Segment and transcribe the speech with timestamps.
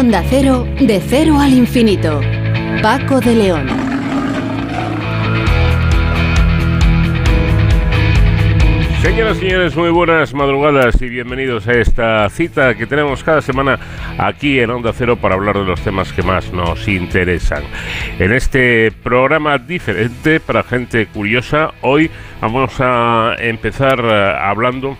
[0.00, 2.22] Onda Cero, de cero al infinito.
[2.80, 3.66] Paco de León.
[9.02, 13.78] Señoras y señores, muy buenas madrugadas y bienvenidos a esta cita que tenemos cada semana
[14.16, 17.62] aquí en Onda Cero para hablar de los temas que más nos interesan.
[18.18, 22.10] En este programa diferente para gente curiosa, hoy
[22.40, 24.96] vamos a empezar eh, hablando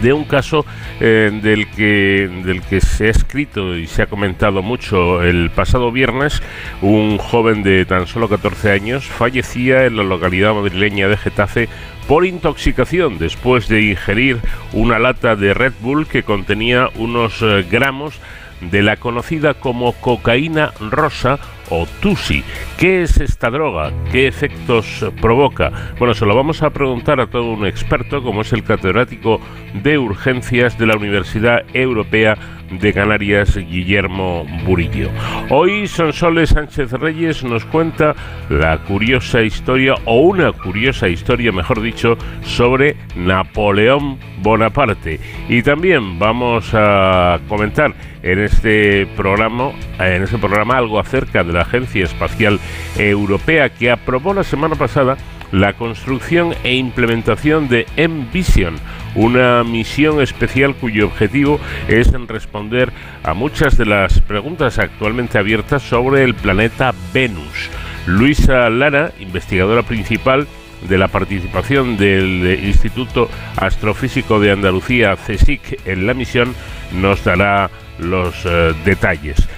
[0.00, 0.64] de un caso
[1.00, 5.90] eh, del, que, del que se ha escrito y se ha comentado mucho el pasado
[5.92, 6.42] viernes.
[6.80, 11.68] Un joven de tan solo 14 años fallecía en la localidad madrileña de Getafe
[12.06, 14.38] por intoxicación después de ingerir
[14.72, 18.20] una lata de Red Bull que contenía unos eh, gramos
[18.60, 21.38] de la conocida como cocaína rosa
[21.72, 22.44] o TUSI.
[22.78, 23.92] ¿Qué es esta droga?
[24.10, 25.94] ¿Qué efectos provoca?
[25.98, 29.40] Bueno, se lo vamos a preguntar a todo un experto como es el catedrático
[29.82, 32.36] de urgencias de la Universidad Europea
[32.80, 35.10] de Canarias, Guillermo Burillo.
[35.50, 38.14] Hoy Sonsoles Sánchez Reyes nos cuenta
[38.48, 45.20] la curiosa historia, o una curiosa historia, mejor dicho, sobre Napoleón Bonaparte.
[45.48, 51.62] Y también vamos a comentar en este programa, en este programa algo acerca de la
[51.62, 52.58] Agencia Espacial
[52.96, 55.16] Europea que aprobó la semana pasada
[55.52, 58.76] la construcción e implementación de M-Vision,
[59.14, 66.24] una misión especial cuyo objetivo es responder a muchas de las preguntas actualmente abiertas sobre
[66.24, 67.70] el planeta Venus.
[68.06, 70.46] Luisa Lara, investigadora principal
[70.88, 76.54] de la participación del Instituto Astrofísico de Andalucía, CSIC, en la misión,
[76.92, 79.48] nos dará los eh, detalles.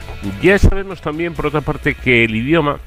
[0.43, 2.79] Ya sabemos también, por otra parte, que el idioma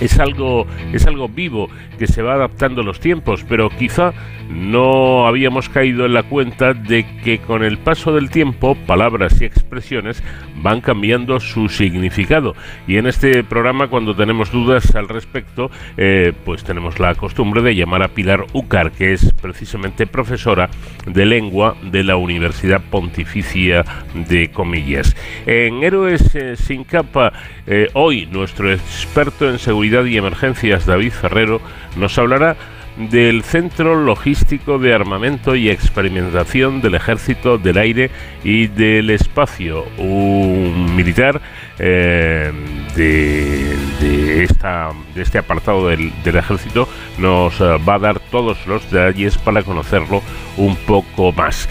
[0.00, 4.12] es algo, es algo vivo que se va adaptando a los tiempos, pero quizá
[4.48, 9.44] no habíamos caído en la cuenta de que con el paso del tiempo palabras y
[9.44, 10.22] expresiones
[10.56, 12.54] van cambiando su significado.
[12.86, 17.74] Y en este programa, cuando tenemos dudas al respecto, eh, pues tenemos la costumbre de
[17.74, 20.68] llamar a Pilar Ucar, que es precisamente profesora
[21.06, 23.84] de lengua de la Universidad Pontificia
[24.14, 25.16] de Comillas.
[25.46, 27.32] En Héroes eh, sin capa,
[27.66, 31.60] eh, hoy nuestro experto en seguridad y emergencias, David Ferrero,
[31.96, 32.56] nos hablará
[32.96, 38.10] del Centro Logístico de Armamento y Experimentación del Ejército del Aire
[38.44, 41.40] y del Espacio, un militar
[41.78, 42.52] eh,
[42.94, 48.90] de, esta, de este apartado del, del Ejército, nos eh, va a dar todos los
[48.90, 50.22] detalles para conocerlo
[50.56, 51.68] un poco más.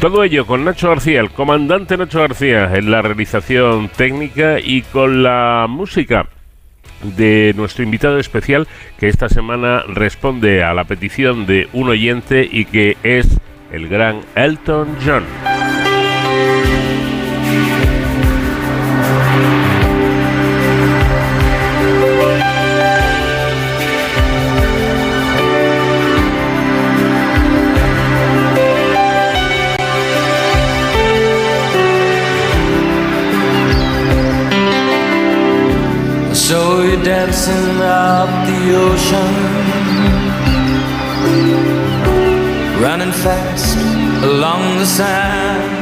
[0.00, 5.22] Todo ello con Nacho García, el comandante Nacho García, en la realización técnica y con
[5.22, 6.28] la música
[7.02, 8.66] de nuestro invitado especial
[8.98, 13.38] que esta semana responde a la petición de un oyente y que es
[13.72, 15.24] el gran Elton John.
[36.84, 39.34] You're dancing up the ocean,
[42.82, 43.76] running fast
[44.24, 45.72] along the sand.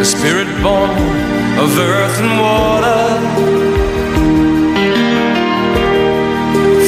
[0.00, 0.90] A spirit born
[1.64, 3.02] of earth and water,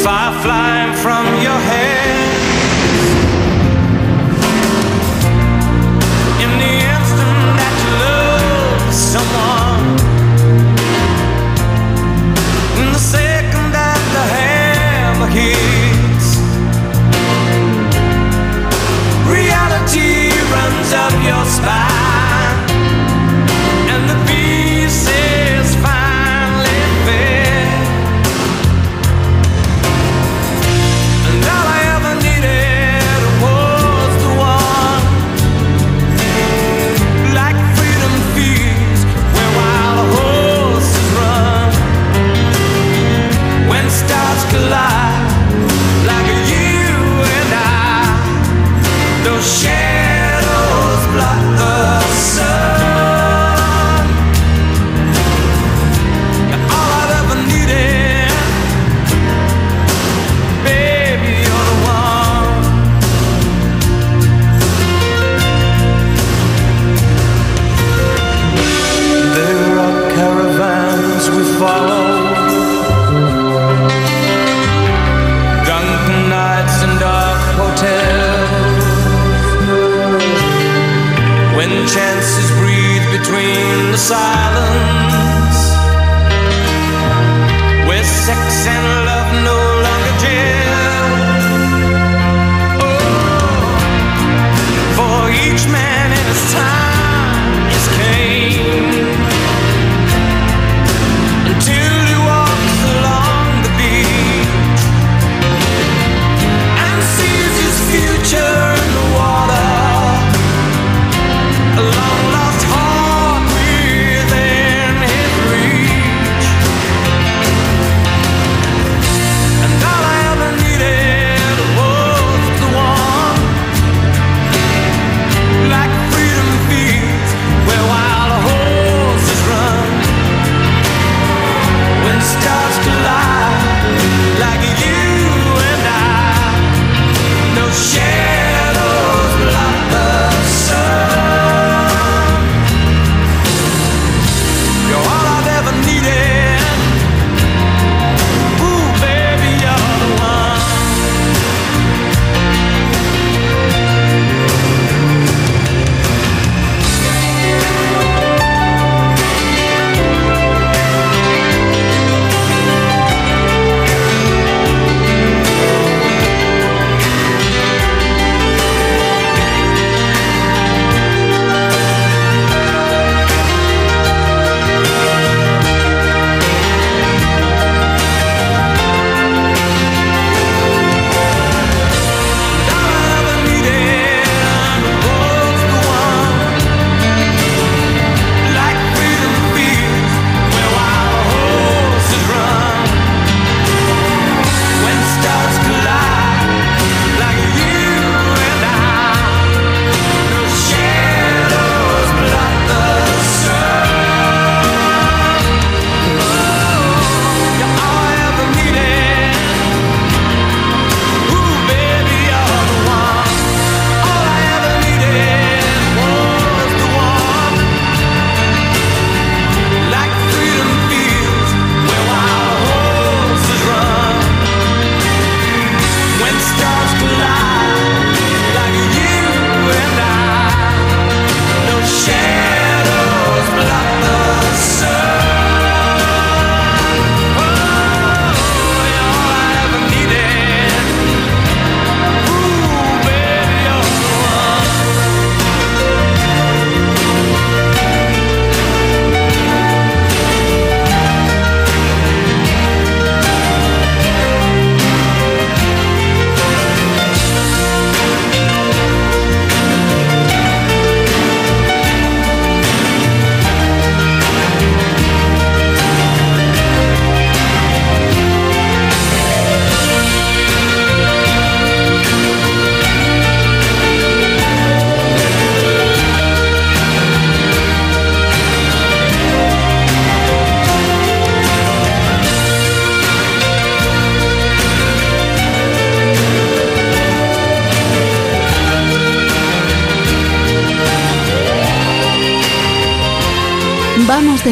[0.04, 0.34] fire
[21.26, 22.05] your spine,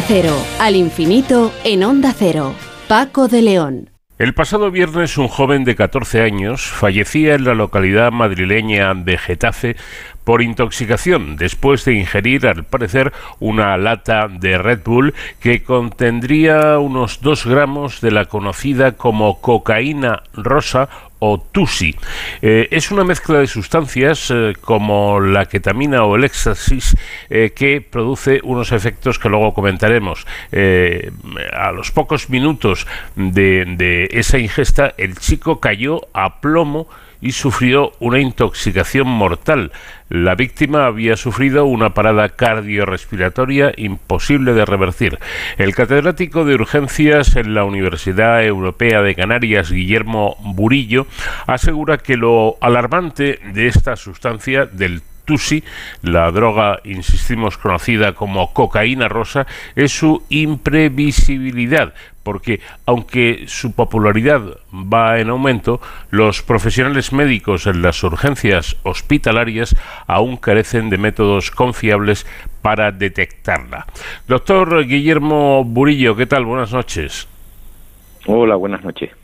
[0.07, 2.55] cero al infinito en Onda Cero.
[2.89, 3.91] Paco de León.
[4.19, 9.77] El pasado viernes un joven de 14 años fallecía en la localidad madrileña de Getafe
[10.25, 17.21] por intoxicación después de ingerir, al parecer, una lata de Red Bull que contendría unos
[17.21, 20.89] 2 gramos de la conocida como cocaína rosa
[21.27, 21.97] o TUSI.
[22.43, 26.95] Eh, es una mezcla de sustancias eh, como la ketamina o el éxtasis
[27.31, 30.27] eh, que produce unos efectos que luego comentaremos.
[31.53, 36.89] A los pocos minutos de esa ingesta, el chico cayó a plomo
[37.25, 39.73] y sufrió una intoxicación mortal.
[40.11, 45.19] La víctima había sufrido una parada cardiorrespiratoria imposible de revertir.
[45.57, 51.07] El catedrático de urgencias en la Universidad Europea de Canarias, Guillermo Burillo,
[51.47, 55.65] asegura que lo alarmante de esta sustancia del Tusi,
[56.03, 65.19] la droga, insistimos, conocida como cocaína rosa, es su imprevisibilidad, porque aunque su popularidad va
[65.21, 69.77] en aumento, los profesionales médicos en las urgencias hospitalarias
[70.07, 72.27] aún carecen de métodos confiables
[72.63, 73.87] para detectarla.
[74.27, 76.45] Doctor Guillermo Burillo, ¿qué tal?
[76.45, 77.29] Buenas noches.
[78.27, 79.24] Hola, buenas noches.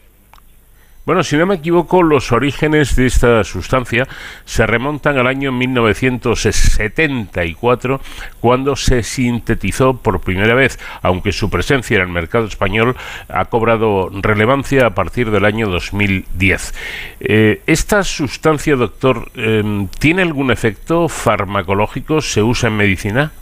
[1.07, 4.07] Bueno, si no me equivoco, los orígenes de esta sustancia
[4.45, 8.03] se remontan al año 1974,
[8.39, 12.97] cuando se sintetizó por primera vez, aunque su presencia en el mercado español
[13.31, 16.75] ha cobrado relevancia a partir del año 2010.
[17.21, 22.21] Eh, ¿Esta sustancia, doctor, eh, tiene algún efecto farmacológico?
[22.21, 23.33] ¿Se usa en medicina?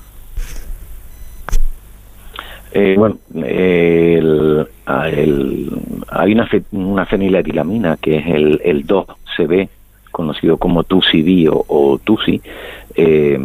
[2.73, 4.67] Eh, bueno, eh, el-
[6.09, 9.69] hay una, fe- una feniletilamina que es el, el 2CB,
[10.11, 12.41] conocido como TUCB o, o TUCI,
[12.95, 13.39] eh,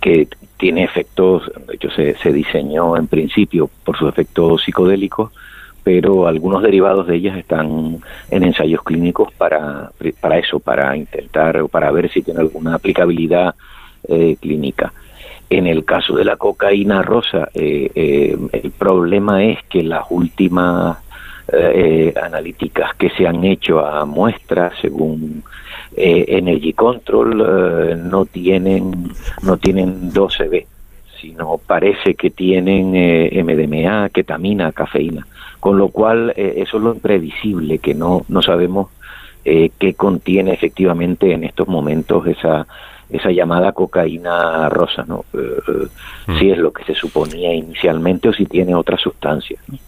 [0.00, 5.30] que tiene efectos, de hecho se, se diseñó en principio por sus efectos psicodélicos,
[5.84, 7.98] pero algunos derivados de ellas están
[8.30, 13.54] en ensayos clínicos para, para eso, para intentar o para ver si tiene alguna aplicabilidad
[14.08, 14.92] eh, clínica.
[15.52, 20.96] En el caso de la cocaína rosa, eh, eh, el problema es que las últimas
[21.52, 25.42] eh, analíticas que se han hecho a muestras, según
[25.94, 29.10] eh, Energy Control, eh, no tienen
[29.42, 30.64] no tienen 12B,
[31.20, 35.26] sino parece que tienen eh, MDMA, ketamina, cafeína,
[35.60, 38.88] con lo cual eh, eso es lo imprevisible, que no no sabemos
[39.44, 42.66] eh, qué contiene efectivamente en estos momentos esa
[43.12, 45.24] esa llamada cocaína rosa, ¿no?
[45.34, 49.60] Eh, eh, Si es lo que se suponía inicialmente o si tiene otras sustancias.
[49.68, 49.78] ¿no?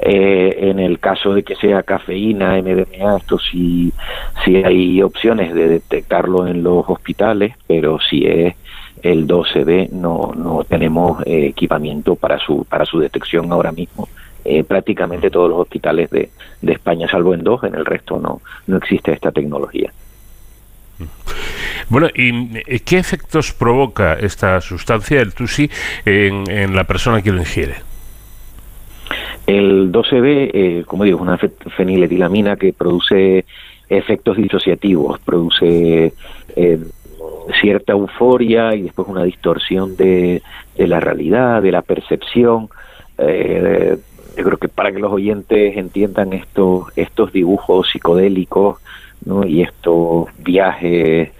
[0.00, 3.92] Eh, en el caso de que sea cafeína, MDMA, esto sí,
[4.44, 8.54] sí hay opciones de detectarlo en los hospitales, pero si es
[9.02, 14.08] el 12B no, no tenemos eh, equipamiento para su, para su detección ahora mismo.
[14.44, 16.30] Eh, prácticamente todos los hospitales de,
[16.62, 19.92] de España, salvo en dos, en el resto no, no existe esta tecnología.
[21.88, 25.70] Bueno, ¿y eh, qué efectos provoca esta sustancia, el TUSI,
[26.04, 27.76] en, la persona que lo ingiere?
[29.46, 33.46] El 12B, eh, como digo, es una fe- feniletilamina que produce
[33.88, 36.12] efectos disociativos, produce
[36.54, 36.78] eh,
[37.60, 40.42] cierta euforia y después una distorsión de,
[40.76, 42.68] de la realidad, de la percepción.
[43.16, 43.96] Eh,
[44.36, 48.78] yo creo que para que los oyentes entiendan estos, estos dibujos psicodélicos
[49.24, 49.44] ¿no?
[49.46, 51.30] y estos viajes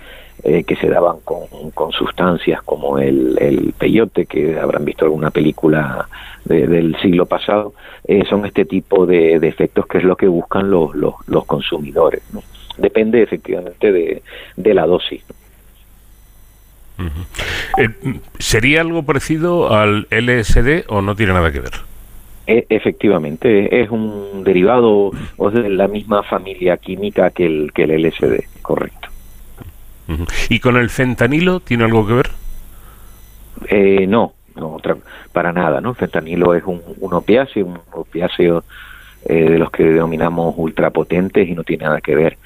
[0.44, 1.40] eh, que se daban con,
[1.74, 6.08] con sustancias como el, el peyote, que habrán visto alguna película
[6.44, 7.74] de- del siglo pasado,
[8.06, 11.44] eh, son este tipo de, de efectos que es lo que buscan los, los, los
[11.44, 12.22] consumidores.
[12.76, 14.22] Depende efectivamente de,
[14.56, 15.24] de la dosis.
[17.78, 17.88] Eh,
[18.38, 21.72] ¿Sería algo parecido al LSD o no tiene nada que ver?
[22.48, 27.82] E- efectivamente, es un derivado o es de la misma familia química que el, que
[27.84, 29.08] el LSD, correcto.
[30.48, 32.30] ¿Y con el fentanilo tiene algo que ver?
[33.68, 34.96] Eh, no, no otra-
[35.32, 35.92] para nada, ¿no?
[35.92, 38.64] Fentanilo es un, un opiáceo, un opiáceo
[39.26, 42.38] eh, de los que denominamos ultrapotentes y no tiene nada que ver.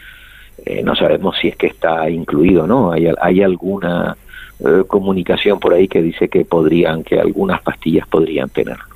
[0.67, 2.91] Eh, no sabemos si es que está incluido, ¿no?
[2.93, 4.17] Hay, hay alguna
[4.59, 8.92] eh, comunicación por ahí que dice que podrían, que algunas pastillas podrían tenerlo.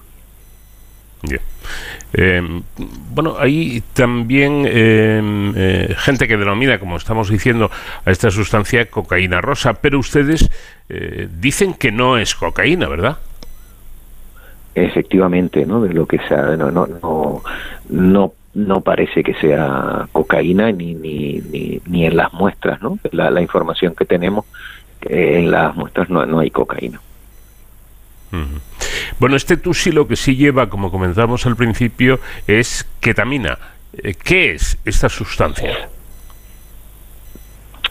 [1.28, 1.42] Bien.
[2.12, 2.62] Eh,
[3.12, 7.70] bueno, hay también eh, eh, gente que denomina, como estamos diciendo,
[8.04, 10.48] a esta sustancia cocaína rosa, pero ustedes
[10.88, 13.18] eh, dicen que no es cocaína, ¿verdad?
[14.76, 17.42] efectivamente no de lo que sea no no no
[17.88, 23.30] no, no parece que sea cocaína ni ni, ni, ni en las muestras no la,
[23.30, 24.44] la información que tenemos
[25.00, 27.00] que en las muestras no, no hay cocaína
[29.18, 33.58] Bueno, este TUSI lo que sí lleva, como comenzamos al principio, es ketamina.
[33.96, 35.88] Eh, ¿Qué es esta sustancia?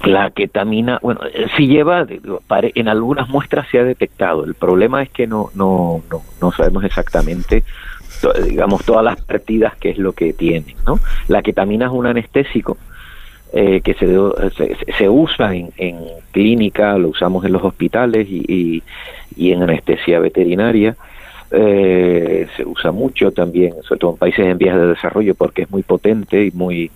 [0.03, 5.09] la ketamina bueno eh, sí lleva en algunas muestras se ha detectado el problema es
[5.09, 7.63] que no no no, no sabemos exactamente
[8.43, 12.77] digamos todas las partidas que es lo que tienen no la ketamina es un anestésico
[13.57, 14.07] eh, que se,
[14.57, 15.71] se, se usa en,
[16.31, 18.83] clínica, lo usamos en los hospitales y,
[19.35, 20.95] y en anestesia veterinaria.
[21.51, 25.71] Eh, se usa mucho también, sobre todo en países en vías de desarrollo, porque es
[25.71, 26.91] muy potente y muy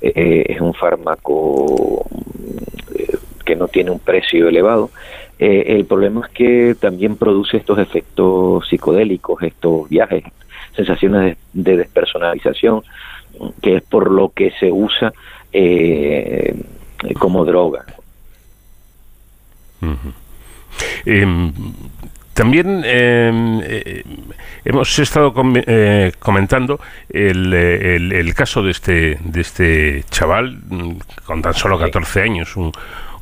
[0.00, 2.06] eh, es un fármaco
[2.94, 4.90] eh, que no tiene un precio elevado.
[5.38, 10.24] El problema es que también produce estos efectos psicodélicos, estos viajes,
[10.74, 12.82] sensaciones de, de despersonalización,
[13.62, 15.12] que es por lo que se usa
[17.20, 17.86] como droga.
[19.80, 20.12] Ujú.
[21.06, 21.52] Em,
[22.34, 24.04] también em, eh,
[24.64, 26.78] hemos estado com- eh, comentando
[27.10, 30.92] el, eh, el- el caso de este, de este chaval mm,
[31.24, 32.70] con tan solo 14 años, un,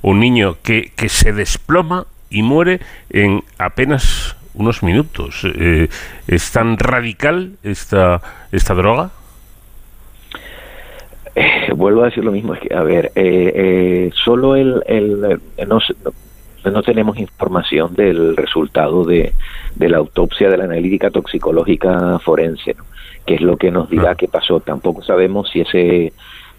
[0.03, 5.43] un niño que, que se desploma y muere en apenas unos minutos.
[5.45, 5.89] Eh,
[6.29, 8.21] ¿Es tan radical esta,
[8.53, 9.11] esta droga?
[11.35, 15.39] Eh, vuelvo a decir lo mismo, es que, a ver, eh, eh, solo el, el
[15.69, 15.79] no,
[16.73, 19.33] no, tenemos información del resultado de,
[19.75, 22.85] de, la autopsia de la analítica toxicológica forense, ¿no?
[23.25, 24.61] que es lo que nos dirá qué pasó.
[24.61, 26.13] Tampoco sabemos si ese,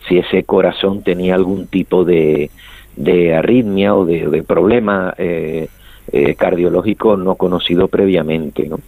[0.08, 2.52] si ese corazón tenía algún tipo de,
[2.96, 5.68] de arritmia o de, de problema eh,
[6.12, 8.80] eh, cardiológico no conocido previamente, ¿no?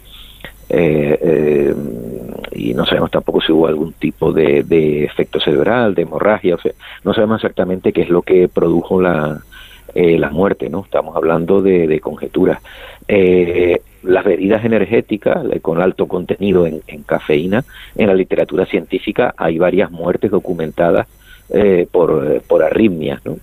[0.70, 1.76] Eh, eh,
[2.52, 6.60] y no sabemos tampoco si hubo algún tipo de, de efecto cerebral, de hemorragia, o
[6.60, 6.74] sea,
[7.04, 9.42] no sabemos exactamente qué es lo que produjo la,
[9.96, 10.84] eh, la muerte, ¿no?
[10.84, 12.62] Estamos hablando de, de conjeturas.
[13.08, 17.66] Eh, las bebidas energéticas con alto contenido en, cafeína,
[17.96, 21.08] en la literatura científica hay varias muertes documentadas
[21.50, 23.38] eh, por, por arritmias, ¿no?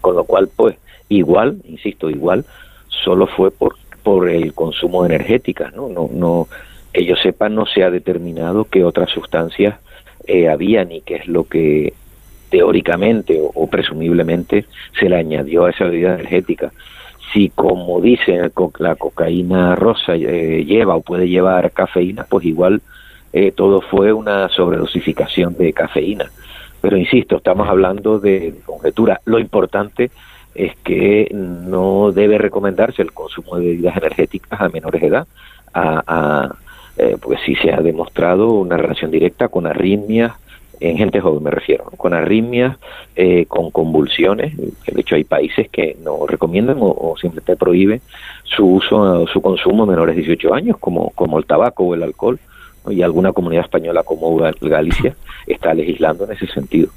[0.00, 0.76] Con lo cual, pues,
[1.08, 2.44] igual, insisto, igual,
[2.88, 5.88] solo fue por por el consumo de energéticas, ¿no?
[5.88, 6.46] No, no,
[6.92, 9.80] que yo sepa, no se ha determinado qué otras sustancias
[10.28, 11.92] eh, había ni qué es lo que
[12.48, 14.66] teóricamente o, presumiblemente
[14.98, 16.72] se le añadió a esa bebida energética.
[17.32, 22.82] Si, como dicen, la cocaína rosa eh, lleva o puede llevar cafeína, pues igual
[23.32, 26.30] eh, todo fue una sobredosificación de cafeína.
[26.80, 29.20] Pero insisto, estamos hablando de conjetura.
[29.24, 30.10] Lo importante
[30.54, 35.26] es que no debe recomendarse el consumo de bebidas energéticas a menores de edad,
[35.74, 36.56] a, a,
[36.96, 40.32] eh, sí se ha demostrado una relación directa con arritmias,
[40.80, 42.76] en gente joven me refiero, con arritmias,
[43.14, 48.00] eh, con convulsiones, de hecho hay países que no recomiendan o, o simplemente prohíben
[48.44, 52.02] su uso, su consumo a menores de 18 años, como, como el tabaco o el
[52.02, 52.38] alcohol,
[52.88, 55.16] y alguna comunidad española como Galicia
[55.46, 56.90] está legislando en ese sentido.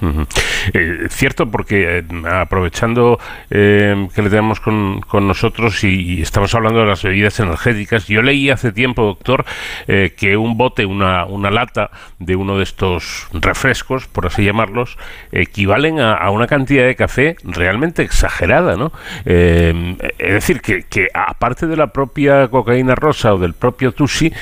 [0.00, 3.18] Eh, cierto, porque eh, aprovechando
[3.50, 8.22] eh, que le tenemos con, con nosotros y, estamos hablando de las bebidas energéticas, yo
[8.22, 9.44] leí hace tiempo, doctor,
[9.86, 14.98] eh, que un bote, una, una, lata de uno de estos refrescos, por así llamarlos,
[15.32, 18.92] equivalen a, a una cantidad de café realmente exagerada, ¿no?
[19.24, 24.32] Es decir, que, que, aparte de la propia cocaína rosa o del propio tusi,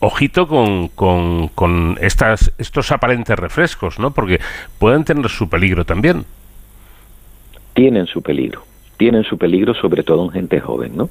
[0.00, 4.10] ojito con, con, con estas, estos aparentes refrescos, ¿no?
[4.10, 4.40] Porque
[4.78, 6.24] pueden tener su peligro también.
[7.74, 8.62] Tienen su peligro,
[8.96, 11.10] tienen su peligro sobre todo en gente joven, ¿no?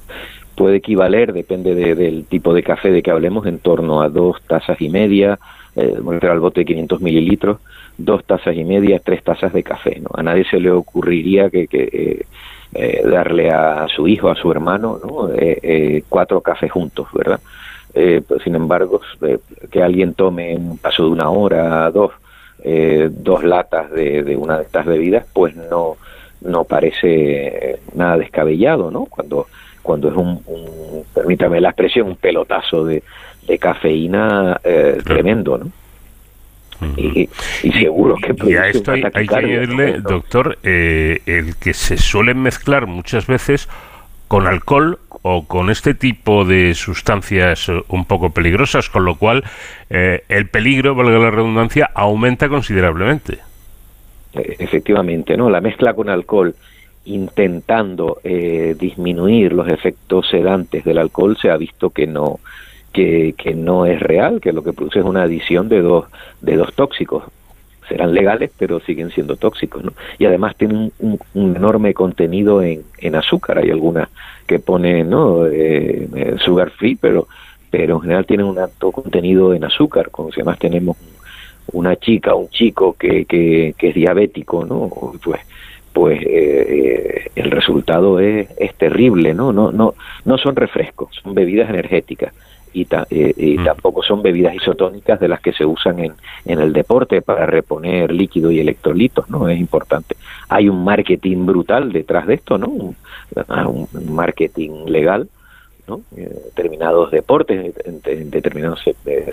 [0.54, 4.42] Puede equivaler, depende de, del tipo de café de que hablemos, en torno a dos
[4.46, 5.38] tazas y media,
[5.74, 7.58] eh, al bote de 500 mililitros,
[7.96, 10.10] dos tazas y media, tres tazas de café, ¿no?
[10.14, 12.26] A nadie se le ocurriría que, que eh,
[12.72, 15.28] eh, darle a su hijo, a su hermano, ¿no?
[15.32, 17.40] Eh, eh, cuatro cafés juntos, ¿verdad?
[17.94, 19.00] Eh, pues, sin embargo,
[19.70, 22.12] que alguien tome un paso de una hora, dos,
[22.62, 25.96] eh, dos latas de, de, una de estas bebidas, pues no,
[26.40, 29.06] no parece nada descabellado, ¿no?
[29.06, 29.46] Cuando,
[29.82, 33.02] cuando es un, un permítame la expresión, un pelotazo de,
[33.46, 35.04] de cafeína eh, claro.
[35.04, 35.70] tremendo, ¿no?
[36.96, 37.28] Y,
[37.62, 41.98] y, seguro que y a esto hay, hay que añadirle, doctor, eh, el que se
[41.98, 43.68] suelen mezclar muchas veces
[44.28, 49.44] con alcohol o con este tipo de sustancias un poco peligrosas, con lo cual
[49.90, 53.38] eh, el peligro, valga la redundancia, aumenta considerablemente.
[54.32, 55.50] Efectivamente, ¿no?
[55.50, 56.54] La mezcla con alcohol
[57.04, 62.38] intentando eh, disminuir los efectos sedantes del alcohol se ha visto que no
[62.92, 66.06] que, que no es real, que lo que produce es una adición de dos
[66.40, 67.24] de dos tóxicos
[67.90, 69.92] serán legales, pero siguen siendo tóxicos, ¿no?
[70.18, 73.58] Y además tienen un, enorme contenido en, en, azúcar.
[73.58, 74.08] Hay algunas
[74.46, 75.46] que ponen, ¿no?
[75.46, 77.26] Eh, sugar free, pero,
[77.68, 80.10] pero en general tienen un alto contenido en azúcar.
[80.10, 80.96] Como si además tenemos
[81.72, 84.88] una chica, un chico que, que, que es diabético, ¿no?
[85.22, 85.40] Pues,
[85.92, 89.52] pues eh, el resultado es, es terrible, ¿no?
[89.52, 92.32] No, no, no son refrescos, son bebidas energéticas
[92.72, 93.64] y, ta, eh, y mm.
[93.64, 96.12] tampoco son bebidas isotónicas de las que se usan en,
[96.44, 99.48] en el deporte para reponer líquido y electrolitos, ¿no?
[99.48, 100.16] Es importante.
[100.48, 102.68] Hay un marketing brutal detrás de esto, ¿no?
[102.68, 102.96] Un,
[103.34, 105.28] un marketing legal,
[105.86, 106.02] ¿no?
[106.16, 108.80] En determinados deportes, en, en determinados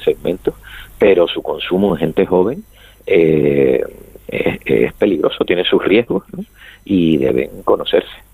[0.03, 0.55] segmentos,
[0.97, 2.63] pero su consumo en gente joven
[3.07, 3.81] eh,
[4.27, 6.43] es, es, peligroso, tiene sus riesgos ¿no?
[6.83, 8.26] y deben conocerse.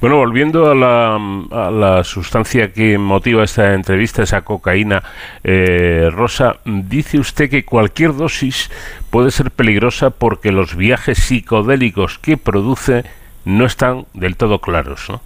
[0.00, 1.16] Bueno, volviendo a la,
[1.50, 5.02] a la, sustancia que motiva esta entrevista, esa cocaína
[5.42, 8.70] eh, rosa, dice usted que cualquier dosis
[9.10, 13.04] puede ser peligrosa porque los viajes psicodélicos que produce
[13.44, 15.20] no están del todo claros, ¿no?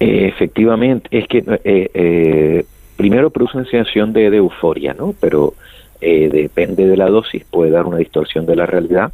[0.00, 2.64] Efectivamente, es que eh, eh,
[2.96, 5.12] primero produce una sensación de, de euforia, ¿no?
[5.20, 5.54] Pero
[6.00, 9.12] eh, depende de la dosis, puede dar una distorsión de la realidad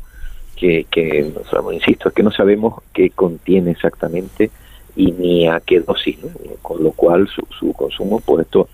[0.54, 1.32] que, que
[1.72, 4.50] insisto, es que no sabemos qué contiene exactamente
[4.96, 6.30] y ni a qué dosis, ¿no?
[6.62, 8.68] con lo cual su, su consumo, pues esto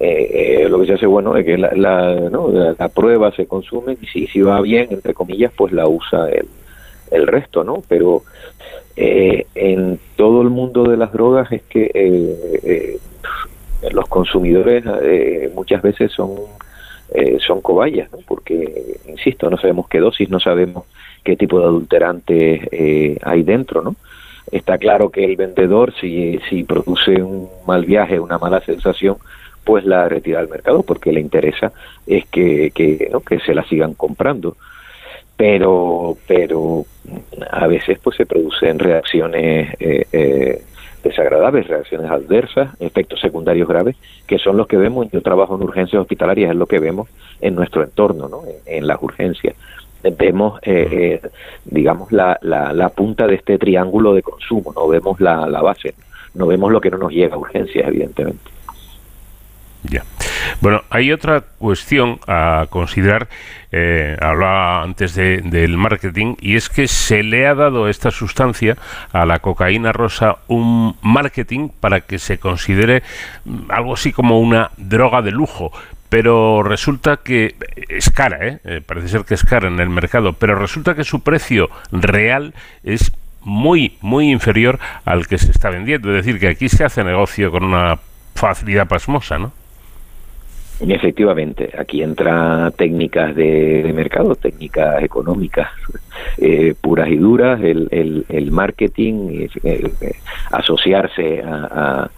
[0.00, 2.50] eh, eh, lo que se hace bueno es que la, la, ¿no?
[2.50, 6.28] la, la prueba se consume y si, si va bien, entre comillas, pues la usa
[6.30, 6.46] el,
[7.10, 7.82] el resto, ¿no?
[7.88, 8.22] Pero
[8.96, 12.98] eh, en todo el mundo de las drogas es que eh, eh,
[13.92, 16.30] los consumidores eh, muchas veces son
[17.46, 20.84] son cobayas, porque, insisto, no sabemos qué dosis, no sabemos
[21.24, 23.96] qué tipo de adulterantes eh, hay dentro, ¿no?
[24.52, 29.16] Está claro que el vendedor, si, si produce un mal viaje, una mala sensación,
[29.64, 31.72] pues la retira al mercado, porque le interesa
[32.06, 33.20] es que, que, ¿no?
[33.20, 34.56] que se la sigan comprando
[35.36, 36.84] pero pero
[37.50, 40.62] a veces pues se producen reacciones eh, eh,
[41.02, 46.00] desagradables, reacciones adversas, efectos secundarios graves, que son los que vemos, yo trabajo en urgencias
[46.00, 47.08] hospitalarias, es lo que vemos
[47.42, 48.42] en nuestro entorno, ¿no?
[48.64, 49.54] en las urgencias.
[50.10, 51.28] Vemos, eh, eh,
[51.64, 55.94] digamos, la, la, la, punta de este triángulo de consumo, no vemos la, la base,
[56.34, 58.50] no vemos lo que no nos llega a urgencias, evidentemente.
[59.84, 60.02] Ya.
[60.60, 63.28] Bueno, hay otra cuestión a considerar.
[63.70, 68.76] Eh, hablaba antes de, del marketing y es que se le ha dado esta sustancia
[69.12, 73.02] a la cocaína rosa un marketing para que se considere
[73.44, 75.72] mm, algo así como una droga de lujo.
[76.08, 77.54] Pero resulta que
[77.88, 78.58] es cara, ¿eh?
[78.64, 82.54] Eh, parece ser que es cara en el mercado, pero resulta que su precio real
[82.82, 86.10] es muy, muy inferior al que se está vendiendo.
[86.10, 87.98] Es decir, que aquí se hace negocio con una
[88.34, 89.52] facilidad pasmosa, ¿no?
[90.80, 95.68] Efectivamente, aquí entra técnicas de, mercado, técnicas económicas
[96.38, 99.90] eh, puras y duras, el, el, el marketing, eh,
[100.50, 102.10] asociarse a, a,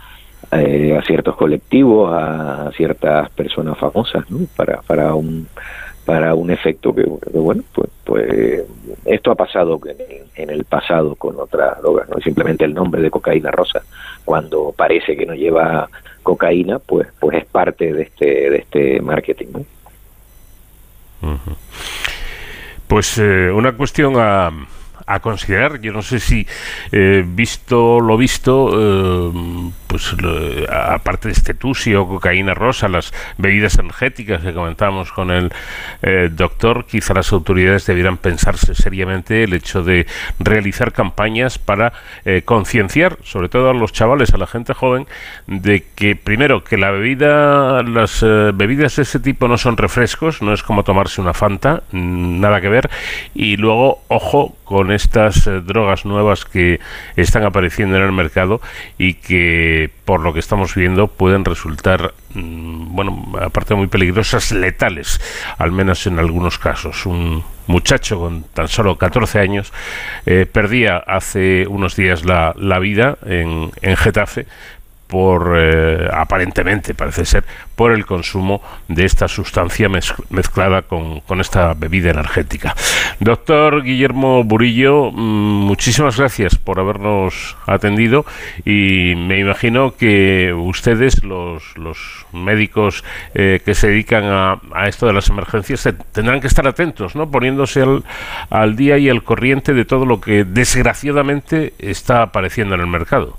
[0.51, 4.25] a, ciertos colectivos, a ciertas personas famosas,
[4.57, 5.49] para, para un
[6.05, 7.03] para un efecto que,
[7.35, 8.63] bueno pues pues
[9.05, 9.97] esto ha pasado en,
[10.37, 13.83] en, el pasado con otras drogas no simplemente el nombre de cocaína rosa
[14.25, 15.89] cuando parece que no lleva
[16.23, 19.65] cocaína pues pues es parte de este de este marketing
[22.87, 24.53] pues eh, una cuestión a
[25.07, 25.81] a considerar.
[25.81, 26.47] Yo no sé si,
[26.93, 29.33] eh, visto lo visto, eh,
[29.87, 35.53] pues eh, aparte de este tusio, cocaína rosa, las bebidas energéticas que comentábamos con el
[36.03, 40.07] eh, doctor, quizá las autoridades debieran pensarse seriamente el hecho de
[40.39, 41.93] realizar campañas para
[42.25, 45.07] eh, concienciar, sobre todo a los chavales, a la gente joven,
[45.47, 50.43] de que primero que la bebida, las eh, bebidas de ese tipo no son refrescos,
[50.43, 52.91] no es como tomarse una Fanta, nada que ver,
[53.35, 56.81] y luego, ojo, con estas eh, drogas nuevas que
[57.15, 58.61] están apareciendo en el mercado
[58.99, 65.21] y que por lo que estamos viendo pueden resultar mmm, bueno aparte muy peligrosas letales
[65.59, 67.07] al menos en algunos casos.
[67.07, 69.73] Un muchacho con tan solo 14 años
[70.25, 74.47] eh, perdía hace unos días la, la vida en, en Getafe
[75.07, 77.45] por eh, aparentemente parece ser
[77.77, 82.75] por el consumo de esta sustancia mez mezclada con, con, esta bebida energética.
[83.21, 88.25] Doctor Guillermo Burillo, mmm, muchísimas gracias por habernos atendido
[88.65, 95.07] y me imagino que ustedes, los, los médicos eh, que se dedican a, a, esto
[95.07, 97.31] de las emergencias, tendrán que estar atentos, ¿no?
[97.31, 98.05] poniéndose al,
[98.51, 103.39] al día y al corriente de todo lo que desgraciadamente está apareciendo en el mercado.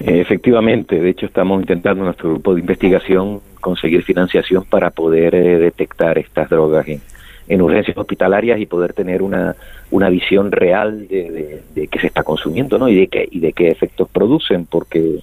[0.00, 5.58] Efectivamente, de hecho estamos intentando en nuestro grupo de investigación conseguir financiación para poder eh,
[5.58, 7.00] detectar estas drogas en,
[7.48, 9.56] en, urgencias hospitalarias y poder tener una,
[9.90, 12.88] una visión real de, de, qué se está consumiendo ¿no?
[12.88, 15.18] y, de qué, y de qué efectos producen, porque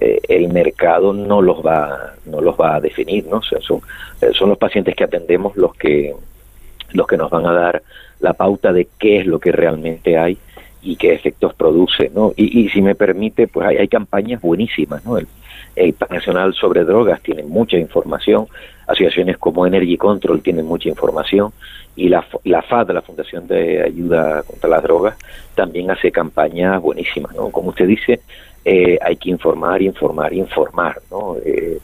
[0.00, 3.38] eh, el mercado no los va no los va a definir, ¿no?
[3.38, 3.80] O sea, son,
[4.20, 6.12] eh, son los pacientes que atendemos los que
[6.92, 7.82] los que nos van a dar
[8.20, 10.38] la pauta de qué es lo que realmente hay
[10.88, 12.32] y qué efectos produce, ¿no?
[12.34, 15.18] Y, y si me permite, pues hay, hay campañas buenísimas, ¿no?
[15.18, 15.26] El,
[15.76, 18.46] el Plan Nacional sobre Drogas tiene mucha información,
[18.86, 21.52] asociaciones como Energy Control tienen mucha información
[21.94, 25.18] y la, la FAD, la Fundación de Ayuda contra las Drogas,
[25.54, 27.50] también hace campañas buenísimas, ¿no?
[27.50, 28.20] Como usted dice,
[28.64, 31.36] eh, hay que informar, informar, informar, ¿no?
[31.44, 31.78] Eh,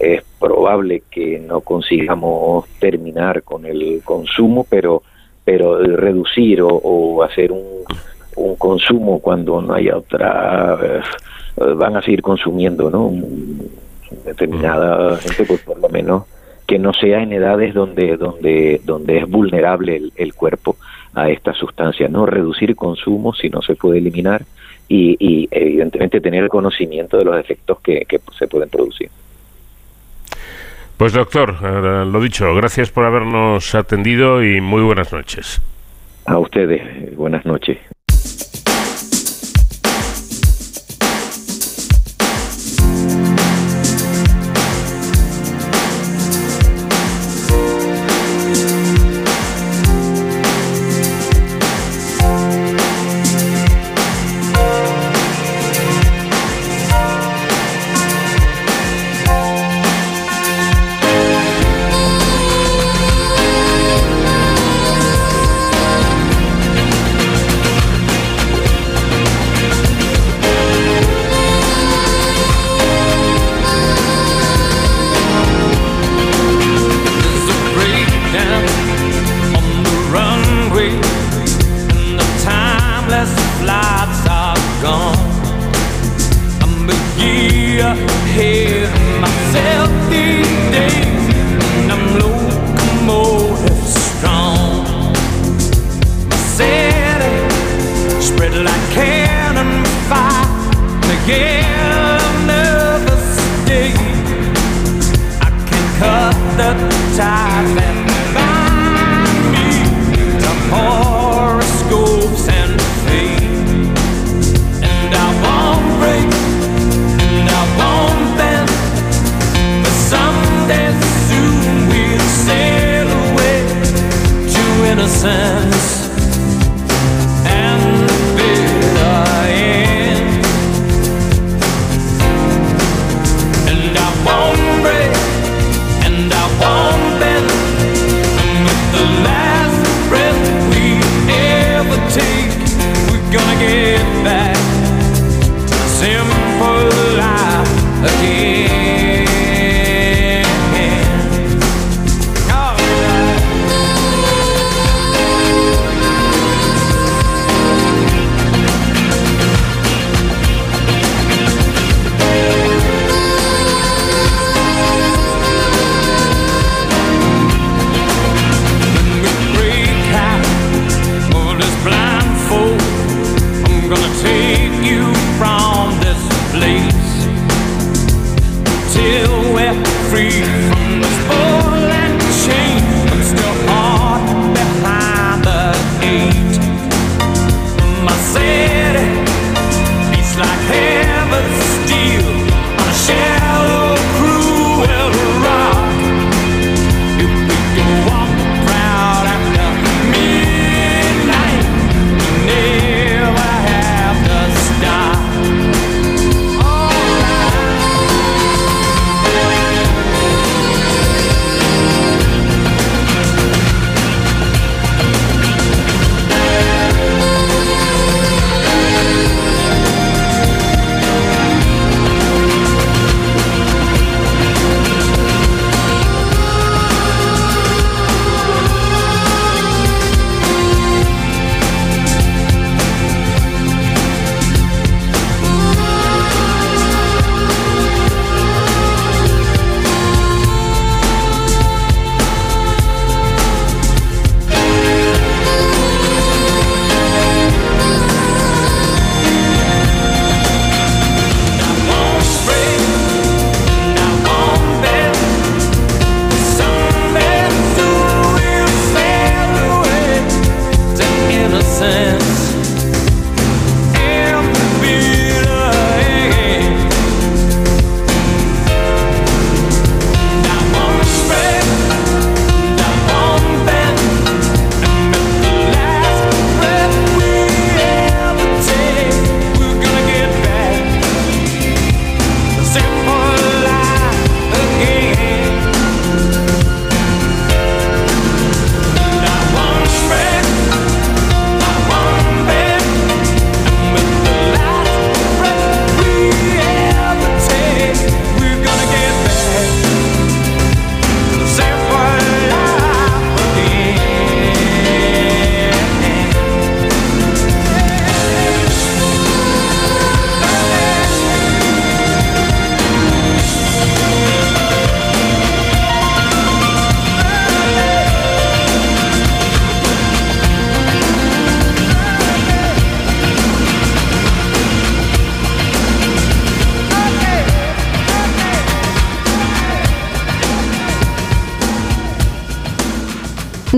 [0.00, 5.04] es probable que no consigamos terminar con el consumo, pero
[5.44, 7.82] pero reducir o, o hacer un
[8.38, 13.12] un consumo cuando no haya otra eh, van a seguir consumiendo no
[14.24, 15.18] determinada mm.
[15.18, 16.24] gente pues por lo menos
[16.66, 20.76] que no sea en edades donde donde donde es vulnerable el, el cuerpo
[21.14, 24.42] a esta sustancia no reducir consumo si no se puede eliminar
[24.88, 29.10] y, y evidentemente tener el conocimiento de los efectos que, que se pueden producir
[30.98, 35.62] pues doctor, lo dicho, gracias por habernos atendido y muy buenas noches.
[36.26, 37.78] A ustedes, buenas noches.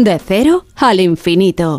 [0.04, 1.78] De cero al infinito.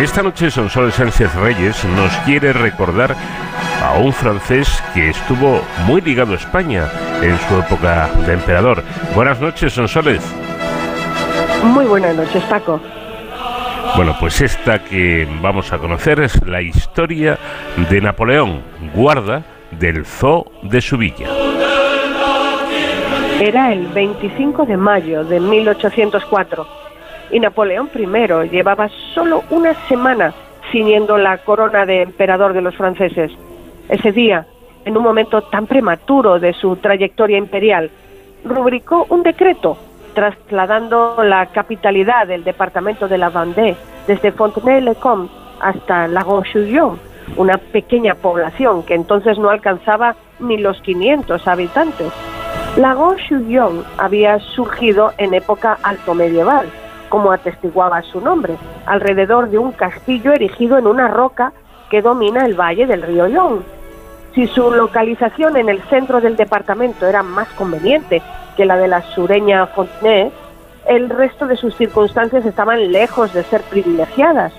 [0.00, 3.14] Esta noche Sonsoles Sánchez Reyes nos quiere recordar
[3.80, 6.88] a un francés que estuvo muy ligado a España,
[7.22, 8.82] en su época de emperador.
[9.14, 10.20] Buenas noches, Sonsoles.
[11.64, 12.80] Muy buenas noches, Paco.
[13.96, 17.38] Bueno, pues esta que vamos a conocer es la historia
[17.88, 18.60] de Napoleón,
[18.94, 21.28] guarda del Zoo de su villa.
[23.40, 26.66] Era el 25 de mayo de 1804
[27.30, 30.34] y Napoleón I llevaba solo una semana
[30.70, 33.30] ciñendo la corona de emperador de los franceses.
[33.88, 34.46] Ese día,
[34.86, 37.90] en un momento tan prematuro de su trayectoria imperial,
[38.44, 39.76] rubricó un decreto
[40.14, 46.98] trasladando la capitalidad del departamento de la Vendée desde Fontenay-le-Comte hasta La Roche-Guyon,
[47.36, 52.12] una pequeña población que entonces no alcanzaba ni los 500 habitantes.
[52.76, 56.66] La Roche-Guyon había surgido en época alto medieval,
[57.08, 58.54] como atestiguaba su nombre,
[58.86, 61.52] alrededor de un castillo erigido en una roca
[61.90, 63.75] que domina el valle del río Yon.
[64.36, 68.20] Si su localización en el centro del departamento era más conveniente
[68.54, 70.30] que la de la sureña Fontenay,
[70.86, 74.52] el resto de sus circunstancias estaban lejos de ser privilegiadas.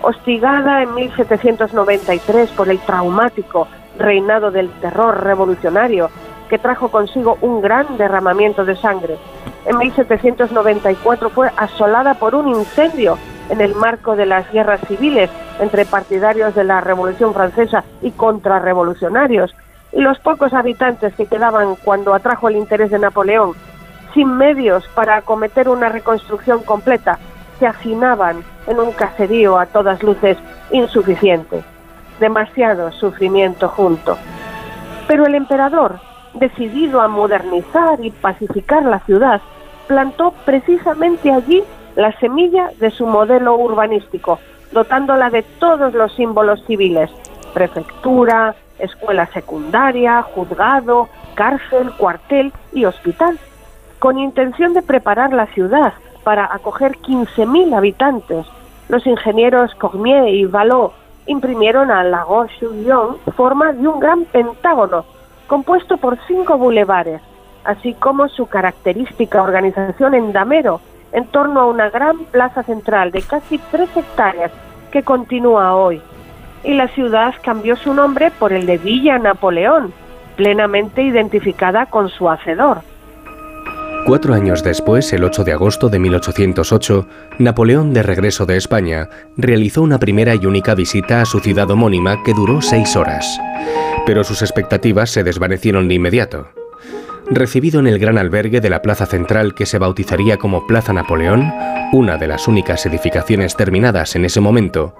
[0.00, 3.66] Hostigada en 1793 por el traumático
[3.98, 6.08] reinado del terror revolucionario
[6.48, 9.16] que trajo consigo un gran derramamiento de sangre,
[9.64, 15.30] en 1794 fue asolada por un incendio en el marco de las guerras civiles
[15.60, 19.54] entre partidarios de la Revolución Francesa y contrarrevolucionarios,
[19.92, 23.54] los pocos habitantes que quedaban cuando atrajo el interés de Napoleón,
[24.14, 27.18] sin medios para acometer una reconstrucción completa,
[27.58, 30.36] se hacinaban en un caserío a todas luces
[30.70, 31.62] insuficiente.
[32.20, 34.16] Demasiado sufrimiento junto.
[35.06, 36.00] Pero el emperador,
[36.34, 39.40] decidido a modernizar y pacificar la ciudad,
[39.86, 41.62] plantó precisamente allí
[41.96, 44.38] la semilla de su modelo urbanístico,
[44.70, 47.10] dotándola de todos los símbolos civiles,
[47.54, 53.38] prefectura, escuela secundaria, juzgado, cárcel, cuartel y hospital,
[53.98, 58.46] con intención de preparar la ciudad para acoger 15.000 habitantes.
[58.88, 60.92] Los ingenieros Cormier y Vallot
[61.26, 65.04] imprimieron a La Roche-Guyon forma de un gran pentágono
[65.46, 67.20] compuesto por cinco bulevares,
[67.64, 70.80] así como su característica organización en damero
[71.12, 74.52] en torno a una gran plaza central de casi tres hectáreas
[74.90, 76.00] que continúa hoy.
[76.64, 79.92] Y la ciudad cambió su nombre por el de Villa Napoleón,
[80.36, 82.78] plenamente identificada con su hacedor.
[84.06, 87.08] Cuatro años después, el 8 de agosto de 1808,
[87.40, 92.22] Napoleón, de regreso de España, realizó una primera y única visita a su ciudad homónima
[92.24, 93.26] que duró seis horas.
[94.06, 96.46] Pero sus expectativas se desvanecieron de inmediato.
[97.28, 101.52] Recibido en el gran albergue de la plaza central que se bautizaría como Plaza Napoleón,
[101.92, 104.94] una de las únicas edificaciones terminadas en ese momento,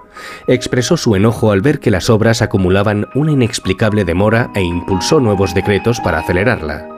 [0.47, 5.53] expresó su enojo al ver que las obras acumulaban una inexplicable demora e impulsó nuevos
[5.53, 6.89] decretos para acelerarla.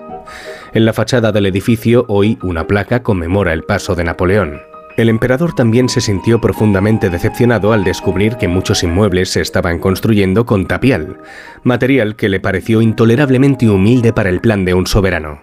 [0.73, 4.68] En la fachada del edificio hoy una placa conmemora el paso de Napoleón.
[4.99, 10.45] El emperador también se sintió profundamente decepcionado al descubrir que muchos inmuebles se estaban construyendo
[10.45, 11.21] con tapial,
[11.63, 15.41] material que le pareció intolerablemente humilde para el plan de un soberano.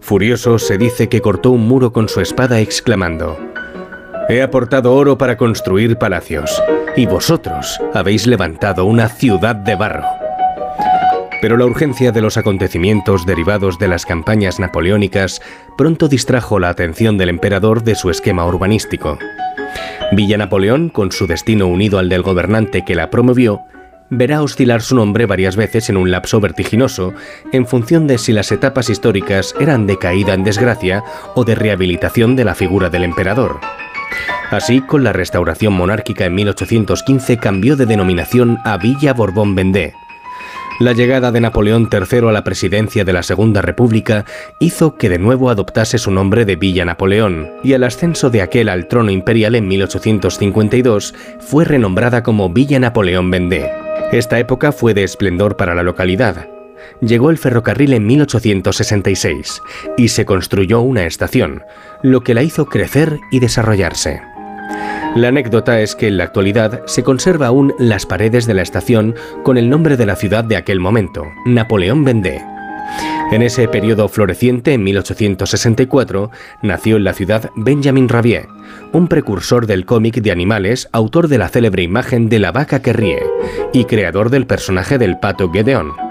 [0.00, 3.38] Furioso, se dice que cortó un muro con su espada exclamando,
[4.28, 6.62] He aportado oro para construir palacios,
[6.94, 10.27] y vosotros habéis levantado una ciudad de barro.
[11.40, 15.40] Pero la urgencia de los acontecimientos derivados de las campañas napoleónicas
[15.76, 19.18] pronto distrajo la atención del emperador de su esquema urbanístico.
[20.12, 23.60] Villa Napoleón, con su destino unido al del gobernante que la promovió,
[24.10, 27.12] verá oscilar su nombre varias veces en un lapso vertiginoso,
[27.52, 32.36] en función de si las etapas históricas eran de caída en desgracia o de rehabilitación
[32.36, 33.60] de la figura del emperador.
[34.50, 39.92] Así, con la restauración monárquica en 1815 cambió de denominación a Villa Borbón-Vendée.
[40.78, 44.24] La llegada de Napoleón III a la presidencia de la Segunda República
[44.60, 48.68] hizo que de nuevo adoptase su nombre de Villa Napoleón, y el ascenso de aquel
[48.68, 53.68] al trono imperial en 1852 fue renombrada como Villa Napoleón Vendée.
[54.12, 56.48] Esta época fue de esplendor para la localidad.
[57.00, 59.60] Llegó el ferrocarril en 1866
[59.96, 61.64] y se construyó una estación,
[62.02, 64.22] lo que la hizo crecer y desarrollarse.
[65.16, 69.14] La anécdota es que en la actualidad se conserva aún las paredes de la estación
[69.42, 72.42] con el nombre de la ciudad de aquel momento, Napoleón Vendée.
[73.32, 76.30] En ese periodo floreciente, en 1864,
[76.62, 78.48] nació en la ciudad Benjamin Rabier,
[78.92, 82.94] un precursor del cómic de animales, autor de la célebre imagen de la vaca que
[82.94, 83.22] ríe
[83.74, 86.07] y creador del personaje del pato Gedeón.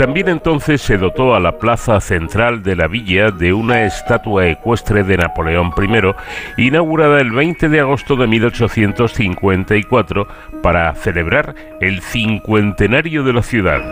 [0.00, 5.04] También entonces se dotó a la plaza central de la villa de una estatua ecuestre
[5.04, 10.26] de Napoleón I, inaugurada el 20 de agosto de 1854
[10.62, 13.82] para celebrar el cincuentenario de la ciudad.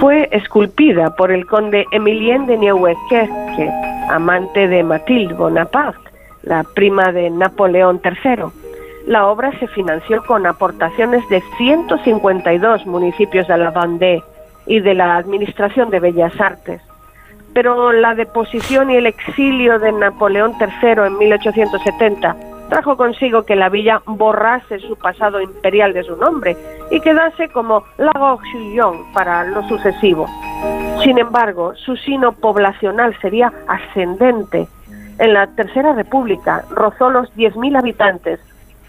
[0.00, 3.70] Fue esculpida por el conde Emilien de Nieuwekerque,
[4.10, 6.10] amante de Mathilde Bonaparte,
[6.42, 8.67] la prima de Napoleón III.
[9.08, 14.22] La obra se financió con aportaciones de 152 municipios de la Vendée
[14.66, 16.82] y de la Administración de Bellas Artes.
[17.54, 22.36] Pero la deposición y el exilio de Napoleón III en 1870
[22.68, 26.54] trajo consigo que la villa borrase su pasado imperial de su nombre
[26.90, 30.26] y quedase como Lago Chillon para lo sucesivo.
[31.02, 34.68] Sin embargo, su sino poblacional sería ascendente.
[35.18, 38.38] En la Tercera República rozó los 10.000 habitantes.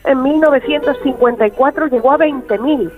[0.06, 2.91] En 1954 llegó a 20.000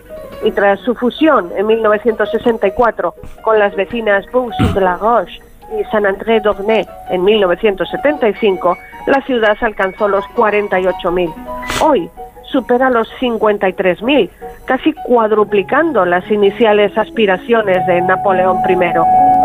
[0.43, 5.41] y tras su fusión en 1964 con las vecinas Boussy de la Roche
[5.77, 8.77] y Saint-André d'Ornay en 1975,
[9.07, 11.33] la ciudad alcanzó los 48.000.
[11.81, 12.09] Hoy
[12.43, 14.29] supera los 53.000,
[14.65, 19.40] casi cuadruplicando las iniciales aspiraciones de Napoleón I.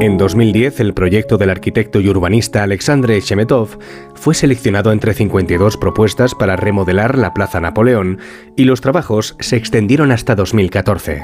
[0.00, 3.78] En 2010, el proyecto del arquitecto y urbanista Alexandre Chemetov
[4.14, 8.18] fue seleccionado entre 52 propuestas para remodelar la Plaza Napoleón
[8.56, 11.22] y los trabajos se extendieron hasta 2014.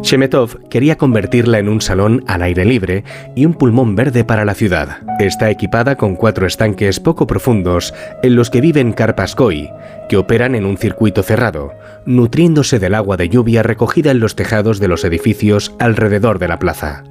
[0.00, 3.04] Chemetov quería convertirla en un salón al aire libre
[3.36, 5.00] y un pulmón verde para la ciudad.
[5.18, 7.92] Está equipada con cuatro estanques poco profundos
[8.22, 9.68] en los que viven carpas koi,
[10.08, 11.74] que operan en un circuito cerrado,
[12.06, 16.58] nutriéndose del agua de lluvia recogida en los tejados de los edificios alrededor de la
[16.58, 17.04] plaza.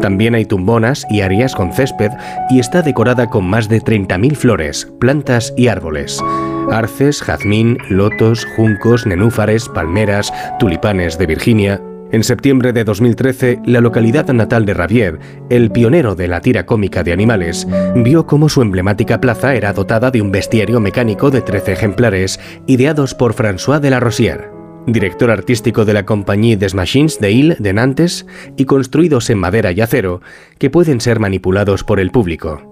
[0.00, 2.10] También hay tumbonas y áreas con césped
[2.50, 6.22] y está decorada con más de 30.000 flores, plantas y árboles.
[6.70, 11.80] Arces, jazmín, lotos, juncos, nenúfares, palmeras, tulipanes de Virginia.
[12.12, 17.04] En septiembre de 2013, la localidad natal de Ravier, el pionero de la tira cómica
[17.04, 21.72] de animales, vio cómo su emblemática plaza era dotada de un bestiario mecánico de 13
[21.72, 27.30] ejemplares, ideados por François de la Rosière director artístico de la Compagnie des Machines de
[27.30, 28.26] Ile de Nantes
[28.56, 30.20] y construidos en madera y acero
[30.58, 32.62] que pueden ser manipulados por el público.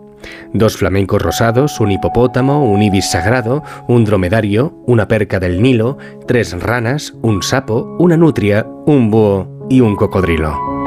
[0.53, 6.61] Dos flamencos rosados, un hipopótamo, un ibis sagrado, un dromedario, una perca del Nilo, tres
[6.61, 10.78] ranas, un sapo, una nutria, un búho y un cocodrilo.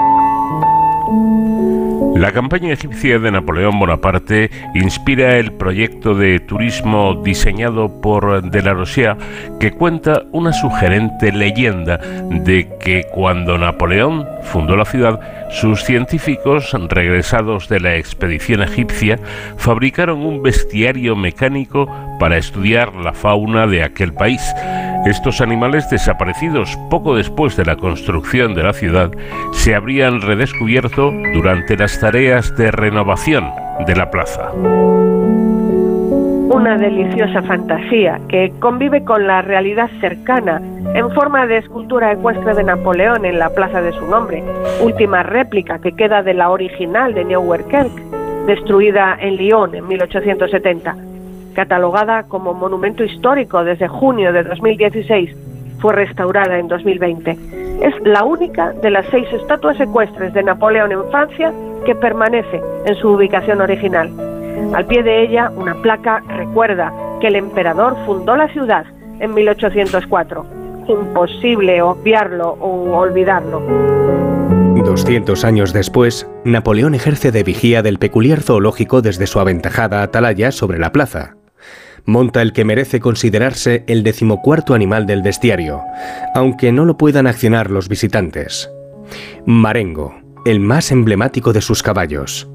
[2.16, 8.74] La campaña egipcia de Napoleón Bonaparte inspira el proyecto de turismo diseñado por de la
[8.74, 9.18] Rosière
[9.60, 15.20] que cuenta una sugerente leyenda de que cuando Napoleón fundó la ciudad,
[15.52, 19.18] sus científicos regresados de la expedición egipcia
[19.58, 21.88] fabricaron un bestiario mecánico
[22.20, 24.42] para estudiar la fauna de aquel país.
[25.06, 29.10] Estos animales desaparecidos poco después de la construcción de la ciudad
[29.52, 33.50] se habrían redescubierto durante las tareas de renovación
[33.88, 34.52] de la plaza.
[36.54, 40.62] Una deliciosa fantasía que convive con la realidad cercana
[40.94, 44.44] en forma de escultura ecuestre de Napoleón en la plaza de su nombre,
[44.82, 47.92] última réplica que queda de la original de Neuwerkerk,
[48.46, 51.11] destruida en Lyon en 1870
[51.54, 55.36] catalogada como monumento histórico desde junio de 2016,
[55.80, 57.38] fue restaurada en 2020.
[57.82, 61.52] Es la única de las seis estatuas ecuestres de Napoleón en Francia
[61.86, 64.12] que permanece en su ubicación original.
[64.74, 68.86] Al pie de ella, una placa recuerda que el emperador fundó la ciudad
[69.20, 70.46] en 1804.
[70.88, 73.62] Imposible obviarlo o olvidarlo.
[74.84, 80.80] 200 años después, Napoleón ejerce de vigía del peculiar zoológico desde su aventajada atalaya sobre
[80.80, 81.36] la plaza
[82.06, 85.82] monta el que merece considerarse el decimocuarto animal del bestiario,
[86.36, 88.70] aunque no lo puedan accionar los visitantes.
[89.46, 92.50] Marengo, el más emblemático de sus caballos.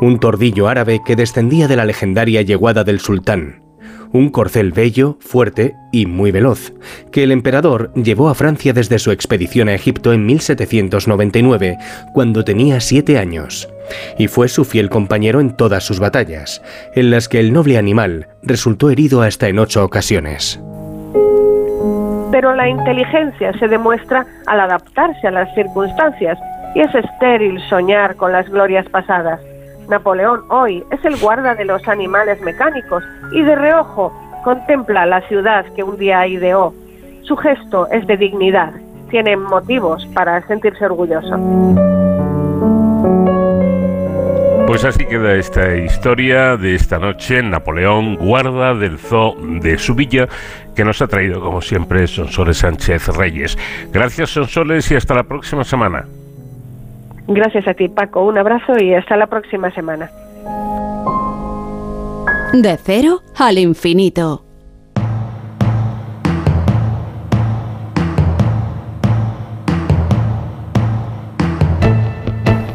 [0.00, 3.62] Un tordillo árabe que descendía de la legendaria yeguada del sultán.
[4.12, 6.72] Un corcel bello, fuerte y muy veloz,
[7.10, 11.76] que el emperador llevó a Francia desde su expedición a Egipto en 1799,
[12.14, 13.68] cuando tenía siete años
[14.18, 16.62] y fue su fiel compañero en todas sus batallas,
[16.94, 20.60] en las que el noble animal resultó herido hasta en ocho ocasiones.
[22.30, 26.38] Pero la inteligencia se demuestra al adaptarse a las circunstancias
[26.74, 29.40] y es estéril soñar con las glorias pasadas.
[29.88, 34.12] Napoleón hoy es el guarda de los animales mecánicos y de reojo
[34.44, 36.74] contempla la ciudad que un día ideó.
[37.22, 38.72] Su gesto es de dignidad,
[39.10, 42.05] tiene motivos para sentirse orgulloso.
[44.66, 47.40] Pues así queda esta historia de esta noche.
[47.42, 50.28] Napoleón, guarda del zoo de su villa,
[50.74, 53.56] que nos ha traído, como siempre, Sonsoles Sánchez Reyes.
[53.92, 56.04] Gracias, Sonsoles, y hasta la próxima semana.
[57.28, 58.24] Gracias a ti, Paco.
[58.24, 60.10] Un abrazo y hasta la próxima semana.
[62.52, 64.45] De cero al infinito.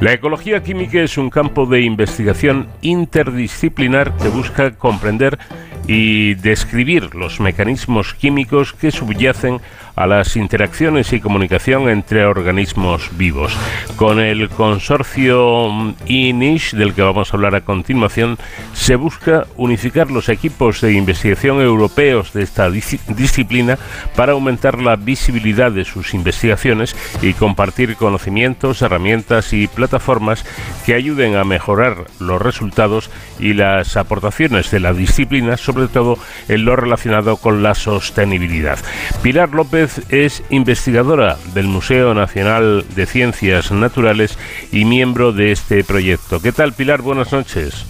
[0.02, 5.38] La ecología química es un campo de investigación interdisciplinar que busca comprender
[5.86, 9.62] y describir los mecanismos químicos que subyacen
[9.96, 13.56] a las interacciones y comunicación entre organismos vivos.
[13.96, 18.38] Con el consorcio INISH, del que vamos a hablar a continuación,
[18.74, 23.78] se busca unificar los equipos de investigación europeos de esta dis- disciplina
[24.16, 30.46] para aumentar la visibilidad de sus investigaciones y compartir conocimientos, herramientas y plataformas
[30.86, 36.18] que ayuden a mejorar los resultados y las aportaciones de la disciplina, sobre todo
[36.48, 38.80] en lo relacionado con la sostenibilidad.
[39.22, 44.38] Pilar López es investigadora del Museo Nacional de Ciencias Naturales
[44.72, 46.42] y miembro de este proyecto.
[46.42, 47.02] ¿Qué tal, Pilar?
[47.02, 47.86] Buenas noches.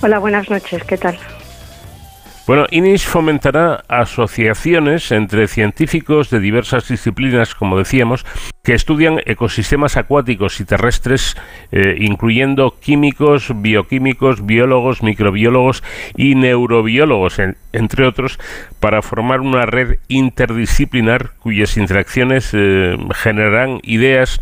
[0.00, 1.18] Hola, buenas noches, ¿qué tal?
[2.44, 8.26] Bueno, INIS fomentará asociaciones entre científicos de diversas disciplinas, como decíamos,
[8.64, 11.36] que estudian ecosistemas acuáticos y terrestres,
[11.70, 15.84] eh, incluyendo químicos, bioquímicos, biólogos, microbiólogos
[16.16, 18.40] y neurobiólogos, en- entre otros,
[18.80, 24.40] para formar una red interdisciplinar cuyas interacciones eh, generarán ideas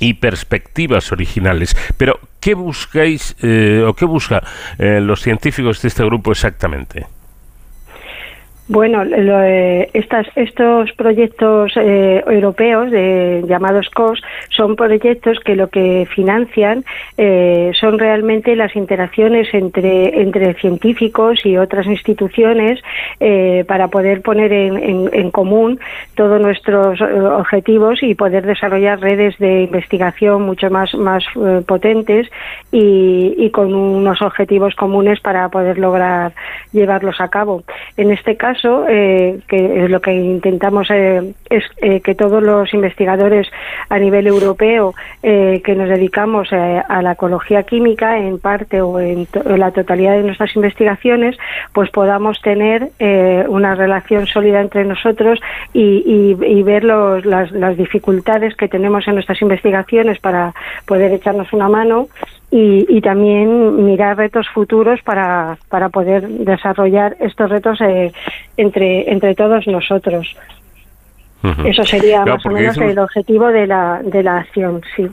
[0.00, 1.76] y perspectivas originales.
[1.98, 4.42] Pero, ¿qué buscáis eh, o qué busca
[4.78, 7.06] eh, los científicos de este grupo exactamente?
[8.68, 12.90] Bueno, lo, estas, estos proyectos eh, europeos
[13.46, 16.84] llamados COS son proyectos que lo que financian
[17.16, 22.80] eh, son realmente las interacciones entre, entre científicos y otras instituciones
[23.20, 25.78] eh, para poder poner en, en- en común
[26.16, 31.22] todos nuestros eh, objetivos y poder desarrollar redes de investigación mucho más, más
[31.66, 32.28] potentes
[32.72, 36.32] y, y con unos objetivos comunes para poder lograr
[36.72, 37.62] llevarlos a cabo.
[37.96, 42.72] En este caso, eh, que es lo que intentamos eh, es eh, que todos los
[42.74, 43.48] investigadores
[43.88, 48.98] a nivel europeo eh, que nos dedicamos eh, a la ecología química en parte o
[49.00, 51.36] en, en la totalidad de nuestras investigaciones,
[51.72, 52.88] pues podamos tener
[53.48, 55.40] una relación sólida entre nosotros
[55.72, 60.52] y, y- y ver los- las, las dificultades que tenemos en nuestras investigaciones para
[60.86, 62.08] poder echarnos una mano
[62.50, 68.12] y, y también mirar retos futuros para, para poder desarrollar estos retos eh,
[68.56, 70.36] entre, entre todos nosotros.
[71.64, 75.06] Eso sería Claro, más o menos el objetivo de la, de la acción, sí.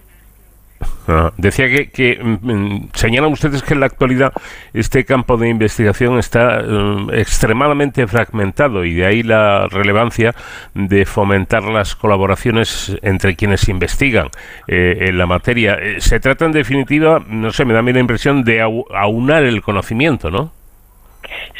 [1.37, 4.33] Decía que, que, mm, mm, señalan ustedes que en la actualidad
[4.73, 10.33] este campo de investigación está mm, extremadamente fragmentado y de ahí la relevancia
[10.73, 14.27] de fomentar las colaboraciones entre quienes investigan
[14.67, 15.75] eh, en la materia.
[15.81, 18.85] Eh, se trata en definitiva, no sé, me da a mí la impresión de au-
[18.95, 20.51] aunar el conocimiento, ¿no?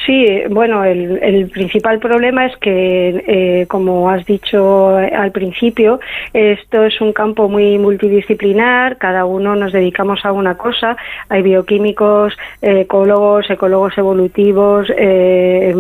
[0.06, 6.00] Sí, bueno, el, principal problema es que, eh, como has dicho al principio,
[6.34, 10.98] esto es un campo muy multidisciplinar, cada uno nos dedicamos a una cosa,
[11.30, 15.74] hay bioquímicos, ecólogos, ecólogos evolutivos, eh,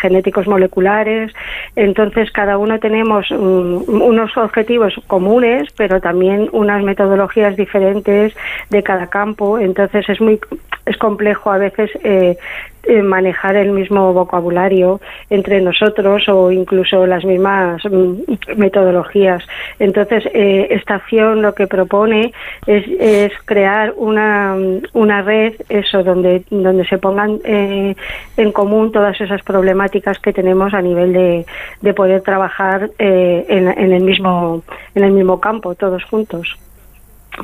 [0.00, 1.32] genéticos moleculares,
[1.76, 8.34] entonces cada uno tenemos mm, unos objetivos comunes, pero también unas metodologías diferentes
[8.70, 10.40] de cada campo, entonces es muy
[10.88, 12.36] es complejo a veces eh,
[12.84, 15.00] eh, manejar el mismo vocabulario
[15.30, 19.42] entre nosotros o incluso las mismas mm, metodologías.
[19.78, 22.32] Entonces, eh, esta acción lo que propone
[22.66, 24.56] es, es crear una,
[24.92, 27.94] una red, eso, donde, donde se pongan eh,
[28.36, 31.46] en común todas esas problemáticas que tenemos a nivel de,
[31.80, 34.62] de poder trabajar eh, en, en el mismo,
[34.94, 36.56] en el mismo campo, todos juntos.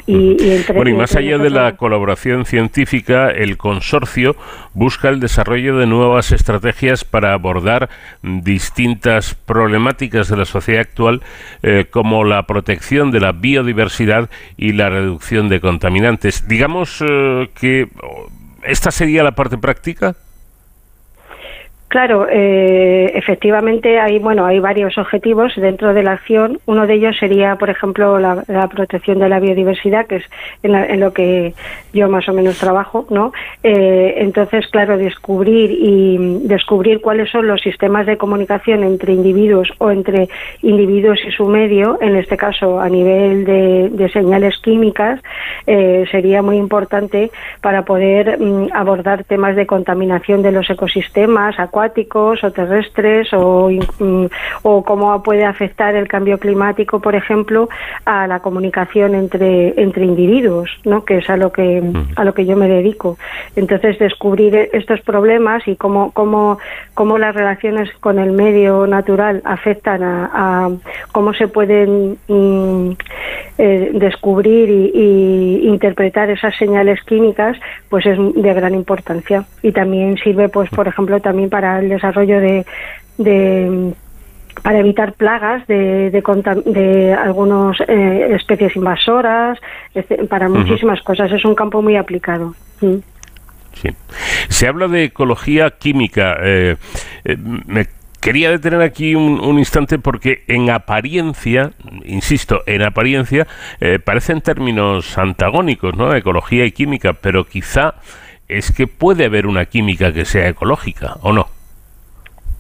[0.07, 4.37] Y, y entre- Bueno, y más allá de la colaboración científica, el consorcio
[4.73, 7.89] busca el desarrollo de nuevas estrategias para abordar
[8.23, 11.23] distintas problemáticas de la sociedad actual,
[11.63, 16.47] eh, como la protección de la biodiversidad y la reducción de contaminantes.
[16.49, 17.89] Digamos eh, que
[18.63, 20.15] esta sería la parte práctica.
[21.95, 26.59] Claro, eh, efectivamente hay bueno hay varios objetivos dentro de la acción.
[26.67, 30.25] Uno de ellos sería, por ejemplo, la, protección de la biodiversidad, que es
[30.65, 31.55] en, la- en lo que
[31.93, 33.33] yo más o menos trabajo, ¿no?
[33.63, 39.93] Eh, entonces, claro, descubrir y descubrir cuáles son los sistemas de comunicación entre individuos o
[39.93, 40.29] entre
[40.63, 45.21] individuos y su medio, en este caso a nivel de, de señales químicas,
[45.69, 47.31] eh, sería muy importante
[47.61, 53.71] para poder mm, abordar temas de contaminación de los ecosistemas acuáticos acuáticos o terrestres o,
[53.71, 54.27] mm,
[54.63, 57.69] o cómo puede afectar el cambio climático, por ejemplo,
[58.05, 61.05] a la comunicación entre, entre individuos, ¿no?
[61.05, 61.83] que es a lo que,
[62.17, 63.19] a lo que yo me dedico.
[63.57, 66.59] Entonces, descubrir estos problemas y cómo, cómo,
[66.95, 70.71] cómo las relaciones con el medio natural afectan a, a
[71.13, 72.93] cómo se pueden mm,
[73.59, 77.57] eh, descubrir y, y interpretar esas señales químicas,
[77.89, 79.45] pues es de gran importancia.
[79.63, 82.67] Y también sirve, pues, por ejemplo, también para el desarrollo de,
[83.19, 83.93] de
[84.63, 86.23] para evitar plagas de, de,
[86.67, 89.59] de algunas especies invasoras,
[89.95, 91.31] este, para muchísimas cosas.
[91.33, 92.55] Es un campo muy aplicado.
[92.81, 92.97] Mm.
[93.75, 93.91] Sí.
[94.49, 96.37] Se habla de ecología química.
[96.41, 96.77] eh,
[97.25, 97.87] eh, me
[98.21, 101.73] quería detener aquí un, un instante porque en apariencia,
[102.07, 103.47] insisto, en apariencia,
[103.81, 106.15] eh, parecen términos antagónicos, ¿no?
[106.15, 107.97] Ecología y química, pero quizá
[108.49, 111.49] es que puede haber una química que sea ecológica, ¿o no?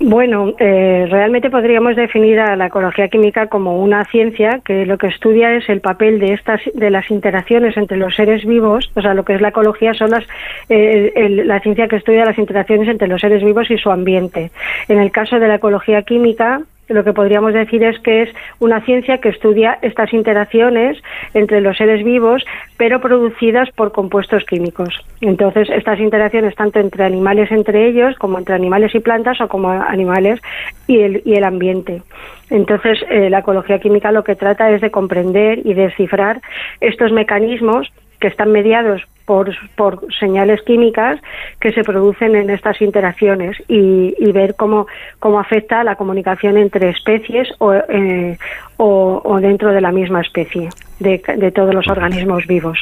[0.01, 5.07] Bueno, eh, realmente podríamos definir a la ecología química como una ciencia que lo que
[5.07, 8.91] estudia es el papel de estas de las interacciones entre los seres vivos.
[8.97, 10.25] O sea, lo que es la ecología son las
[10.69, 14.51] eh, el- la ciencia que estudia las interacciones entre los seres vivos y su ambiente.
[14.89, 18.81] En el caso de la ecología química, lo que podríamos decir es que es una
[18.83, 20.99] ciencia que estudia estas interacciones
[21.33, 22.45] entre los seres vivos,
[22.77, 24.95] pero producidas por compuestos químicos.
[25.21, 29.71] Entonces, estas interacciones tanto entre animales entre ellos, como entre animales y plantas, o como
[29.71, 30.41] animales
[30.87, 32.03] y el, y el ambiente.
[32.51, 36.41] Entonces, eh, la ecología química lo que trata es de comprender y descifrar
[36.81, 41.21] estos mecanismos que están mediados por, por señales químicas
[41.61, 44.87] que se producen en estas interacciones y, ver cómo,
[45.21, 48.37] cómo afecta la comunicación entre especies o, eh,
[48.79, 50.69] o, o dentro de la misma especie,
[50.99, 52.79] de, de todos los organismos vivos.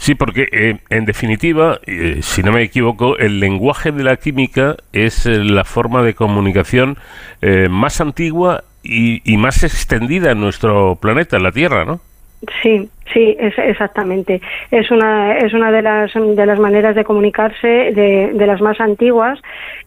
[0.00, 4.76] Sí, porque eh, en definitiva, eh, si no me equivoco, el lenguaje de la química
[4.94, 6.96] es eh, la forma de comunicación
[7.42, 12.00] eh, más antigua y, y más extendida en nuestro planeta, en la Tierra, ¿no?
[12.62, 14.40] Sí, sí, es, exactamente.
[14.70, 18.80] Es una, es una de las, de las maneras de comunicarse de, de las más
[18.80, 19.38] antiguas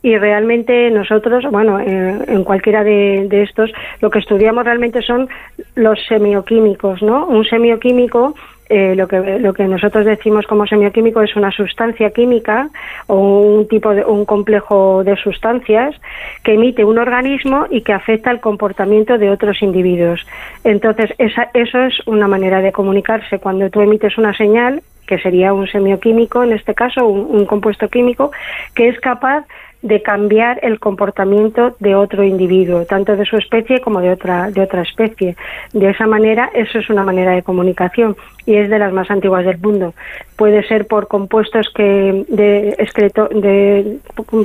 [0.03, 5.29] y realmente nosotros, bueno, eh, en cualquiera de, de estos, lo que estudiamos realmente son
[5.75, 7.25] los semioquímicos, ¿no?
[7.25, 8.35] Un semioquímico
[8.75, 12.69] eh, lo que lo que nosotros decimos como semioquímico es una sustancia química
[13.05, 15.95] o un tipo de un complejo de sustancias
[16.43, 20.25] que emite un organismo y que afecta el comportamiento de otros individuos.
[20.63, 25.53] Entonces, esa, eso es una manera de comunicarse cuando tú emites una señal que sería
[25.53, 28.31] un semioquímico, en este caso, un, un compuesto químico,
[28.73, 29.45] que es capaz
[29.83, 34.61] de cambiar el comportamiento de otro individuo, tanto de su especie como de otra, de
[34.61, 35.35] otra especie.
[35.73, 38.15] De esa manera, eso es una manera de comunicación
[38.45, 39.93] y es de las más antiguas del mundo.
[40.37, 43.99] Puede ser por compuestos que de, excreto, de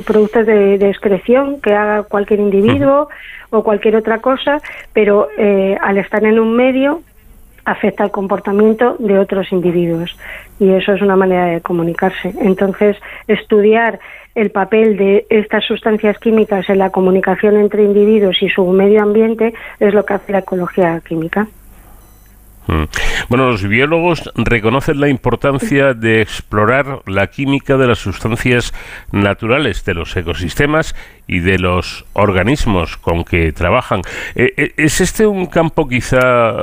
[0.05, 3.07] productos de, de, excreción que haga cualquier individuo
[3.49, 4.61] o cualquier otra cosa,
[4.91, 7.01] pero eh, al estar en un medio
[7.63, 10.17] afecta el comportamiento de otros individuos
[10.59, 12.33] y eso es una manera de comunicarse.
[12.41, 12.97] Entonces,
[13.27, 13.99] estudiar
[14.35, 19.53] el papel de estas sustancias químicas en la comunicación entre individuos y su medio ambiente
[19.79, 21.47] es lo que hace la ecología química.
[23.29, 28.73] Bueno, los biólogos reconocen la importancia de explorar la química de las sustancias
[29.11, 30.95] naturales de los ecosistemas
[31.25, 34.01] y de los organismos con que trabajan.
[34.35, 36.53] ¿Es este un campo quizá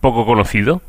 [0.00, 0.80] poco conocido?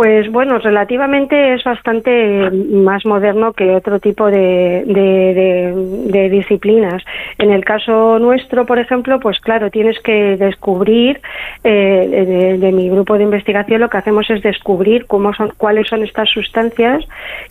[0.00, 7.02] Pues bueno, relativamente es bastante más moderno que otro tipo de, de, disciplinas.
[7.36, 11.20] En el caso nuestro, por ejemplo, pues claro, tienes que descubrir,
[11.64, 16.02] eh, de, mi grupo de investigación lo que hacemos es descubrir cómo son, cuáles son
[16.02, 17.04] estas sustancias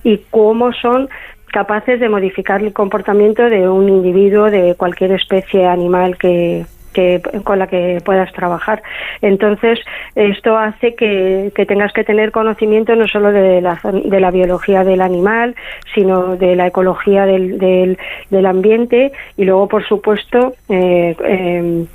[0.04, 1.08] y cómo son
[1.54, 7.60] capaces de modificar el comportamiento de un individuo de cualquier especie animal que, que, con
[7.60, 8.82] la que puedas trabajar.
[9.22, 9.80] Entonces,
[10.16, 14.84] esto hace que, que, tengas que tener conocimiento no solo de la, de la biología
[14.84, 15.56] del animal,
[15.94, 17.98] sino de la ecología del, del,
[18.30, 21.86] del ambiente y luego, por supuesto, eh, eh,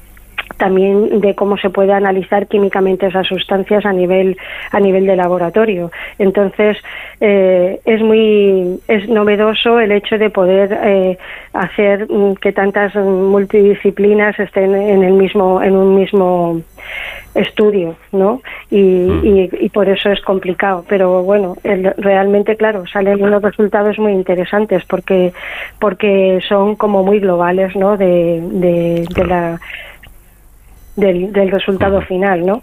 [0.57, 4.37] también de cómo se puede analizar químicamente esas sustancias a nivel
[4.71, 5.91] a nivel de laboratorio.
[6.19, 6.77] Entonces
[7.21, 11.19] eh, es muy es novedoso el hecho de poder eh,
[11.53, 12.07] hacer
[12.41, 16.61] que tantas multidisciplinas estén en el mismo en un mismo
[17.35, 19.27] estudio no y, mm.
[19.27, 20.85] y, y por eso es complicado.
[20.89, 25.33] Pero bueno el, realmente claro salen unos resultados muy interesantes porque
[25.79, 29.61] porque son como muy globales no de, de, de la
[30.97, 32.63] del, del, resultado final, ¿no?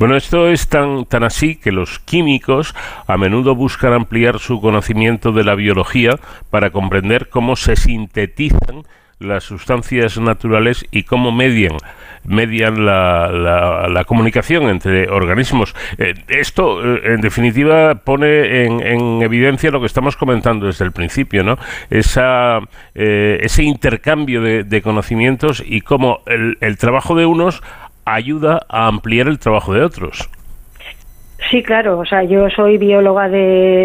[0.00, 2.74] Bueno, esto es tan, tan así que los químicos
[3.06, 6.18] a menudo buscan ampliar su conocimiento de la biología
[6.50, 8.84] para comprender cómo se sintetizan
[9.20, 11.76] las sustancias naturales y cómo median
[12.86, 15.74] la, la- la comunicación entre organismos.
[15.98, 20.92] Eh, esto, eh, en definitiva, pone en, en evidencia lo que estamos comentando desde el
[20.92, 21.58] principio, ¿no?
[21.90, 22.60] Esa,
[22.94, 27.62] eh, ese intercambio de, de conocimientos y cómo el, el trabajo de unos
[28.04, 30.30] ayuda a ampliar el trabajo de otros.
[31.50, 31.98] Sí, claro.
[32.00, 33.38] O sea, yo soy bióloga de,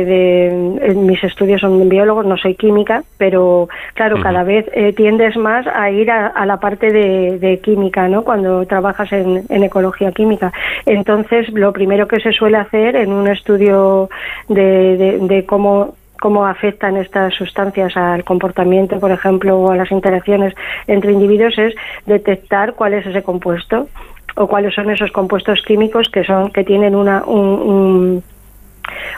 [0.05, 5.65] de- mis estudios son biólogos, no soy química, pero claro, cada vez eh, tiendes más
[5.67, 8.23] a ir a, a la parte de, de química, ¿no?
[8.23, 10.51] Cuando trabajas en, en ecología química.
[10.85, 14.09] Entonces, lo primero que se suele hacer en un estudio
[14.49, 19.91] de, de- de cómo cómo afectan estas sustancias al comportamiento, por ejemplo, o a las
[19.91, 20.53] interacciones
[20.87, 21.75] entre individuos es
[22.05, 23.89] detectar cuál es ese compuesto
[24.35, 28.23] o cuáles son esos compuestos químicos que son que tienen una un- un-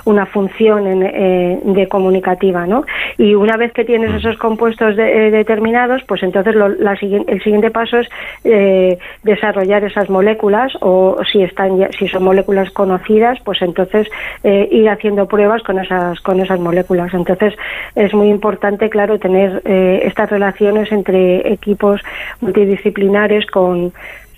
[0.06, 2.86] una función en, eh, de comunicativa, ¿no?
[3.18, 7.42] Y una vez que tienes esos compuestos de- eh, determinados, pues entonces lo- la el
[7.44, 8.08] siguiente paso es
[8.44, 14.08] eh, desarrollar esas moléculas o si están ya- si son moléculas conocidas, pues entonces
[14.44, 17.12] eh, ir haciendo pruebas con esas con esas moléculas.
[17.14, 17.56] Entonces
[17.96, 22.02] es muy importante, claro, tener estas relaciones entre equipos
[22.42, 23.92] multidisciplinares con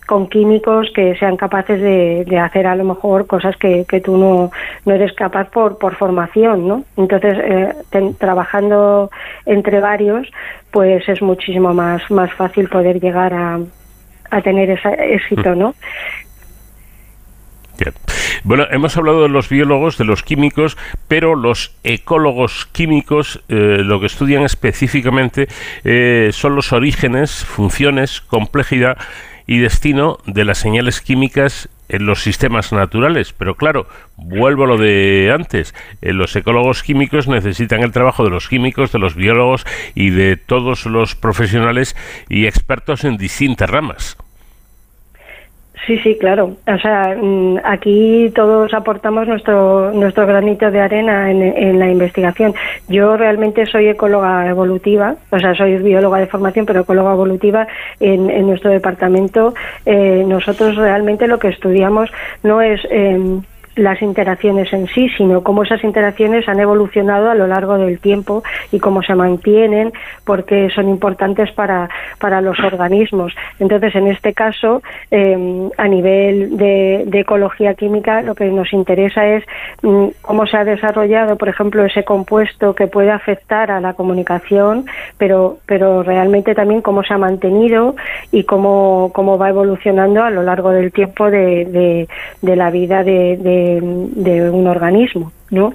[0.07, 4.17] con químicos que sean capaces de, de hacer a lo mejor cosas que, que tú
[4.17, 4.51] no,
[4.85, 6.83] no eres capaz por, por formación, ¿no?
[6.95, 9.11] Entonces, eh, ten- trabajando
[9.45, 10.27] entre varios,
[10.71, 13.59] pues es muchísimo más, más fácil poder llegar a,
[14.31, 15.75] a tener ese éxito, ¿no?
[17.79, 17.93] Bien.
[18.43, 20.77] Bueno, hemos hablado de los biólogos, de los químicos,
[21.07, 25.47] pero los ecólogos químicos eh, lo que estudian específicamente
[25.83, 28.97] eh, son los orígenes, funciones, complejidad
[29.47, 33.33] y destino de las señales químicas en los sistemas naturales.
[33.33, 33.87] Pero claro,
[34.17, 35.73] vuelvo a lo de antes.
[36.01, 40.35] Eh, los ecólogos químicos necesitan el trabajo de los químicos, de los biólogos y de
[40.35, 41.95] todos los profesionales
[42.29, 44.17] y expertos en distintas ramas.
[45.87, 46.57] Sí, sí, claro.
[46.67, 52.53] O sea, mm, aquí todos aportamos nuestro nuestro granito de arena en, en la investigación.
[52.89, 57.67] Yo realmente soy ecóloga evolutiva, o sea, soy bióloga de formación, pero ecóloga evolutiva
[58.01, 59.53] en, en nuestro departamento.
[59.85, 62.09] eh, nosotros realmente lo que estudiamos
[62.43, 63.41] no es em,
[63.77, 68.43] las interacciones en sí, sino cómo esas interacciones han evolucionado a lo largo del tiempo
[68.71, 69.93] y cómo se mantienen,
[70.25, 73.33] porque son importantes para, para los organismos.
[73.59, 79.25] Entonces, en este caso, eh, a nivel de, de ecología química, lo que nos interesa
[79.27, 79.43] es
[79.81, 84.85] mm, cómo se ha desarrollado, por ejemplo, ese compuesto que puede afectar a la comunicación,
[85.17, 87.95] pero, pero realmente también cómo se ha mantenido
[88.31, 92.07] y cómo, cómo va evolucionando a lo largo del tiempo de, de,
[92.41, 93.37] de la vida de,
[93.75, 95.73] de, de un organismo, ¿no?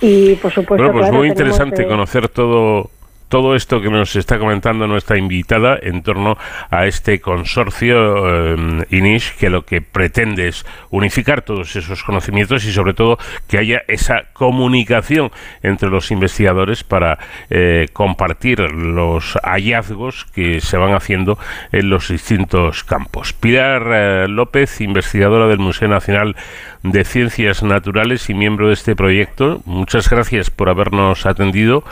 [0.00, 2.90] Y por supuesto, Bueno, pues claro, muy tenemos, interesante eh, conocer todo
[3.28, 6.38] todo esto que nos está comentando nuestra invitada en torno
[6.70, 12.72] a este consorcio eh, INISH que lo que pretende es unificar todos esos conocimientos y
[12.72, 13.18] sobre todo
[13.48, 15.30] que haya esa comunicación
[15.62, 17.18] entre los investigadores para
[17.50, 21.38] eh, compartir los hallazgos que se van haciendo
[21.72, 23.32] en los distintos campos.
[23.32, 26.36] Pilar eh, López, investigadora del Museo Nacional
[26.82, 31.84] de Ciencias Naturales y miembro de este proyecto, muchas gracias por habernos atendido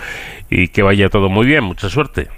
[0.51, 1.65] y que vaya todo muy bien.
[1.65, 2.29] Mucha suerte.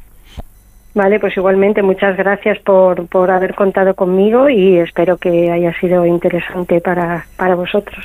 [0.95, 6.07] Vale, pues igualmente muchas gracias por, por haber contado conmigo y espero que haya sido
[6.07, 8.03] interesante para, para vosotros.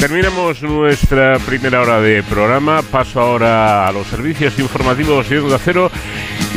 [0.00, 2.80] Terminamos nuestra primera hora de programa.
[2.90, 5.90] Paso ahora a los servicios informativos de Onda Cero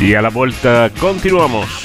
[0.00, 1.84] y a la vuelta continuamos.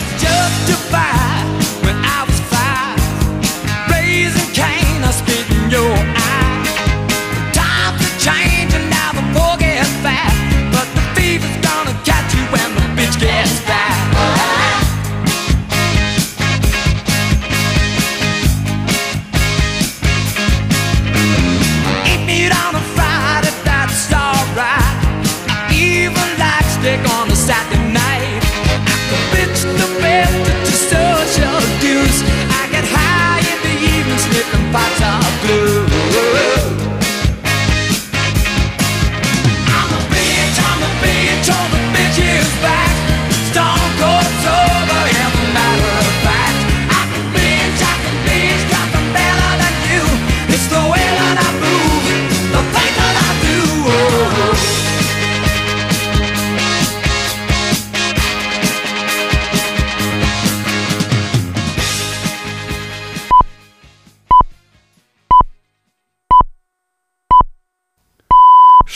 [27.51, 27.78] On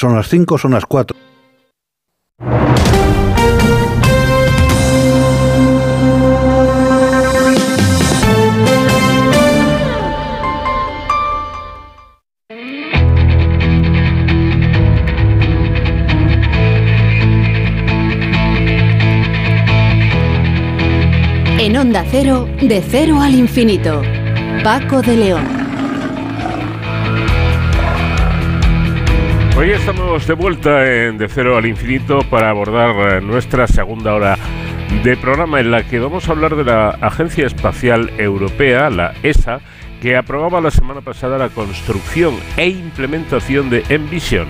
[0.03, 1.15] Son las 5, son las 4.
[21.59, 24.01] En Onda Cero, de cero al infinito.
[24.65, 25.62] Paco de León.
[29.63, 34.37] Hoy estamos de vuelta en De Cero al Infinito para abordar eh, nuestra segunda hora
[35.05, 39.61] de programa en la que vamos a hablar de la Agencia Espacial Europea, la ESA,
[40.01, 44.49] que aprobaba la semana pasada la construcción e implementación de Envision,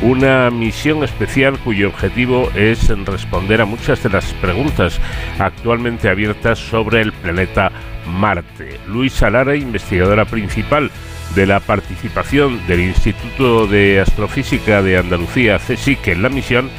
[0.00, 4.98] una misión especial cuyo objetivo es responder a muchas de las preguntas
[5.38, 7.70] actualmente abiertas sobre el planeta
[8.06, 8.80] Marte.
[8.88, 10.90] Luisa Lara, investigadora principal
[11.34, 16.70] de la participación del Instituto de Astrofísica de Andalucía, CSIC, en la misión,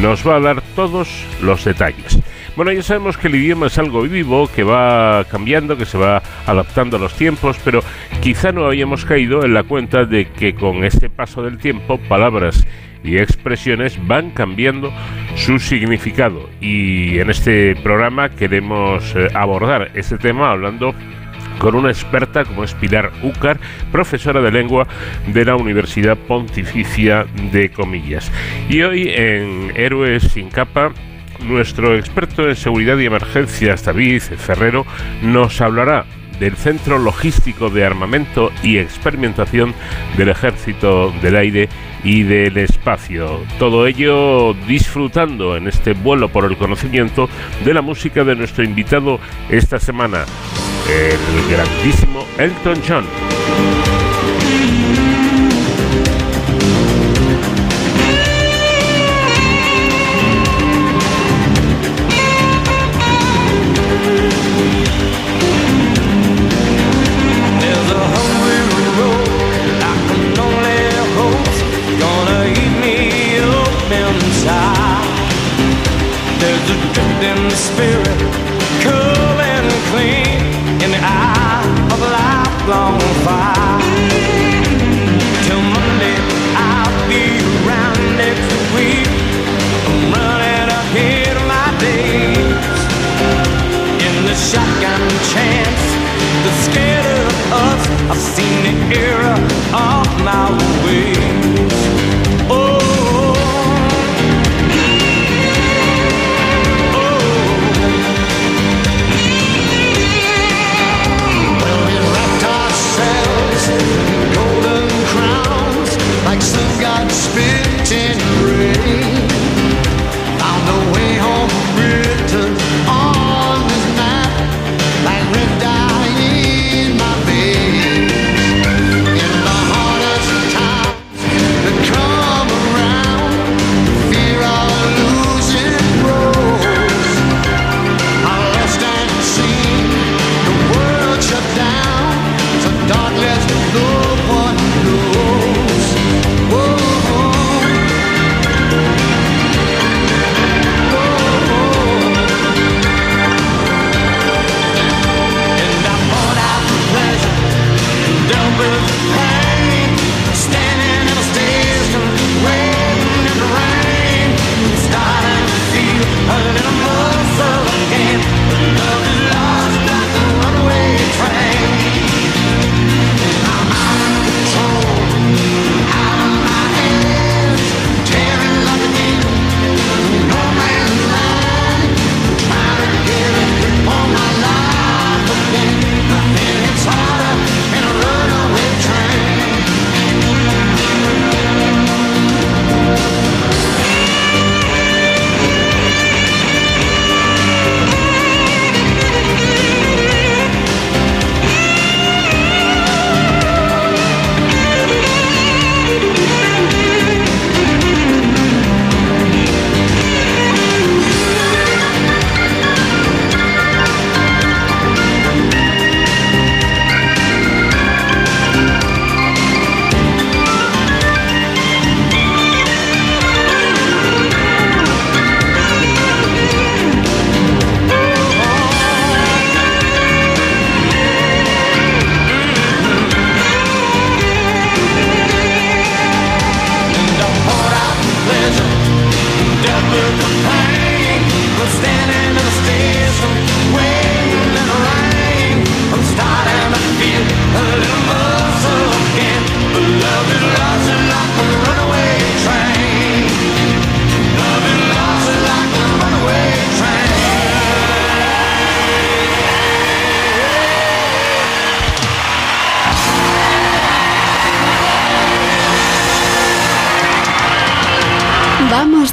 [0.00, 1.08] nos va a dar todos
[1.42, 2.18] los detalles.
[2.56, 6.22] Bueno, ya sabemos que el idioma es algo vivo, que va cambiando, que se va
[6.46, 7.80] adaptando a los tiempos, pero
[8.20, 12.66] quizá no habíamos caído en la cuenta de que con este paso del tiempo, palabras
[13.02, 14.92] y expresiones van cambiando
[15.36, 16.50] su significado.
[16.60, 20.94] Y en este programa queremos eh, abordar este tema hablando
[21.60, 23.60] con una experta como es Pilar Úcar,
[23.92, 24.88] profesora de lengua
[25.28, 28.32] de la Universidad Pontificia de Comillas.
[28.68, 30.92] Y hoy en Héroes sin capa
[31.44, 34.86] nuestro experto en seguridad y emergencias, David Ferrero,
[35.22, 36.06] nos hablará
[36.40, 39.74] del Centro Logístico de Armamento y Experimentación
[40.16, 41.68] del Ejército del Aire
[42.02, 43.40] y del Espacio.
[43.58, 47.28] Todo ello disfrutando en este vuelo por el conocimiento
[47.64, 50.24] de la música de nuestro invitado esta semana,
[50.88, 53.49] el grandísimo Elton John.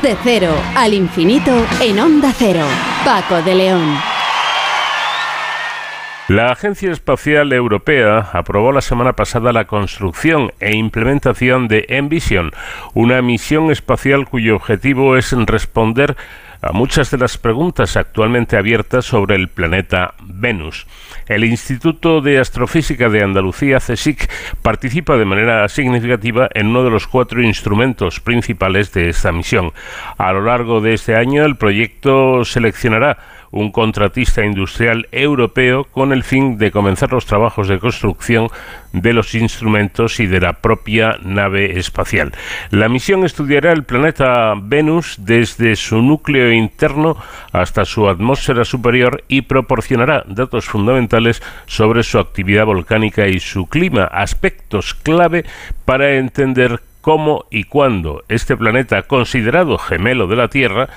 [0.08, 1.52] De cero al infinito
[1.82, 2.66] en Onda Cero.
[3.04, 3.98] Paco de León.
[6.30, 12.52] La Agencia Espacial Europea aprobó la semana pasada la construcción e implementación de Envision,
[12.94, 16.16] una misión espacial cuyo objetivo es responder
[16.62, 20.88] a muchas de las preguntas actualmente abiertas sobre el planeta Venus.
[21.28, 24.30] El Instituto de Astrofísica de Andalucía, CSIC,
[24.62, 29.74] participa de manera significativa en uno de los cuatro instrumentos principales de esta misión.
[30.18, 33.18] A lo largo de este año, el proyecto seleccionará
[33.52, 38.50] un contratista industrial europeo con el fin de comenzar los trabajos de construcción
[38.94, 42.32] de los instrumentos y de la propia nave espacial.
[42.72, 47.18] La misión estudiará el planeta Venus desde su núcleo interno
[47.52, 54.06] hasta su atmósfera superior y proporcionará datos fundamentales sobre su actividad volcánica y su clima,
[54.06, 55.46] aspectos clave
[55.86, 60.90] para entender cómo y cuándo este planeta, considerado gemelo de la Tierra,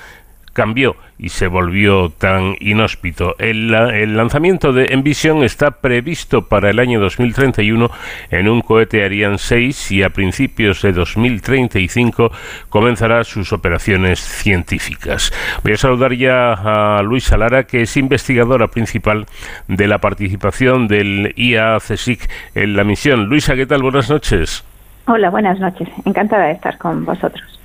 [0.53, 3.35] cambió y se volvió tan inhóspito.
[3.37, 7.89] El, la- el lanzamiento de Envision está previsto para el año 2031
[8.31, 12.31] en un cohete Ariane 6 y a principios de 2035
[12.69, 15.31] comenzará sus operaciones científicas.
[15.63, 19.25] Voy a saludar ya a Luisa Lara, que es investigadora principal
[19.67, 23.25] de la participación del IA CSIC en la misión.
[23.25, 23.81] Luisa, ¿qué tal?
[23.83, 24.63] Buenas noches.
[25.05, 25.87] Hola, buenas noches.
[26.05, 27.59] Encantada de estar con vosotros.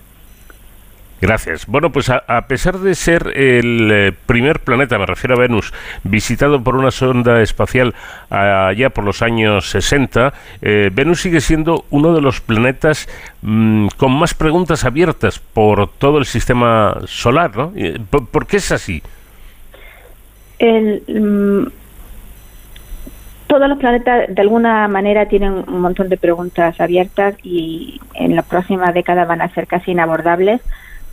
[1.21, 1.67] Gracias.
[1.67, 5.73] Bueno, pues a, pesar de ser el eh, primer planeta, me refiero a Venus,
[6.05, 7.95] visitado por una sonda espacial
[8.29, 13.09] allá por los años 60, eh, Venus sigue siendo uno de los planetas
[13.41, 17.73] mm, con más preguntas abiertas por todo el sistema solar, ¿no?
[17.77, 19.03] Eh, ¿Por, qué es así?
[20.61, 21.67] Mm,
[23.47, 28.43] todos los planetas de alguna manera tienen un montón de preguntas abiertas y en la
[28.43, 30.61] próxima década van a ser casi inabordables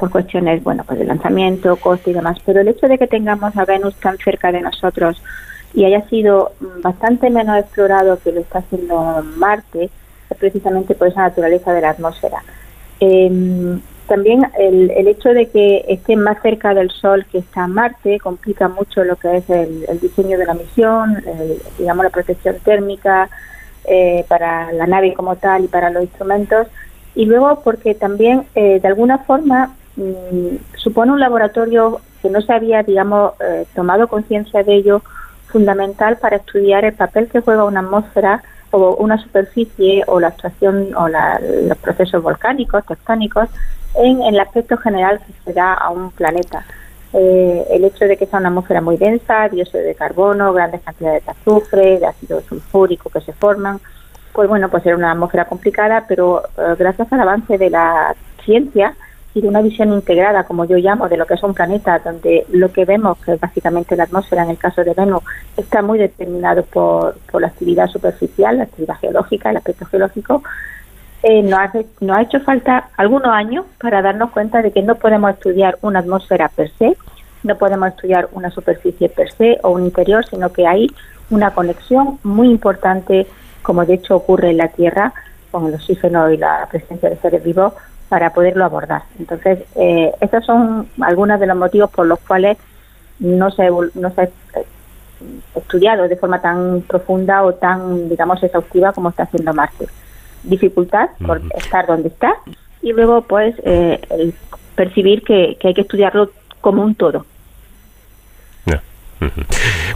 [0.04, 2.38] por cuestiones, bueno, pues de lanzamiento, coste y demás.
[2.45, 5.22] Pero el hecho de que tengamos a Venus tan cerca de nosotros
[5.74, 9.86] y haya sido mm, bastante menos explorado que lo está haciendo Marte,
[10.30, 12.43] es precisamente por esa naturaleza de la atmósfera.
[12.99, 18.20] Em, también el, el hecho de que esté más cerca del Sol que está Marte
[18.20, 22.58] complica mucho lo que es el, el diseño de la misión, el- digamos la protección
[22.62, 23.30] térmica
[23.86, 26.68] eh, para la nave como tal y para los instrumentos.
[27.16, 32.54] Y luego porque también eh, de alguna forma mm, supone un laboratorio que no se
[32.54, 35.02] había, digamos, eh, tomado conciencia de ello
[35.48, 38.41] fundamental para estudiar el papel que juega una atmósfera
[38.72, 43.50] o una superficie o la actuación o la- los procesos volcánicos, tectónicos,
[43.96, 46.66] en, el aspecto general que se da a un planeta.
[47.14, 51.24] Eh, el hecho de que sea una atmósfera muy densa, dióxido de carbono, grandes cantidades
[51.24, 53.80] de azufre, de ácido sulfúrico que se forman,
[54.34, 58.96] pues bueno, pues era una atmósfera complicada, pero eh, gracias al avance de la ciencia
[59.36, 62.46] y de una visión integrada, como yo llamo, de lo que es un planeta, donde
[62.52, 65.24] lo que vemos, que es básicamente la atmósfera en el caso de Venus,
[65.58, 70.44] está muy determinado por, por la actividad superficial, la actividad geológica, el aspecto geológico,
[71.24, 74.96] eh, nos, hace- nos ha hecho falta algunos años para darnos cuenta de que no
[74.96, 76.96] podemos estudiar una atmósfera per se,
[77.44, 80.88] no podemos estudiar una superficie per se o un interior, sino que hay
[81.30, 83.26] una conexión muy importante,
[83.64, 85.14] como de hecho ocurre en la Tierra,
[85.50, 87.74] con el oxígeno y la presencia de seres vivos,
[88.14, 89.01] para poderlo abordar.
[89.18, 92.59] Entonces, eh, estos son algunos de los motivos por los cuales
[93.18, 94.66] no se, no se ha eh,
[95.55, 99.88] estudiado de forma tan profunda o tan, digamos, exhaustiva como está haciendo Marte.
[100.43, 102.36] Dificultad por estar donde está
[102.84, 104.36] y luego, pues, eh, el
[104.76, 106.30] percibir que, que hay que estudiarlo
[106.61, 107.26] como un todo.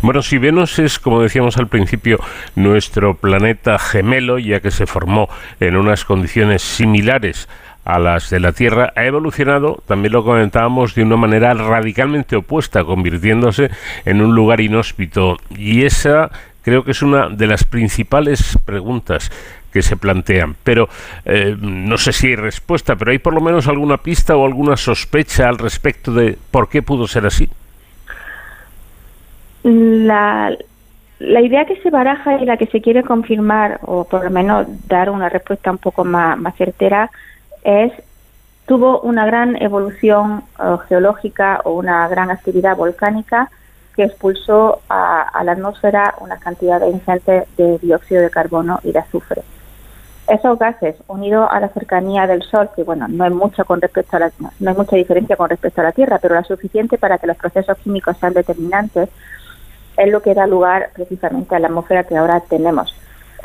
[0.01, 2.19] Bueno, si Venus es, como decíamos al principio,
[2.55, 7.47] nuestro planeta gemelo, ya que se formó en unas condiciones similares
[7.87, 12.83] a las de la Tierra, ha evolucionado, también lo comentábamos, de una manera radicalmente opuesta,
[12.83, 13.69] convirtiéndose
[14.03, 15.37] en un lugar inhóspito.
[15.57, 16.29] Y esa
[16.63, 19.31] creo que es una de las principales preguntas
[19.71, 20.57] que se plantean.
[20.65, 20.89] Pero
[21.23, 24.75] eh, no sé si hay respuesta, pero hay por lo menos alguna pista o alguna
[24.75, 27.49] sospecha al respecto de por qué pudo ser así.
[29.63, 30.53] La,
[31.19, 34.67] la idea que se baraja y la que se quiere confirmar, o por lo menos
[34.89, 37.09] dar una respuesta un poco más, más certera,
[37.67, 37.91] es
[38.65, 43.49] tuvo una gran evolución eh, geológica o una gran actividad volcánica
[43.95, 49.41] que expulsó a, la atmósfera una cantidad ingente de dióxido de carbono y de azufre.
[50.27, 54.17] Esos gases, unidos a la cercanía del Sol, que bueno, no es mucho con respecto
[54.17, 57.17] a la, no hay mucha diferencia con respecto a la Tierra, pero la suficiente para
[57.17, 59.09] que los procesos químicos sean determinantes,
[59.97, 62.95] es lo que da lugar precisamente a la atmósfera que ahora tenemos.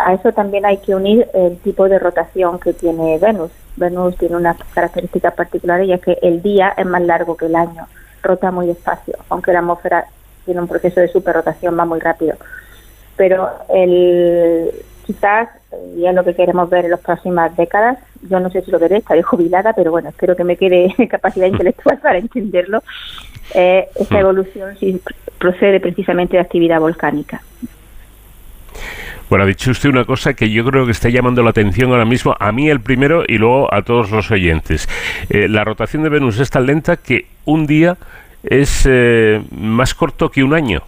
[0.04, 3.50] A eso también hay que unir el tipo de rotación que tiene Venus.
[3.76, 7.56] Venus tiene una característica particular y es que el día es más largo que el
[7.56, 7.86] año,
[8.22, 10.04] rota muy despacio, aunque la atmósfera
[10.44, 12.36] tiene un proceso de superrotación, va muy rápido.
[13.16, 14.70] Pero el,
[15.06, 15.48] quizás,
[15.96, 17.98] y es lo que queremos ver en las próximas décadas,
[18.28, 21.46] yo no sé si lo veré, estaré jubilada, pero bueno, espero que me quede capacidad
[21.46, 22.82] intelectual para entenderlo,
[23.54, 25.00] eh, esa evolución sí
[25.38, 27.42] procede precisamente de actividad volcánica.
[29.32, 32.04] Bueno, ha dicho usted una cosa que yo creo que está llamando la atención ahora
[32.04, 34.86] mismo, a mí el primero y luego a todos los oyentes.
[35.30, 37.96] Eh, la rotación de Venus es tan lenta que un día
[38.42, 40.82] es eh, más corto que un año.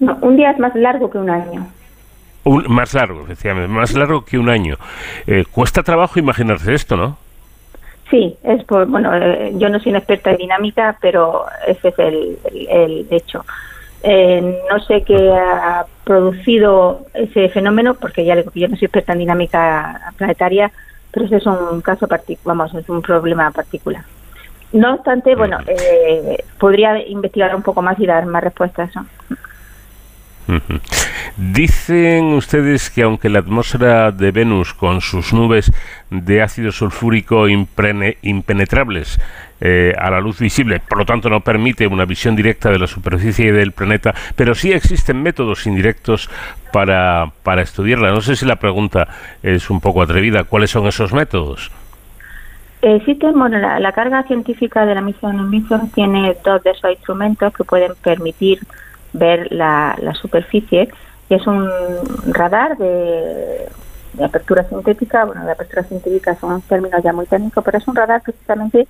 [0.00, 1.64] No, un día es más largo que un año.
[2.42, 4.78] Un- más largo, efectivamente, más largo que un año.
[5.28, 7.16] Eh, cuesta trabajo imaginarse esto, ¿no?
[8.10, 11.98] Sí, es por, bueno, eh, yo no soy una experta en dinámica, pero ese es
[12.00, 13.44] el, el- el hecho.
[14.08, 18.76] Eh, no sé qué ha producido ese fenómeno, porque ya le digo que yo no
[18.76, 20.70] soy experta en dinámica planetaria,
[21.10, 24.04] pero ese es un caso particular, vamos, es un problema particular.
[24.72, 28.92] No obstante, bueno, eh, podría investigar un poco más y dar más respuestas.
[31.36, 35.72] Dicen ustedes que aunque la atmósfera de Venus con sus nubes
[36.10, 39.18] de ácido sulfúrico imprene- impenetrables
[39.60, 42.86] eh, a la luz visible, por lo tanto no permite una visión directa de la
[42.86, 46.28] superficie del planeta, pero sí existen métodos indirectos
[46.72, 48.10] para, para estudiarla.
[48.10, 49.08] No sé si la pregunta
[49.42, 50.44] es un poco atrevida.
[50.44, 51.70] ¿Cuáles son esos métodos?
[52.82, 57.52] Existe, bueno, la, la carga científica de la misión Mission tiene dos de esos instrumentos
[57.54, 58.60] que pueden permitir
[59.12, 60.88] ver la, la superficie
[61.28, 61.68] y es un
[62.28, 63.66] radar de,
[64.12, 67.96] de apertura sintética, bueno, de apertura sintética son términos ya muy técnicos, pero es un
[67.96, 68.86] radar precisamente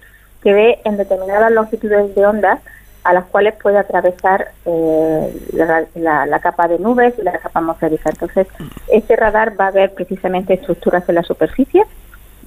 [0.47, 2.61] que ve en determinadas longitudes de onda
[3.03, 7.59] a las cuales puede atravesar eh, la, la- la capa de nubes y la capa
[7.59, 8.11] atmosférica.
[8.11, 8.47] Entonces,
[8.86, 11.82] ese radar va a ver precisamente estructuras en la superficie,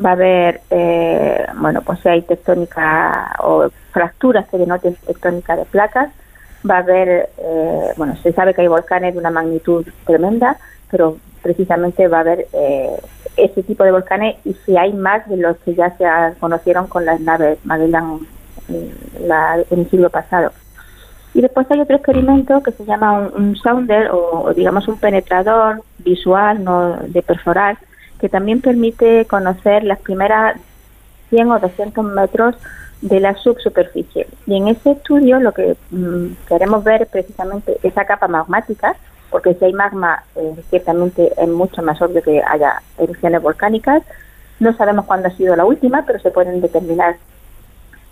[0.03, 5.65] va a haber, eh, bueno, pues si hay tectónica o fracturas que denoten tectónica de
[5.65, 6.07] placas,
[6.69, 10.55] va a haber, eh, bueno, se sabe que hay volcanes de una magnitud tremenda,
[10.89, 12.89] pero precisamente va a haber eh,
[13.37, 16.05] ese tipo de volcanes y si hay más de los que ya se
[16.39, 18.19] conocieron con las naves Magellan
[18.67, 20.51] mm, la- en el siglo pasado.
[21.33, 24.97] Y después hay otro experimento que se llama un, un sounder o, o digamos un
[24.97, 27.77] penetrador visual no de perforar
[28.19, 30.57] que también permite conocer las primeras
[31.29, 32.55] 100 o 200 metros
[33.01, 34.27] de la subsuperficie.
[34.45, 38.95] Y en ese estudio lo que mm, queremos ver es precisamente esa capa magmática,
[39.29, 44.03] porque si hay magma, eh, ciertamente es mucho más obvio que haya erupciones volcánicas.
[44.59, 47.15] No sabemos cuándo ha sido la última, pero se pueden determinar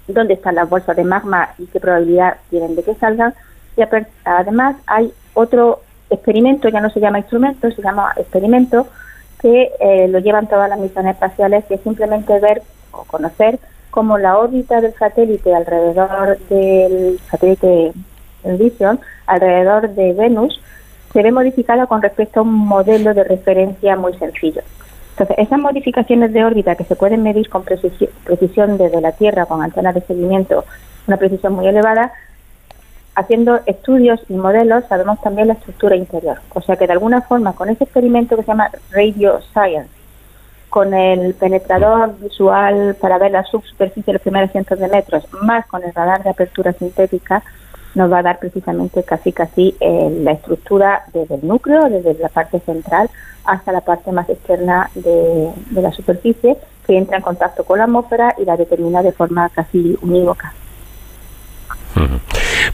[0.07, 3.33] dónde están las bolsas de magma y qué probabilidad tienen de que salgan.
[3.75, 3.83] Y
[4.23, 8.87] además hay otro experimento, ya no se llama instrumento, se llama experimento,
[9.39, 12.61] que eh, lo llevan todas las misiones espaciales, que es simplemente ver
[12.91, 13.59] o conocer
[13.91, 17.93] cómo la órbita del satélite alrededor del satélite
[18.43, 20.61] Vision, alrededor de Venus,
[21.17, 24.61] se ve modificada con respecto a un modelo de referencia muy sencillo.
[25.13, 29.47] Entonces, esas modificaciones de órbita que se pueden medir con precisi- precisión desde la Tierra
[29.47, 30.63] con antenas de seguimiento,
[31.07, 32.13] una precisión muy elevada,
[33.15, 36.37] haciendo estudios y modelos sabemos también la estructura interior.
[36.53, 39.89] O sea que de alguna forma con ese experimento que se llama Radio Science,
[40.69, 45.65] con el penetrador visual para ver la subsuperficie de los primeros cientos de metros, más
[45.65, 47.41] con el radar de apertura sintética,
[47.95, 52.29] nos va a dar precisamente casi casi eh, la estructura desde el núcleo, desde la
[52.29, 53.09] parte central
[53.45, 57.85] hasta la parte más externa de, de la superficie, que entra en contacto con la
[57.85, 60.53] atmósfera y la determina de forma casi unívoca.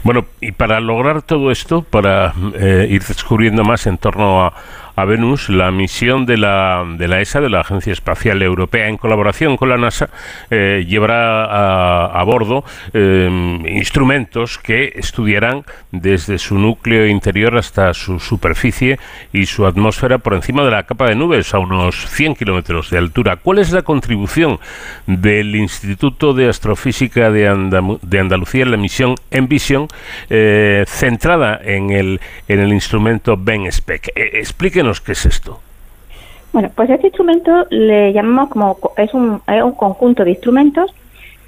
[0.02, 4.52] Bueno, y para lograr todo esto, para eh, ir descubriendo más en torno a,
[4.96, 8.96] a Venus, la misión de la, de la ESA, de la Agencia Espacial Europea, en
[8.96, 10.10] colaboración con la NASA,
[10.50, 11.44] eh, llevará
[12.18, 13.28] a, bordo eh,
[13.68, 18.98] instrumentos que estudiarán desde su núcleo interior hasta su superficie
[19.32, 22.98] y su atmósfera por encima de la capa de nubes, a unos 100 kilómetros de
[22.98, 23.36] altura.
[23.36, 24.58] ¿Cuál es la contribución
[25.06, 29.88] del Instituto de Astrofísica de, Andalucía en la misión Envision,
[30.30, 34.12] eh, centrada en el, en el instrumento BenSpec?
[34.14, 34.40] Eh,
[35.00, 35.60] qué es esto.
[36.52, 40.94] Bueno, pues este instrumento le llamamos como co- es un, es un conjunto de instrumentos.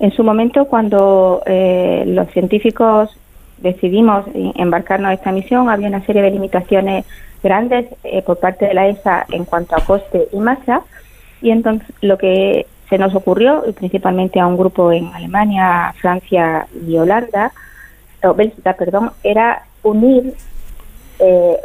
[0.00, 3.16] En su momento, cuando eh, los científicos
[3.58, 7.04] decidimos i- embarcarnos a esta misión, había una serie de limitaciones
[7.42, 10.82] grandes eh, por parte de la ESA en cuanto a coste y masa.
[11.40, 16.96] Y entonces lo que se nos ocurrió, principalmente a un grupo en Alemania, Francia y
[16.96, 17.52] Holanda,
[18.24, 20.34] o Bélgica, perdón, era unir
[21.20, 21.56] eh,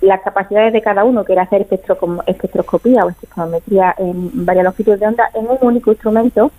[0.00, 1.66] las capacidades de cada uno, que era hacer
[2.26, 6.50] espectroscopía o espectrometría en varias longitudes de onda, en un único instrumento,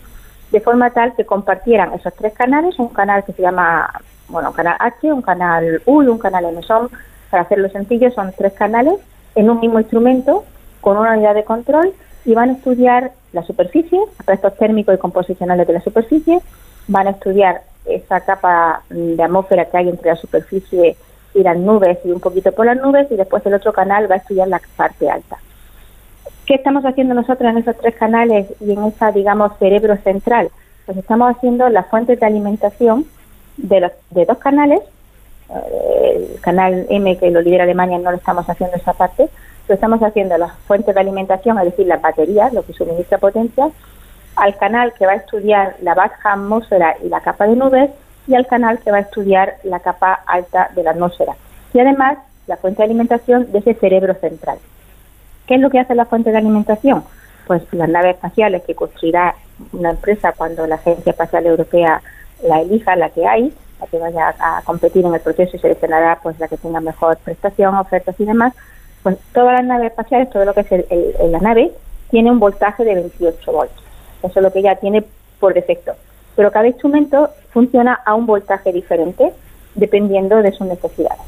[0.52, 3.90] de forma tal que compartieran esos tres canales, un canal que se llama,
[4.28, 6.90] bueno, un canal H, un canal U y un canal MSOM,
[7.30, 9.00] para hacerlo sencillo, son tres canales
[9.36, 10.44] en un mismo instrumento,
[10.82, 11.94] con una unidad de control,
[12.26, 16.40] y van a estudiar la superficie, aspectos térmicos y composicionales de la superficie,
[16.88, 20.96] van a estudiar esa capa de atmósfera que hay entre la superficie
[21.36, 24.18] las nubes y un poquito por las nubes, y después el otro canal va a
[24.18, 25.38] estudiar la parte alta.
[26.46, 30.50] ¿Qué estamos haciendo nosotros en esos tres canales y en esa, digamos, cerebro central?
[30.86, 33.06] Pues estamos haciendo las fuentes de alimentación
[33.58, 34.82] de, los, de dos canales.
[35.50, 39.30] Eh, el canal M, que lo lidera Alemania, no lo estamos haciendo esa parte,
[39.68, 43.70] pero estamos haciendo las fuentes de alimentación, es decir, las baterías, lo que suministra potencia,
[44.36, 47.92] al canal que va a estudiar la baja atmósfera y la capa de nubes,
[48.28, 51.36] y al canal que va a estudiar la capa alta de la atmósfera.
[51.74, 52.18] Y además,
[52.48, 54.58] la fuente de alimentación de ese cerebro central.
[55.48, 57.04] ¿Qué es lo que hace la fuente de alimentación?
[57.48, 59.36] Pues las naves espaciales que construirá
[59.74, 62.02] una empresa cuando la Agencia Espacial Europea
[62.44, 66.20] la elija, la que hay, la que vaya a, competir en el proceso y seleccionará
[66.22, 68.54] pues la que tenga mejor prestación, ofertas y demás,
[69.04, 71.72] pues todas las naves espaciales, todo lo que es el- la nave,
[72.10, 73.84] tiene un voltaje de 28 voltios.
[74.22, 75.04] Eso es lo que ya tiene
[75.40, 75.94] por defecto.
[76.36, 79.34] Pero cada instrumento funciona a un voltaje diferente
[79.76, 81.22] dependiendo de sus necesidades.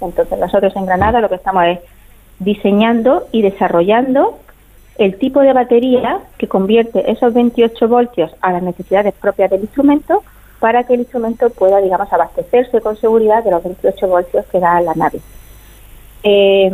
[0.00, 1.80] Entonces nosotros en Granada lo que estamos es
[2.38, 4.38] diseñando y desarrollando
[4.98, 10.22] el tipo de batería que convierte esos 28 voltios a las necesidades propias del instrumento
[10.58, 14.80] para que el instrumento pueda, digamos, abastecerse con seguridad de los 28 voltios que da
[14.82, 15.20] la nave.
[16.22, 16.70] Eh,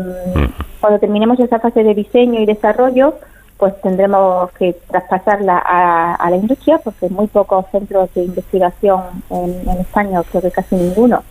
[0.80, 3.14] cuando terminemos esa fase de diseño y desarrollo,
[3.58, 10.22] pues tendremos que traspasarla a, la industria, porque muy pocos centros de investigación en, España,
[10.30, 11.22] creo que casi ninguno,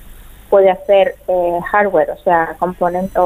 [0.50, 3.22] puede hacer eh, hardware, o sea, componentes,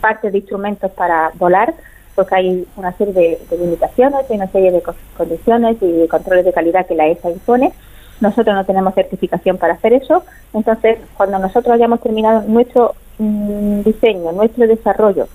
[0.00, 1.74] partes de instrumentos para volar,
[2.14, 6.44] porque hay una serie de, limitaciones, hay una serie de co- condiciones y de controles
[6.44, 7.72] de calidad que la ESA impone.
[8.20, 10.24] Nosotros no tenemos certificación para hacer eso,
[10.54, 15.28] entonces cuando nosotros hayamos terminado nuestro mm, diseño, nuestro desarrollo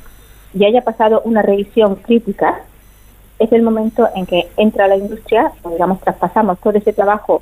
[0.54, 2.62] y haya pasado una revisión crítica,
[3.40, 7.42] es el momento en que entra la industria, digamos, traspasamos todo ese trabajo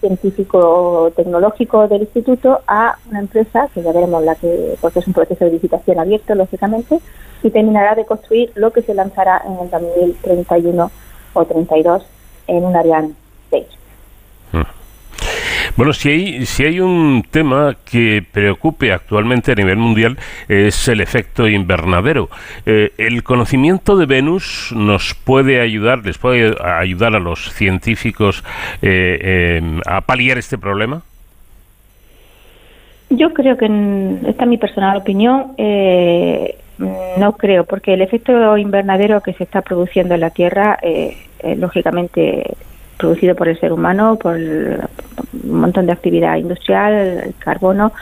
[0.00, 5.12] científico tecnológico del instituto a una empresa que ya veremos la que porque es un
[5.12, 7.00] proceso de licitación abierto lógicamente
[7.42, 10.90] y terminará de construir lo que se lanzará en el 2031
[11.34, 12.06] o 32
[12.46, 13.12] en un Ariane
[13.50, 13.79] 6.
[15.76, 20.18] Bueno, si hay, si hay un tema que preocupe actualmente a nivel mundial
[20.48, 22.28] es el efecto invernadero.
[22.66, 28.44] Eh, ¿El conocimiento de Venus nos puede ayudar, les puede ayudar a los científicos
[28.82, 31.02] eh, eh, a paliar este problema?
[33.10, 33.66] Yo creo que,
[34.28, 39.62] esta es mi personal opinión, eh, no creo, porque el efecto invernadero que se está
[39.62, 40.78] produciendo en la Tierra,
[41.56, 42.56] lógicamente
[43.00, 44.78] producido por el ser humano, por un
[45.60, 47.92] montón de actividad industrial, el carbono.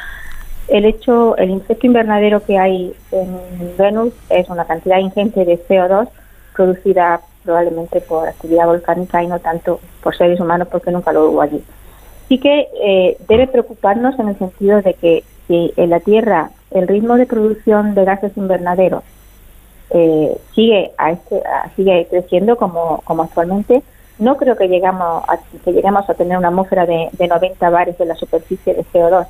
[0.68, 3.38] El hecho, el efecto invernadero que hay en
[3.78, 6.08] Venus es una cantidad ingente de CO2
[6.54, 11.40] producida probablemente por actividad volcánica y no tanto por seres humanos porque nunca lo hubo
[11.40, 11.62] allí
[12.28, 16.86] sí que eh, debe preocuparnos en el sentido de que si en la Tierra el
[16.86, 19.02] ritmo de producción de gases invernaderos
[19.90, 23.82] eh, sigue a este, a- sigue creciendo como, como actualmente,
[24.18, 28.00] no creo que llegamos a, que lleguemos a tener una atmósfera de, de 90 bares
[28.00, 29.26] en la superficie de CO2,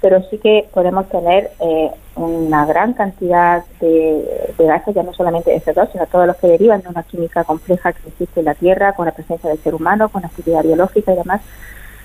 [0.00, 5.50] pero sí que podemos tener eh, una gran cantidad de, de gases, ya no solamente
[5.50, 8.54] de CO2, sino todos los que derivan de una química compleja que existe en la
[8.54, 11.40] Tierra, con la presencia del ser humano, con actividad biológica y demás,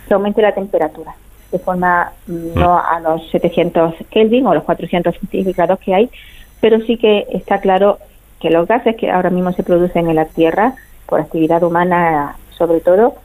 [0.08, 1.16] que aumente la temperatura
[1.52, 5.16] de forma mm, no a los 700 Kelvin o los 400
[5.56, 6.10] grados que hay,
[6.60, 8.00] pero sí que está claro
[8.40, 10.74] que los gases que ahora mismo se producen en la Tierra
[11.06, 13.16] por actividad humana sobre todo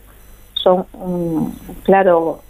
[0.55, 2.40] son un claro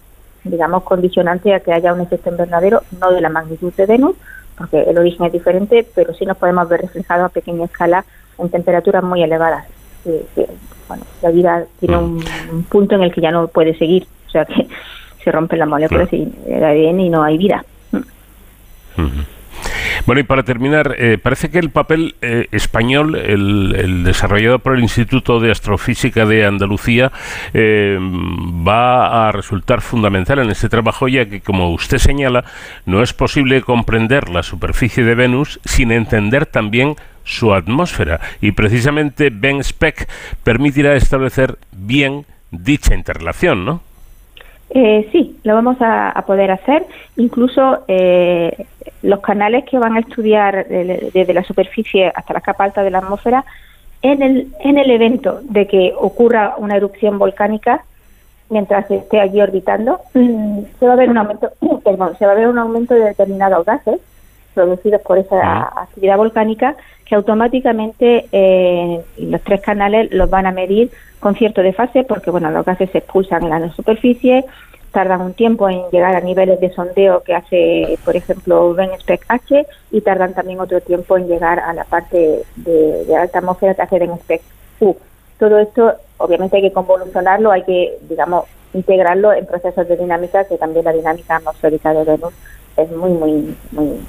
[0.44, 4.16] digamos condicionante a que haya un efecto invernadero no de la magnitud de Venus
[4.56, 8.04] porque el origen es diferente pero sí nos podemos ver reflejado a pequeña escala
[8.38, 9.66] en temperaturas muy elevadas.
[10.04, 10.46] Sí, sí,
[10.86, 14.30] bueno, la vida tiene un, un punto en el que ya no puede seguir o
[14.30, 14.66] sea que
[15.24, 17.64] se rompen las moléculas y el ADN y no hay vida
[20.06, 24.80] Bueno, y para terminar, eh, parece que el papel eh, español, el, desarrollado por el
[24.80, 27.12] Instituto de Astrofísica de Andalucía,
[27.52, 32.44] eh, va a resultar fundamental en este trabajo, ya que, como usted señala,
[32.86, 38.20] no es posible comprender la superficie de Venus sin entender también su atmósfera.
[38.40, 40.08] Y precisamente Ben Speck
[40.42, 43.87] permitirá establecer bien dicha interrelación, ¿no?
[44.70, 46.84] Eh, sí, lo vamos a, a poder hacer.
[47.16, 48.66] Incluso eh,
[49.02, 52.90] los canales que van a estudiar de- desde la superficie hasta la capa alta de
[52.90, 53.44] la atmósfera,
[54.02, 57.82] en el, en el evento de que ocurra una erupción volcánica,
[58.50, 61.50] mientras esté allí orbitando, mm, se va a ver un aumento,
[61.84, 64.00] perdón, se va a ver un aumento de determinados gases
[64.58, 66.74] producidos por esa actividad volcánica
[67.04, 70.90] que automáticamente eh, los tres canales los van a medir
[71.20, 74.44] con cierto desfase porque bueno los gases se expulsan en la superficie
[74.90, 79.64] tardan un tiempo en llegar a niveles de sondeo que hace por ejemplo Benspec H
[79.92, 83.82] y tardan también otro tiempo en llegar a la parte de, de alta atmósfera que
[83.82, 84.42] hace Benspec
[84.80, 84.96] U.
[85.38, 90.58] Todo esto obviamente hay que convolucionarlo hay que digamos integrarlo en procesos de dinámica que
[90.58, 92.34] también la dinámica atmosférica de Venus
[92.76, 94.00] es muy muy muy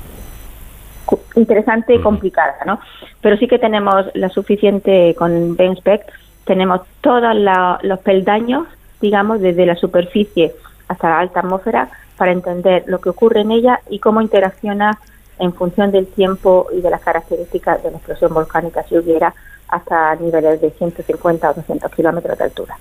[1.36, 2.80] interesante y complicada, ¿no?
[3.22, 6.02] Pero sí que tenemos la suficiente con Benspec,
[6.46, 8.68] tenemos todos la- los peldaños,
[9.02, 10.54] digamos, desde la superficie
[10.88, 14.98] hasta la alta atmósfera para entender lo que ocurre en ella y cómo interacciona
[15.38, 19.34] en función del tiempo y de las características de la explosión volcánica si hubiera
[19.70, 22.76] hasta niveles de 150 o 200 kilómetros de altura.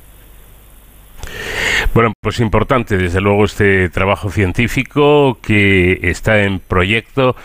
[1.95, 7.37] Bueno, pues importante desde luego este trabajo científico que está en proyecto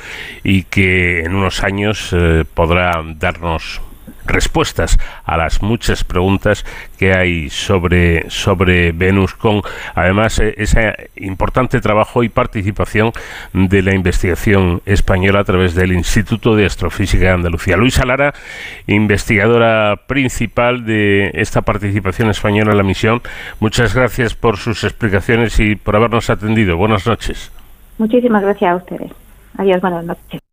[0.43, 3.81] y que en unos años eh, podrá darnos
[4.25, 6.65] respuestas a las muchas preguntas
[6.97, 9.61] que hay sobre, sobre Venus con
[9.95, 13.11] además eh, ese importante trabajo y participación
[13.53, 17.77] de la investigación española a través del Instituto de Astrofísica de Andalucía.
[17.77, 18.33] Luisa Lara,
[18.87, 23.21] investigadora principal de esta participación española en la misión,
[23.59, 26.77] muchas gracias por sus explicaciones y por habernos atendido.
[26.77, 27.51] Buenas noches.
[27.97, 29.11] Muchísimas gracias a ustedes.
[29.57, 30.52] Adiós, buenas noches.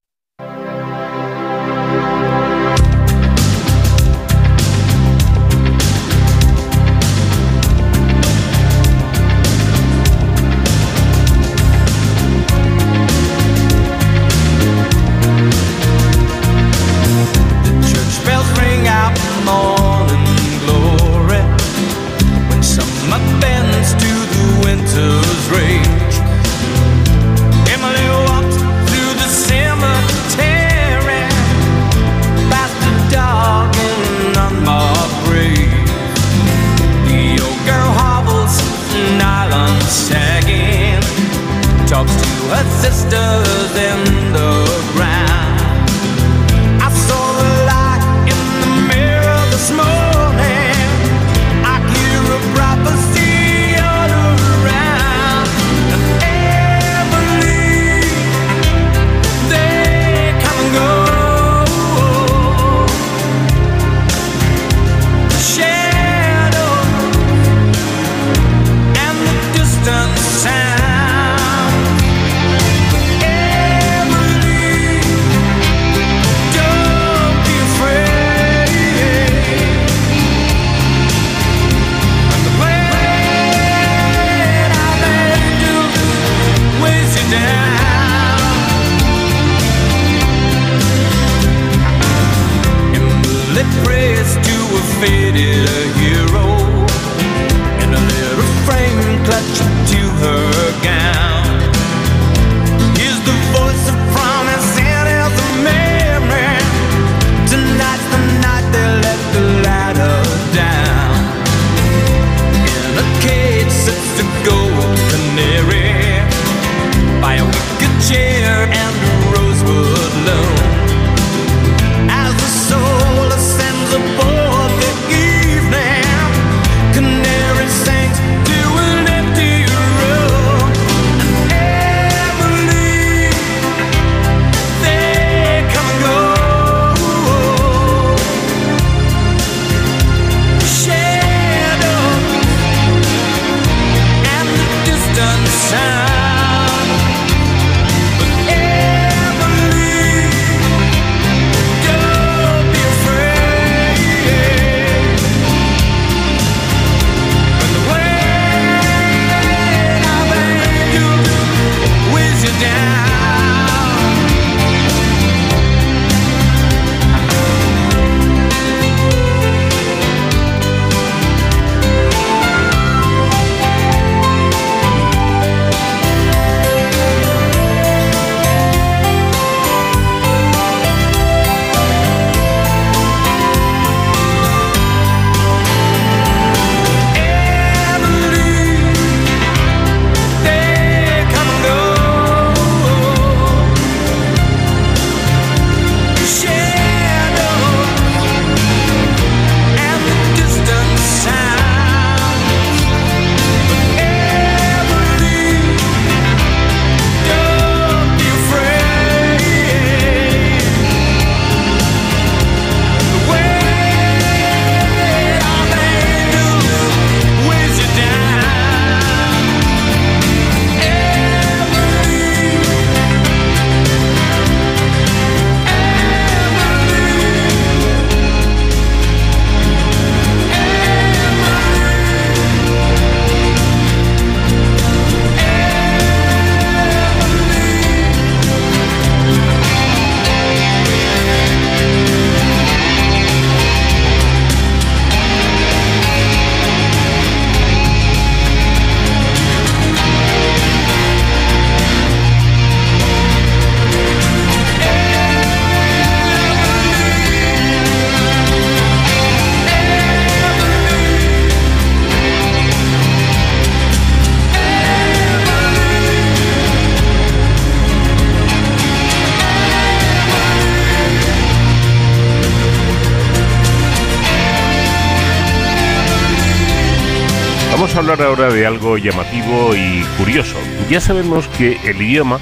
[278.80, 280.56] Algo llamativo y curioso.
[280.88, 282.38] Ya sabemos que el idioma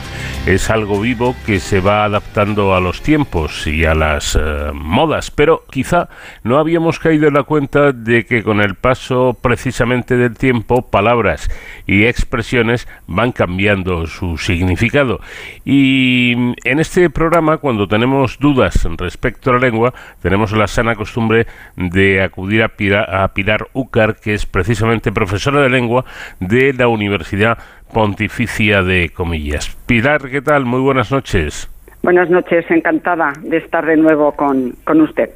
[0.46, 5.32] es algo vivo que se va adaptando a los tiempos y a las eh, modas,
[5.32, 6.08] pero quizá
[6.44, 11.50] no habíamos caído en la cuenta de que con el paso precisamente del tiempo, palabras
[11.88, 15.20] y expresiones van cambiando su significado.
[15.64, 16.34] Y
[16.64, 21.46] en este programa, cuando tenemos dudas respecto a la lengua, tenemos la sana costumbre
[21.76, 26.04] de acudir a, Pira- a Pilar Ucar, que es precisamente profesora de lengua
[26.40, 27.58] de la Universidad
[27.92, 29.74] Pontificia de Comillas.
[29.86, 30.66] Pilar, ¿qué tal?
[30.66, 31.70] Muy buenas noches.
[32.02, 35.30] Buenas noches, encantada de estar de nuevo con, con usted.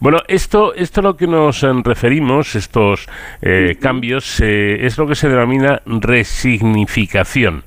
[0.00, 3.06] Bueno, esto, esto a lo que nos eh, referimos, estos
[3.42, 7.62] eh, cambios, eh, es lo que se denomina resignificación.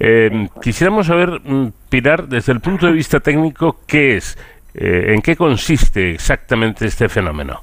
[0.00, 4.36] Eh, quisiéramos saber, mm, Pilar, desde el punto de vista técnico, ¿qué es?
[4.78, 7.62] ¿En qué consiste exactamente este fenómeno?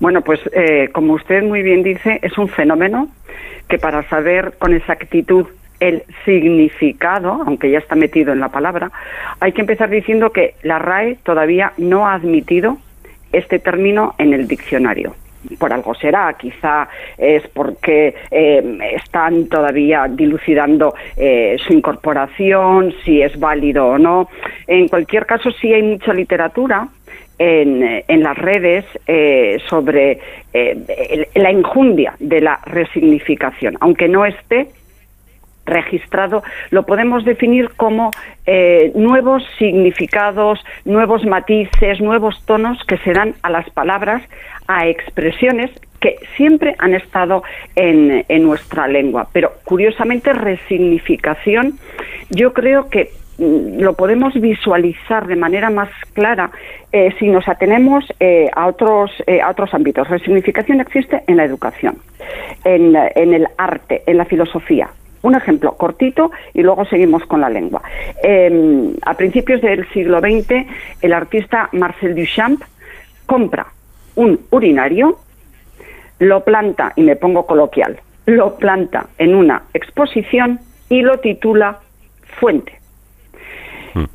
[0.00, 3.08] Bueno, pues eh, como usted muy bien dice, es un fenómeno
[3.68, 5.46] que para saber con exactitud
[5.80, 8.90] el significado, aunque ya está metido en la palabra,
[9.40, 12.78] hay que empezar diciendo que la RAE todavía no ha admitido
[13.36, 15.14] este término en el diccionario.
[15.58, 16.88] Por algo será, quizá
[17.18, 24.28] es porque eh, están todavía dilucidando eh, su incorporación, si es válido o no.
[24.66, 26.88] En cualquier caso, sí hay mucha literatura
[27.36, 30.18] en, las redes eh, sobre
[31.34, 34.68] la injundia de la resignificación, aunque no esté
[35.66, 38.10] registrado, lo podemos definir como
[38.46, 44.22] eh, nuevos significados, nuevos matices, nuevos tonos que se dan a las palabras,
[44.66, 45.70] a expresiones
[46.04, 47.42] que siempre han estado
[47.76, 49.26] en, en nuestra lengua.
[49.32, 51.78] Pero curiosamente, resignificación,
[52.28, 56.50] yo creo que mm, lo podemos visualizar de manera más clara
[56.92, 60.06] eh, si nos atenemos eh, a otros eh, a otros ámbitos.
[60.08, 61.96] Resignificación existe en la educación,
[62.64, 64.90] en, en el arte, en la filosofía.
[65.24, 67.82] Un ejemplo cortito y luego seguimos con la lengua.
[68.22, 70.66] Eh, a principios del siglo XX,
[71.00, 72.62] el artista Marcel Duchamp
[73.24, 73.66] compra
[74.16, 75.16] un urinario,
[76.18, 80.60] lo planta, y me pongo coloquial, lo planta en una exposición
[80.90, 81.78] y lo titula
[82.38, 82.83] Fuente.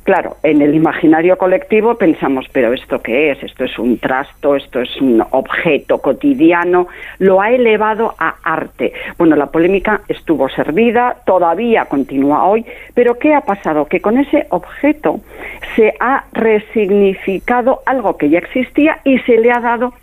[0.04, 3.42] Claro, en el imaginario colectivo pensamos, pero ¿esto qué es?
[3.42, 6.88] Esto es un trasto, esto es un objeto cotidiano,
[7.18, 8.92] lo ha elevado a arte.
[9.16, 13.86] Bueno, la polémica estuvo servida, todavía continúa hoy, pero ¿qué ha pasado?
[13.86, 15.20] Que con ese objeto
[15.76, 19.94] se ha resignificado algo que ya existía y se le ha dado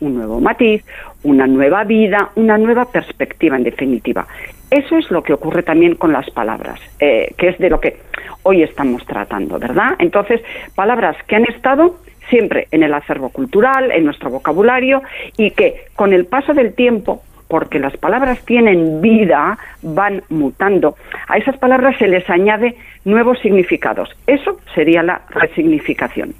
[0.00, 0.84] un nuevo matiz,
[1.22, 4.26] una nueva vida, una nueva perspectiva, en definitiva.
[4.70, 7.98] Eso es lo que ocurre también con las palabras, eh, que es de lo que
[8.42, 9.94] hoy estamos tratando, ¿verdad?
[9.98, 10.40] Entonces,
[10.74, 11.96] palabras que han estado
[12.28, 15.02] siempre en el acervo cultural, en nuestro vocabulario,
[15.36, 20.96] y que con el paso del tiempo, porque las palabras tienen vida, van mutando,
[21.28, 24.10] a esas palabras se les añade nuevos significados.
[24.26, 26.34] Eso sería la resignificación.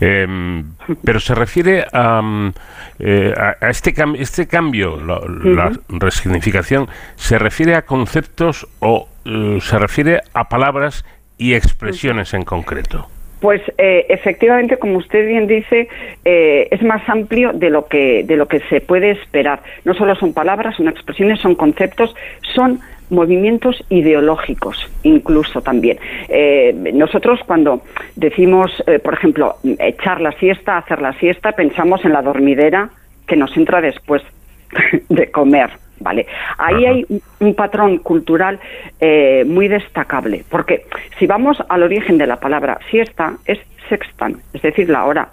[0.00, 0.64] Em,
[1.04, 2.52] pero se refiere a, mm,
[3.00, 9.58] eh, a- este, cam- este cambio, la, la resignificación, ¿se refiere a conceptos o eh,
[9.60, 11.04] se refiere a palabras
[11.38, 13.08] y expresiones en concreto?
[13.40, 15.88] Pues eh, efectivamente, como usted bien dice,
[16.24, 19.62] eh, es más amplio de lo que de lo que se puede esperar.
[19.84, 22.14] No solo son palabras, son expresiones, son conceptos,
[22.54, 22.80] son
[23.14, 25.98] movimientos ideológicos, incluso también.
[26.28, 27.82] Eh, nosotros cuando
[28.16, 32.90] decimos, eh, por ejemplo, echar la siesta, hacer la siesta, pensamos en la dormidera
[33.26, 34.22] que nos entra después
[35.08, 35.70] de comer.
[36.00, 36.26] Vale,
[36.58, 38.58] ahí hay un- un patrón cultural
[39.00, 40.84] eh, muy destacable, porque
[41.18, 43.58] si vamos al origen de la palabra siesta, es
[43.88, 45.28] sextan, es decir, la hora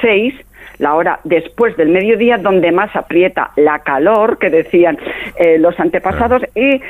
[0.00, 0.34] seis,
[0.82, 4.98] la hora después del mediodía, donde más aprieta la calor, que decían
[5.36, 6.82] eh, los antepasados, y,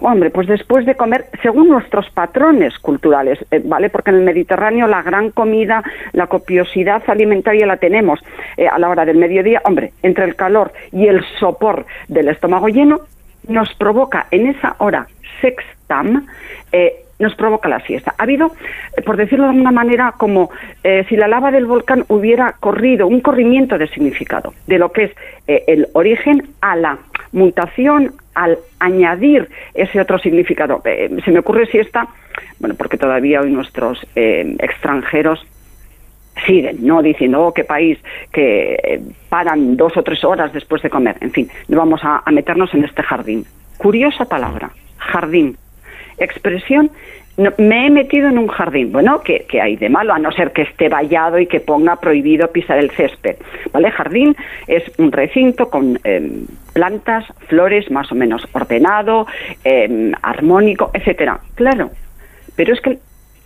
[0.00, 3.90] hombre, pues después de comer, según nuestros patrones culturales, eh, ¿vale?
[3.90, 5.82] Porque en el Mediterráneo la gran comida,
[6.12, 8.20] la copiosidad alimentaria la tenemos
[8.56, 12.68] eh, a la hora del mediodía, hombre, entre el calor y el sopor del estómago
[12.68, 13.00] lleno,
[13.48, 15.08] nos provoca en esa hora
[15.40, 16.24] sextam,
[16.70, 18.14] eh, nos provoca la siesta.
[18.18, 18.50] Ha habido,
[18.96, 20.50] eh, por decirlo de alguna manera, como
[20.82, 25.04] eh, si la lava del volcán hubiera corrido, un corrimiento de significado, de lo que
[25.04, 25.12] es
[25.46, 26.98] eh, el origen a la
[27.32, 30.82] mutación, al añadir ese otro significado.
[30.82, 32.08] Se me ocurre siesta,
[32.58, 35.44] bueno, porque todavía hoy nuestros extranjeros
[36.46, 37.02] siguen, ¿no?
[37.02, 37.98] Diciendo, oh, qué país,
[38.32, 41.16] que paran dos o tres horas después de comer.
[41.20, 43.44] En fin, no vamos a meternos en este jardín.
[43.76, 45.56] Curiosa palabra, jardín.
[46.20, 46.90] Expresión
[47.36, 48.92] no, me he metido en un jardín.
[48.92, 50.12] Bueno, ¿qué, qué hay de malo?
[50.12, 53.36] A no ser que esté vallado y que ponga prohibido pisar el césped.
[53.72, 53.90] ¿Vale?
[53.90, 54.36] Jardín
[54.66, 59.26] es un recinto con em, plantas, flores, más o menos ordenado,
[59.64, 61.40] em, armónico, etcétera.
[61.54, 61.90] Claro,
[62.56, 62.98] pero es que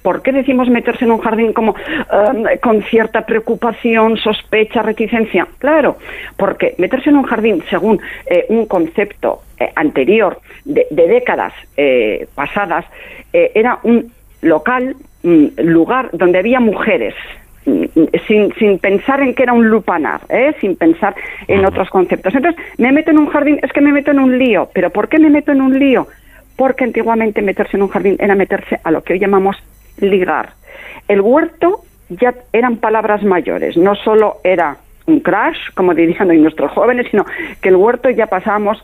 [0.04, 5.46] ¿Por qué decimos meterse en un jardín como em, con cierta preocupación, sospecha, reticencia?
[5.56, 5.96] Claro,
[6.36, 12.26] porque meterse en un jardín según eh, un concepto eh, anterior de, de décadas eh,
[12.34, 12.84] pasadas
[13.32, 14.12] era un
[14.42, 17.14] local, un lugar donde había mujeres.
[17.64, 17.86] mm,
[18.28, 20.52] Sin, sin pensar en que era un lupanar, ¿eh?
[20.60, 21.14] sin pensar
[21.48, 22.34] en otros conceptos.
[22.34, 24.68] Entonces, me meto en un jardín, es que me meto en un lío.
[24.74, 26.06] ¿Pero por qué me meto en un lío?
[26.56, 29.56] Porque antiguamente meterse en un jardín era meterse a lo que hoy llamamos
[29.98, 30.50] ligar.
[31.08, 34.76] El huerto ya eran palabras mayores, no solo era
[35.06, 37.24] un crash, como dirían hoy nuestros jóvenes, sino
[37.60, 38.82] que el huerto ya pasamos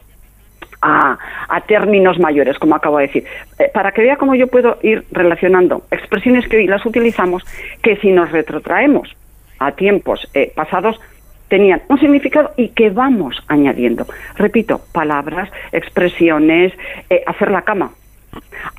[0.82, 1.19] a,
[1.49, 3.24] a términos mayores, como acabo de decir.
[3.59, 7.45] Eh, para que vea cómo yo puedo ir relacionando expresiones que hoy las utilizamos,
[7.82, 9.15] que si nos retrotraemos
[9.59, 11.01] a tiempos eh, pasados,
[11.49, 14.07] tenían un significado y que vamos añadiendo.
[14.37, 16.73] Repito, palabras, expresiones,
[17.11, 17.91] eh, hacer la cama.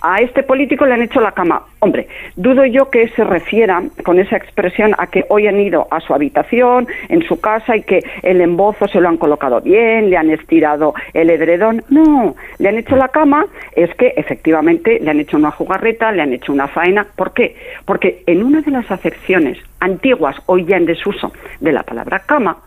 [0.01, 1.63] A este político le han hecho la cama.
[1.79, 5.99] Hombre, dudo yo que se refiera con esa expresión a que hoy han ido a
[5.99, 10.17] su habitación, en su casa, y que el embozo se lo han colocado bien, le
[10.17, 11.83] han estirado el edredón.
[11.89, 13.45] No, le han hecho la cama,
[13.75, 17.05] es que efectivamente le han hecho una jugarreta, le han hecho una faena.
[17.15, 17.55] ¿Por qué?
[17.85, 22.57] Porque en una de las acepciones antiguas, hoy ya en desuso, de la palabra cama,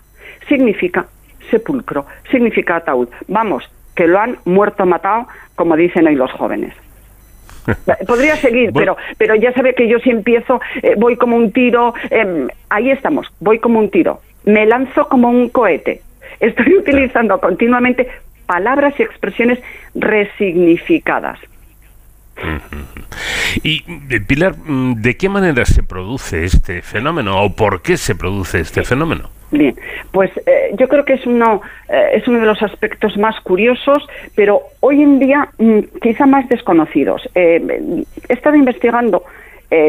[0.48, 1.06] significa
[1.50, 3.08] sepulcro, significa ataúd.
[3.28, 6.74] Vamos, que lo han muerto matado, como dicen hoy los jóvenes.
[8.06, 8.96] Podría seguir, Bueno.
[8.96, 12.90] pero, pero ya sabe que yo si empiezo, eh, voy como un tiro, eh, ahí
[12.90, 16.02] estamos, voy como un tiro, me lanzo como un cohete.
[16.40, 18.08] Estoy utilizando continuamente
[18.46, 19.60] palabras y expresiones
[19.94, 21.38] resignificadas.
[23.62, 28.14] Y, eh, Pilar, mm, ¿de qué manera se produce este fenómeno o por qué se
[28.14, 29.30] produce este fenómeno?
[29.54, 29.76] Bien,
[30.10, 34.04] pues eh, yo creo que es uno, eh, es uno de los aspectos más curiosos,
[34.34, 37.28] pero hoy en día mm, quizá más desconocidos.
[37.36, 39.22] Eh, he estado investigando,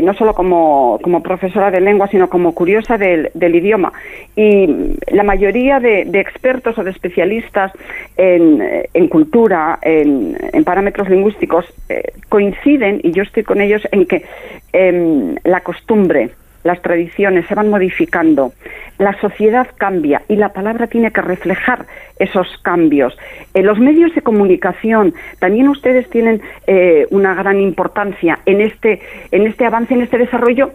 [0.02, 3.94] no solo como, como profesora de lengua, sino como curiosa del, idioma,
[4.36, 7.72] y la mayoría de, expertos o de especialistas
[8.18, 11.72] en, en cultura, en, parámetros lingüísticos,
[12.30, 14.26] coinciden, y yo estoy con ellos, en que
[14.74, 16.32] em, la costumbre,
[16.66, 18.52] las tradiciones se van modificando,
[18.98, 21.86] la sociedad cambia y la palabra tiene que reflejar
[22.20, 23.18] esos cambios.
[23.54, 29.00] En los medios de comunicación también ustedes tienen eh, una gran importancia en este,
[29.32, 30.72] en este avance, en este desarrollo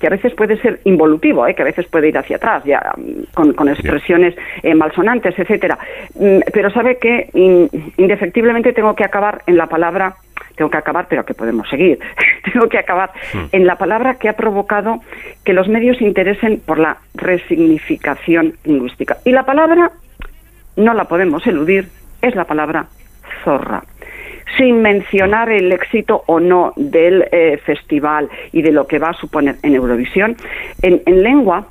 [0.00, 1.54] que a veces puede ser involutivo, ¿eh?
[1.54, 5.78] que a veces puede ir hacia atrás, ya mm, con, con expresiones eh, malsonantes, etcétera.
[6.18, 10.14] Mm, Pero sabe que in- indefectiblemente tengo que acabar en la palabra,
[10.56, 11.98] tengo que acabar, pero que podemos seguir,
[12.52, 13.10] tengo que acabar
[13.52, 15.00] en la palabra que ha provocado
[15.44, 19.18] que los medios se interesen por la resignificación lingüística.
[19.24, 19.90] Y la palabra,
[20.76, 21.88] no la podemos eludir,
[22.22, 22.86] es la palabra
[23.44, 23.82] zorra
[24.56, 29.14] sin mencionar el éxito o no del eh, festival y de lo que va a
[29.14, 30.36] suponer en Eurovisión.
[30.82, 31.66] En, en lengua,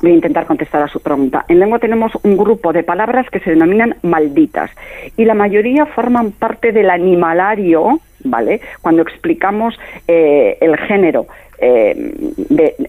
[0.00, 3.40] voy a intentar contestar a su pregunta, en lengua tenemos un grupo de palabras que
[3.40, 4.70] se denominan malditas
[5.16, 8.00] y la mayoría forman parte del animalario,
[8.30, 8.60] ¿vale?
[8.82, 11.26] Cuando explicamos eh, el género.
[11.58, 12.12] eh,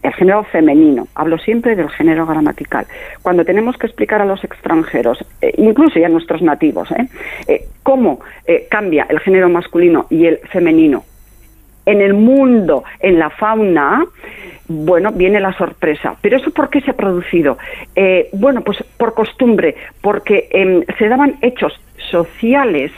[0.04, 2.86] el género femenino, hablo siempre del género gramatical.
[3.22, 7.08] Cuando tenemos que explicar a los extranjeros, eh, incluso ya a nuestros nativos, ¿eh?
[7.48, 8.20] Eh, cómo
[8.70, 11.06] cambia el género masculino y el femenino
[11.86, 14.06] en el mundo, en la fauna,
[14.68, 16.18] bueno, viene la sorpresa.
[16.22, 17.58] ¿Pero eso por qué se ha producido?
[18.34, 21.80] Bueno, pues por costumbre, porque em, se daban hechos
[22.12, 22.92] sociales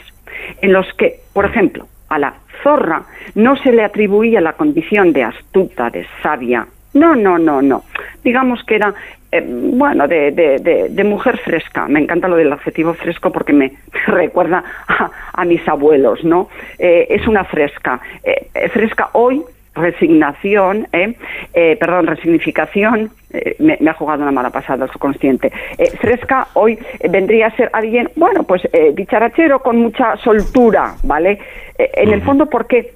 [0.60, 3.02] en los que, por ejemplo, a la zorra
[3.34, 6.66] no se le atribuía la condición de astuta, de sabia.
[6.92, 7.84] No, no, no, no.
[8.24, 8.92] Digamos que era,
[9.30, 11.86] eh, bueno, de, de- mujer fresca.
[11.86, 13.72] Me encanta lo del adjetivo fresco porque me
[14.08, 16.48] recuerda a, a mis abuelos, ¿no?
[16.78, 18.00] Eh, es una fresca.
[18.24, 19.42] Eh, fresca hoy,
[19.74, 21.14] resignación, ¿eh?
[21.54, 25.52] Eh, perdón, resignificación, eh, me, me ha jugado una mala pasada el subconsciente.
[25.78, 26.78] Eh, fresca hoy
[27.08, 31.38] vendría a ser alguien, bueno, pues eh, dicharachero con mucha soltura, ¿vale?
[31.78, 32.92] En el fondo, ¿por qué?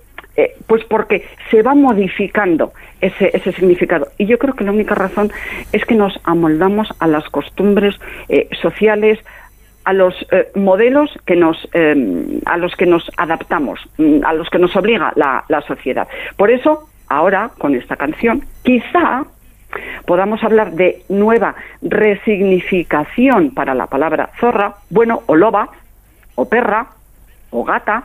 [0.66, 4.08] Pues porque se va modificando ese, ese significado.
[4.18, 5.30] Y yo creo que la única razón
[5.72, 7.98] es que nos amoldamos a las costumbres
[8.28, 9.18] eh, sociales,
[9.84, 14.48] a los eh, modelos que nos, eh, a los que nos adaptamos, mm, a los
[14.50, 16.08] que nos obliga la, la sociedad.
[16.36, 19.24] Por eso, ahora, con esta canción, quizá
[20.06, 25.68] podamos hablar de nueva resignificación para la palabra zorra, bueno, o loba,
[26.34, 26.86] o perra,
[27.50, 28.04] o gata,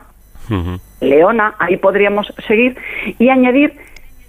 [1.00, 2.76] leona, ahí podríamos seguir,
[3.18, 3.76] y añadir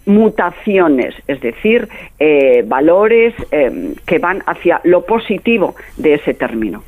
[0.05, 1.87] mutaciones, es decir,
[2.19, 6.83] eh, valores eh, que van hacia lo positivo de ese término.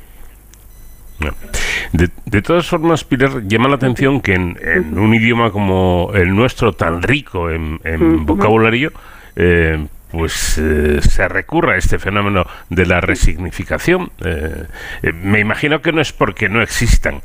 [1.92, 6.34] De, de todas formas, Pilar, llama la atención que en, en un idioma como el
[6.34, 7.78] nuestro, tan rico en,
[8.26, 8.92] vocabulario,
[9.36, 14.10] eh, pues eh, se recurra a este fenómeno de la resignificación.
[14.24, 14.64] Eh,
[15.02, 17.20] eh, me imagino que no es porque no existan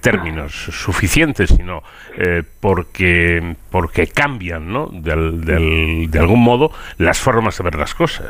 [0.00, 1.82] términos suficientes, sino
[2.16, 4.86] eh, porque, porque cambian, ¿no?
[4.92, 8.26] Del- del- de algún modo, las formas de ver las cosas.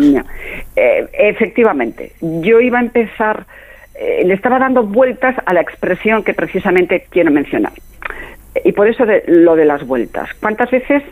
[0.76, 3.46] Efectivamente, yo iba a empezar,
[3.94, 7.72] eh, le estaba dando vueltas a la expresión que precisamente quiero mencionar.
[8.64, 10.28] Y por eso de, lo de las vueltas.
[10.40, 11.02] ¿Cuántas veces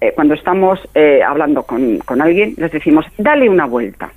[0.00, 4.10] eh, cuando estamos eh, hablando con, con alguien les decimos, dale una vuelta?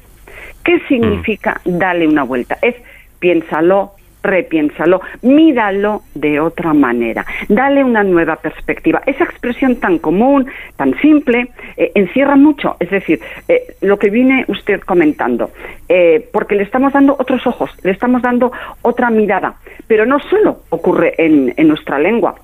[0.63, 2.57] ¿Qué significa dale una vuelta?
[2.61, 2.75] Es
[3.19, 3.93] piénsalo,
[4.23, 9.01] repiénsalo, míralo de otra manera, dale una nueva perspectiva.
[9.05, 12.75] Esa expresión tan común, tan simple, eh, encierra mucho.
[12.79, 15.51] Es decir, eh, lo que viene usted comentando,
[15.87, 19.55] eh, porque le estamos dando otros ojos, le estamos dando otra mirada.
[19.87, 22.35] Pero no solo ocurre en, nuestra lengua.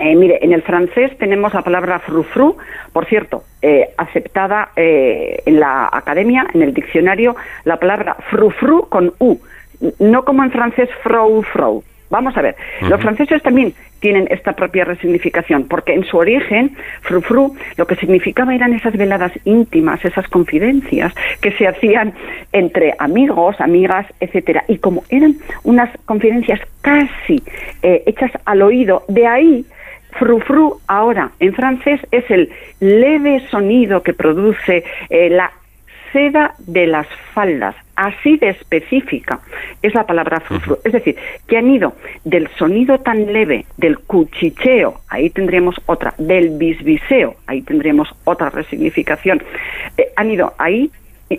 [0.00, 2.56] Mire, en el francés tenemos la palabra frufru,
[2.92, 3.44] por cierto,
[3.96, 9.38] aceptada en la academia, en el diccionario, la palabra frufru con U,
[9.98, 11.82] no como en francés frou frou.
[12.10, 17.56] Vamos a ver, los franceses también tienen esta propia resignificación, porque en su origen, frufru,
[17.78, 22.12] lo que significaba eran esas veladas íntimas, esas confidencias que se hacían
[22.52, 24.62] entre amigos, amigas, etcétera.
[24.68, 27.42] Y como eran unas confidencias casi
[27.82, 29.64] eh, hechas al oído, de ahí
[30.18, 32.50] Frufru ahora en francés es el
[32.80, 35.50] leve sonido que produce eh, la
[36.12, 39.40] seda de las faldas, así de específica
[39.82, 40.78] es la palabra frufru.
[40.84, 41.16] Es decir,
[41.46, 41.94] que han ido
[42.24, 49.42] del sonido tan leve del cuchicheo, ahí tendríamos otra, del bisbiseo, ahí tendríamos otra resignificación.
[49.96, 50.90] Eh, han ido ahí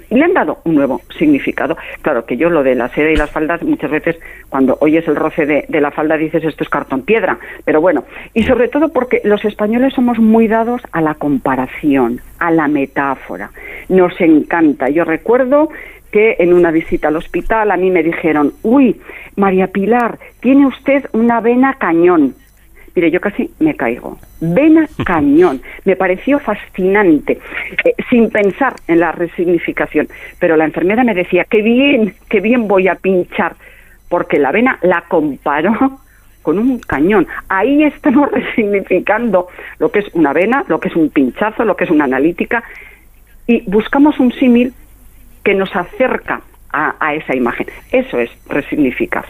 [0.09, 1.77] le han dado un nuevo significado.
[2.01, 4.17] Claro que yo lo de la seda y las faldas, muchas veces
[4.49, 8.03] cuando oyes el roce de, de la falda dices esto es cartón piedra, pero bueno,
[8.33, 13.51] y sobre todo porque los españoles somos muy dados a la comparación, a la metáfora.
[13.89, 14.89] Nos encanta.
[14.89, 15.69] Yo recuerdo
[16.13, 19.01] que en una visita al hospital a mí me dijeron, uy,
[19.35, 22.35] María Pilar, tiene usted una vena cañón.
[22.95, 24.17] Mire, yo casi me caigo.
[24.39, 25.61] Vena cañón.
[25.85, 27.39] Me pareció fascinante,
[27.83, 30.07] eh, sin pensar en la resignificación.
[30.39, 33.55] Pero la enfermera me decía, qué bien, qué bien voy a pinchar,
[34.09, 35.99] porque la vena la comparó
[36.41, 37.27] con un cañón.
[37.49, 39.47] Ahí estamos resignificando
[39.79, 42.63] lo que es una vena, lo que es un pinchazo, lo que es una analítica,
[43.47, 44.73] y buscamos un símil
[45.43, 46.41] que nos acerca
[46.71, 47.67] a, a esa imagen.
[47.91, 49.25] Eso es resignificar.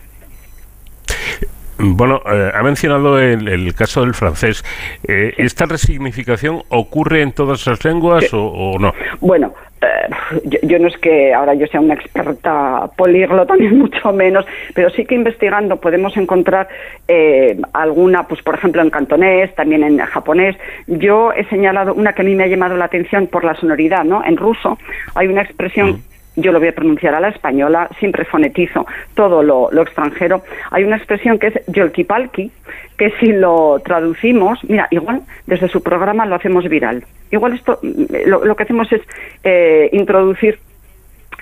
[1.78, 4.64] Bueno, eh, ha mencionado el, el caso del francés.
[5.08, 8.94] Eh, ¿Esta resignificación ocurre en todas las lenguas o, o no?
[9.20, 10.10] Bueno, eh,
[10.46, 14.90] yo, yo no es que ahora yo sea una experta políglota, ni mucho menos, pero
[14.92, 16.68] sí que investigando podemos encontrar
[17.08, 20.56] eh, alguna, pues por ejemplo en cantonés, también en japonés.
[20.88, 24.04] Yo he señalado una que a mí me ha llamado la atención por la sonoridad,
[24.04, 24.24] ¿no?
[24.24, 24.78] En ruso
[25.16, 26.02] hay una expresión
[26.36, 30.44] yo lo voy a pronunciar a la española, siempre fonetizo todo lo, extranjero.
[30.72, 32.52] Hay una expresión que es yolkipalki,
[32.98, 37.04] que si lo traducimos, mira, igual desde su programa lo hacemos viral.
[37.32, 39.02] Igual esto, mm, lo, lo que hacemos es
[39.44, 40.60] eh, introducir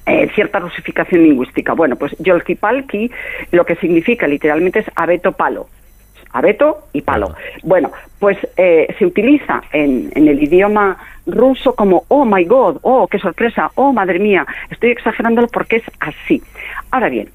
[0.05, 1.73] eh, cierta rusificación lingüística.
[1.73, 3.11] Bueno, pues yolkipalki
[3.51, 5.67] lo que significa literalmente es abeto palo.
[6.33, 7.35] Abeto y palo.
[7.63, 13.07] Bueno, pues eh, se utiliza en, en el idioma ruso como oh my god, oh
[13.07, 14.45] qué sorpresa, oh madre mía.
[14.69, 16.41] Estoy exagerándolo porque es así.
[16.91, 17.29] Ahora bien,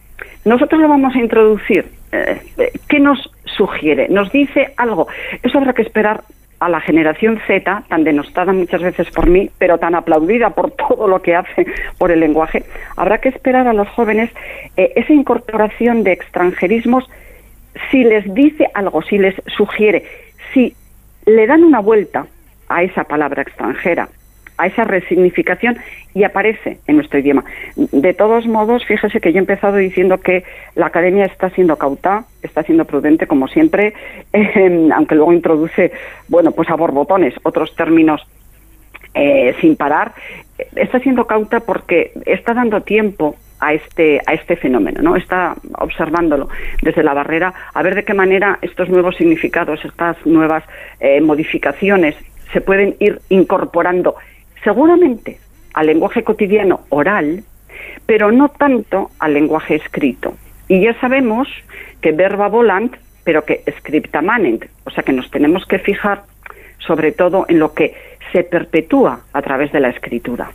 [0.45, 1.87] nosotros lo vamos a introducir.
[2.13, 4.09] Eh, eh, ¿Qué nos sugiere?
[4.09, 5.09] Nos dice algo.
[5.43, 6.23] Eso habrá que esperar
[6.59, 11.07] a la generación Z, tan denostada muchas veces por mí, pero tan aplaudida por todo
[11.07, 11.67] lo que hace
[11.99, 12.65] por el lenguaje,
[12.97, 14.31] habrá que esperar a los jóvenes
[14.77, 17.09] eh, esa incorporación de extranjerismos
[17.91, 20.05] si les dice algo, si les sugiere,
[20.53, 20.75] si
[21.27, 22.27] le dan una vuelta
[22.69, 24.09] a esa palabra extranjera,
[24.59, 25.77] a esa resignificación
[26.15, 27.45] y aparece en nuestro idioma.
[27.77, 30.45] De todos modos, fíjese que yo he empezado diciendo que
[30.75, 33.93] la academia está siendo cauta, está siendo prudente como siempre,
[34.33, 35.93] eh, aunque luego introduce,
[36.29, 38.27] bueno, pues a borbotones otros términos
[39.15, 40.13] eh, sin parar,
[40.75, 45.17] está siendo cauta porque está dando tiempo a este a este fenómeno, ¿no?
[45.17, 46.49] Está observándolo
[46.83, 50.65] desde la barrera a ver de qué manera estos nuevos significados, estas nuevas
[51.01, 52.15] eh, modificaciones
[52.53, 54.17] se pueden ir incorporando
[54.63, 55.39] seguramente
[55.75, 57.45] al lenguaje cotidiano oral,
[58.07, 60.35] pero no tanto al lenguaje escrito.
[60.69, 61.49] Y ya sabemos
[62.01, 62.97] que verba volant
[63.27, 66.23] pero que scripta manent, o sea que nos tenemos que fijar
[66.79, 67.93] sobre todo en lo que
[68.31, 70.53] se perpetúa a través de la escritura.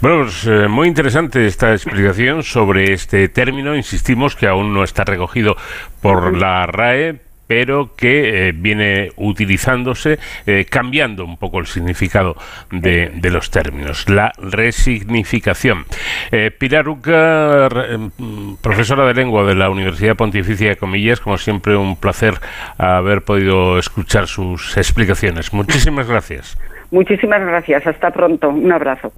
[0.00, 3.76] Bueno, pues eh, muy interesante esta explicación sobre este término.
[3.76, 5.56] Insistimos que aún no está recogido
[6.00, 7.20] por la RAE,
[7.52, 12.34] pero que eh, viene utilizándose, eh, cambiando un poco el significado
[12.70, 15.84] de, los términos, la resignificación.
[16.30, 17.68] Eh, Pilar Uca,
[18.16, 22.34] mm, profesora de lengua de la Universidad Pontificia de Comillas, como siempre un placer
[22.78, 25.52] haber podido escuchar sus explicaciones.
[25.52, 26.58] Muchísimas gracias.
[26.90, 29.12] Muchísimas gracias, hasta pronto, un abrazo.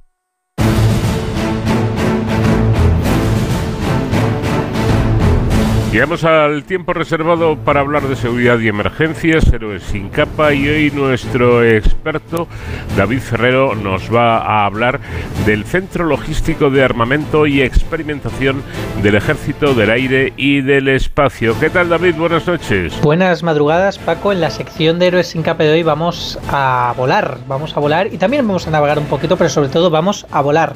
[5.95, 10.91] Llegamos al tiempo reservado para hablar de seguridad y emergencias, héroes sin capa, y hoy
[10.91, 12.49] nuestro experto
[12.97, 14.99] David Ferrero nos va a hablar
[15.45, 18.61] del Centro Logístico de Armamento y Experimentación
[19.01, 21.57] del Ejército del Aire y del Espacio.
[21.61, 22.15] ¿Qué tal David?
[22.15, 22.99] Buenas noches.
[23.01, 24.33] Buenas madrugadas, Paco.
[24.33, 28.13] En la sección de Héroes sin capa de hoy vamos a volar, vamos a volar
[28.13, 30.73] y también vamos a navegar un poquito, pero sobre todo vamos a volar.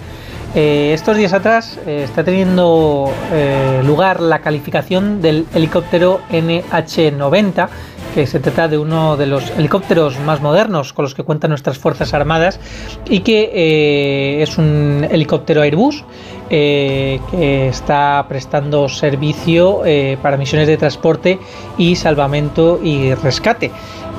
[0.56, 7.70] Eh, estos días atrás eh, está teniendo eh, lugar la calificación del helicóptero NH90,
[8.16, 11.78] que se trata de uno de los helicópteros más modernos con los que cuentan nuestras
[11.78, 12.60] Fuerzas Armadas
[13.08, 16.04] y que es un helicóptero Airbus
[16.50, 19.84] que está prestando servicio
[20.24, 21.40] para misiones de transporte
[21.78, 23.70] y salvamento y rescate.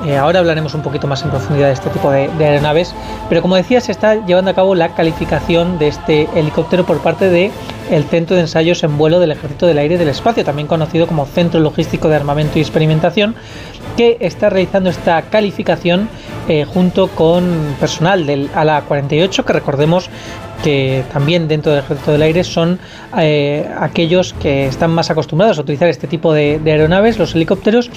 [0.05, 2.95] Eh, ahora hablaremos un poquito más en profundidad de este tipo de, aeronaves,
[3.29, 7.29] pero como decía, se está llevando a cabo la calificación de este helicóptero por parte
[7.29, 7.51] de
[7.91, 11.05] el Centro de Ensayos en Vuelo del Ejército del Aire y del Espacio, también conocido
[11.05, 13.35] como Centro Logístico de Armamento y Experimentación,
[13.95, 16.09] que está realizando esta calificación
[16.47, 20.09] eh, junto con personal del ALA 48, que recordemos
[20.63, 22.79] que también dentro del Ejército del Aire son
[23.19, 27.91] eh, aquellos que están más acostumbrados a utilizar este tipo de aeronaves, los helicópteros,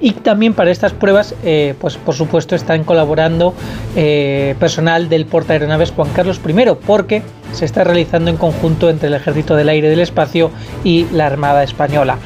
[0.00, 3.54] y también para estas pruebas, eh, pues por supuesto están colaborando
[3.96, 6.54] eh, personal del portaaeronaves Juan Carlos I,
[6.86, 7.22] porque
[7.52, 10.50] se está realizando en conjunto entre el Ejército del Aire y del Espacio
[10.84, 12.18] y la Armada Española.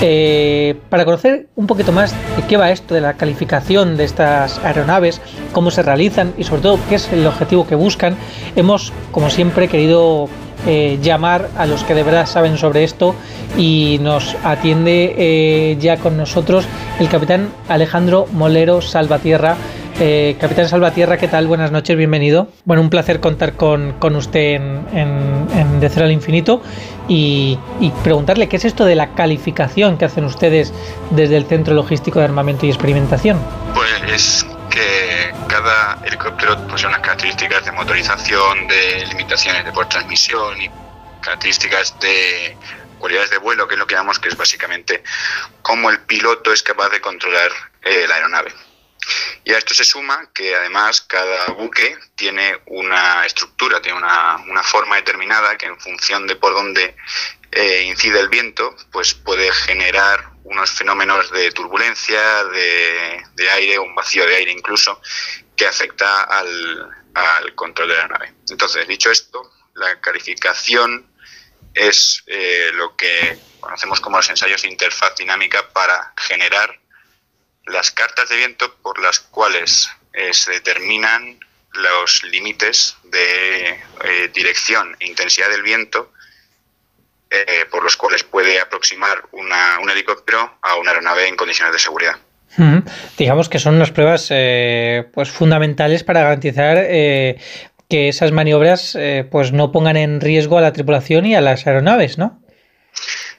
[0.00, 4.58] Eh, para conocer un poquito más de qué va esto de la calificación de estas
[4.64, 5.20] aeronaves,
[5.52, 8.16] cómo se realizan y sobre todo qué es el objetivo que buscan,
[8.56, 10.28] hemos, como siempre, querido
[10.66, 13.14] eh, llamar a los que de verdad saben sobre esto
[13.56, 16.66] y nos atiende eh, ya con nosotros
[16.98, 19.56] el capitán Alejandro Molero Salvatierra.
[20.00, 21.46] Eh, capitán Salvatierra, ¿qué tal?
[21.46, 22.48] Buenas noches, bienvenido.
[22.64, 26.62] Bueno, un placer contar con, con usted en, en, en al Infinito
[27.06, 30.72] y, y preguntarle qué es esto de la calificación que hacen ustedes
[31.10, 33.38] desde el Centro Logístico de Armamento y Experimentación.
[33.74, 40.60] Pues es que cada helicóptero posee unas características de motorización, de limitaciones de por transmisión
[40.60, 40.68] y
[41.22, 42.56] características de
[42.98, 45.04] cualidades de vuelo, que es lo que llamamos que es básicamente
[45.62, 47.52] cómo el piloto es capaz de controlar
[47.82, 48.52] eh, la aeronave.
[49.44, 54.64] Y a esto se suma que además cada buque tiene una estructura, tiene una, una
[54.64, 56.96] forma determinada que en función de por dónde
[57.52, 63.94] eh, incide el viento, pues puede generar unos fenómenos de turbulencia, de, de aire, un
[63.94, 65.00] vacío de aire incluso,
[65.56, 68.34] que afecta al, al control de la nave.
[68.48, 71.10] Entonces, dicho esto, la calificación
[71.74, 76.80] es eh, lo que conocemos como los ensayos de interfaz dinámica para generar
[77.66, 81.40] las cartas de viento por las cuales eh, se determinan
[81.72, 86.12] los límites de eh, dirección e intensidad del viento
[87.30, 91.78] eh, por los cuales puede aproximar una, un helicóptero a una aeronave en condiciones de
[91.78, 92.16] seguridad.
[93.18, 97.40] Digamos que son unas pruebas eh, pues fundamentales para garantizar eh,
[97.90, 101.66] que esas maniobras eh, pues no pongan en riesgo a la tripulación y a las
[101.66, 102.40] aeronaves, ¿no?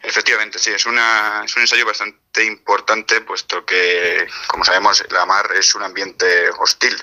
[0.04, 5.50] Efectivamente, sí, es, una, es un ensayo bastante importante, puesto que, como sabemos, la mar
[5.58, 6.96] es un ambiente hostil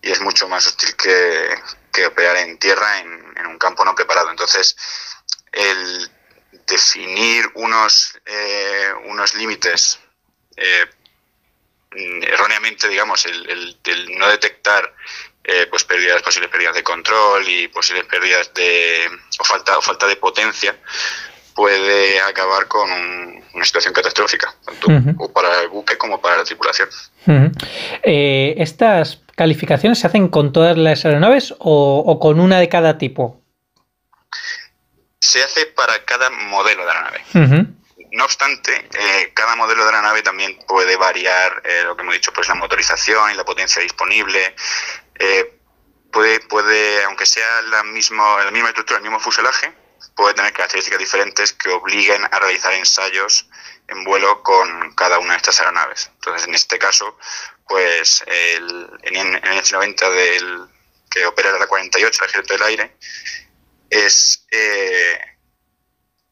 [0.00, 1.50] y es mucho más hostil que,
[1.92, 4.30] que operar en tierra en, en un campo no preparado.
[4.30, 4.76] Entonces,
[5.52, 6.10] el
[6.68, 9.98] definir unos, eh, unos límites
[10.56, 10.84] eh,
[11.92, 14.94] mm, erróneamente, digamos, el, el- el no detectar
[15.44, 19.08] eh, pues pérdidas, posibles pérdidas de control y posibles pérdidas de
[19.38, 20.76] o falta o falta de potencia
[21.54, 24.88] puede acabar con un- una situación catastrófica, tanto
[25.18, 26.88] o para el buque como para la tripulación.
[28.02, 32.98] Eh, ¿Estas calificaciones se hacen con todas las aeronaves o, o con una de cada
[32.98, 33.40] tipo?
[35.28, 37.24] Se hace para cada modelo de la nave.
[38.12, 42.14] No obstante, eh, cada modelo de la nave también puede variar eh, lo que hemos
[42.14, 44.54] dicho, pues la motorización y la potencia disponible.
[45.18, 45.60] Eh,
[46.10, 49.70] puede, puede, aunque sea la, mismo, la misma estructura, el mismo fuselaje,
[50.16, 53.50] puede tener características diferentes que obliguen a realizar ensayos
[53.86, 56.10] en vuelo con cada una de estas aeronaves.
[56.14, 57.18] Entonces, en este caso,
[57.68, 60.68] pues el, en el NH90 del,
[61.10, 62.96] que opera la 48, el ejército del aire,
[63.90, 65.18] es eh,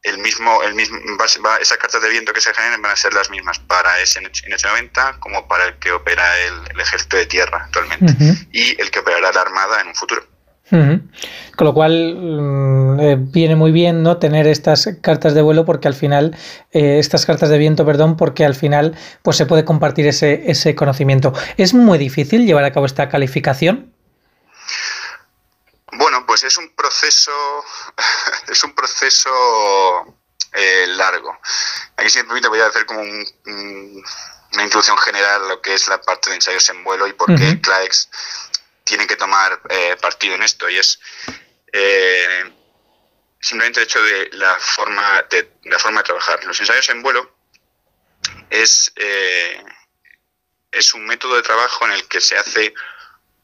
[0.02, 2.96] el mismo, el mismo va, va- esas cartas de viento que se generen van a
[2.96, 7.26] ser las mismas para ese NH90 como para el que opera el, el ejército de
[7.26, 8.14] tierra actualmente
[8.52, 10.22] y el que operará la armada en un futuro.
[11.56, 15.86] Con lo cual mm, eh, viene muy bien no tener estas cartas de vuelo porque
[15.86, 16.36] al final
[16.72, 20.74] eh, estas cartas de viento, perdón, porque al final pues se puede compartir ese, ese
[20.74, 21.32] conocimiento.
[21.56, 23.92] Es muy difícil llevar a cabo esta calificación.
[26.26, 27.64] Pues es un proceso,
[28.48, 30.20] es un proceso
[30.52, 31.38] eh, largo.
[31.96, 34.04] Aquí si me permite voy a hacer como un- un-
[34.52, 37.26] una introducción general a lo que es la parte de ensayos en vuelo y por
[37.36, 37.60] qué Ujú.
[37.62, 38.08] CLAEX
[38.84, 40.68] tiene que tomar eh, partido en esto.
[40.70, 40.98] Y es
[41.72, 42.52] eh,
[43.40, 46.42] simplemente el hecho de la forma de, la forma de trabajar.
[46.44, 47.36] Los ensayos en vuelo
[48.50, 49.62] es, eh,
[50.70, 52.72] es un método de trabajo en el que se hace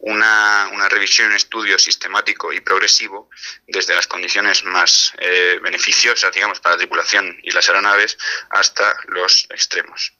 [0.02, 3.30] una, una revisión, un estudio sistemático y progresivo
[3.66, 8.18] desde las condiciones más eh, beneficiosas, digamos, para la tripulación y las aeronaves
[8.50, 10.12] hasta los extremos.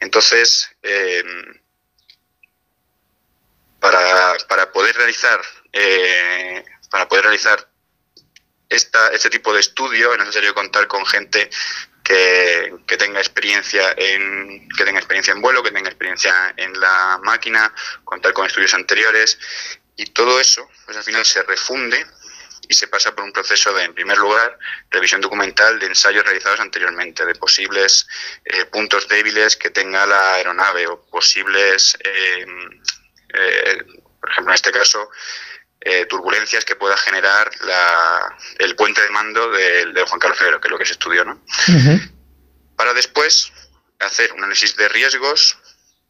[0.00, 1.24] Entonces, eh,
[3.80, 5.40] para, para poder realizar
[5.72, 7.68] eh, para poder realizar
[8.68, 11.48] esta, este tipo de estudio es necesario contar con gente
[12.02, 17.20] que, que tenga experiencia en que tenga experiencia en vuelo, que tenga experiencia en la
[17.22, 17.72] máquina,
[18.04, 19.38] contar con estudios anteriores
[19.96, 22.06] y todo eso, pues al final se refunde
[22.70, 24.56] y se pasa por un proceso de, en primer lugar,
[24.90, 28.06] revisión documental de ensayos realizados anteriormente, de posibles
[28.44, 32.46] eh, puntos débiles que tenga la aeronave o posibles, eh,
[33.34, 33.84] eh,
[34.20, 35.10] por ejemplo, en este caso,
[35.80, 40.60] eh, turbulencias que pueda generar la- el puente de mando del de Juan Carlos I,
[40.60, 41.42] que es lo que se estudió, ¿no?
[42.76, 43.52] Para después
[43.98, 45.58] hacer un análisis de riesgos,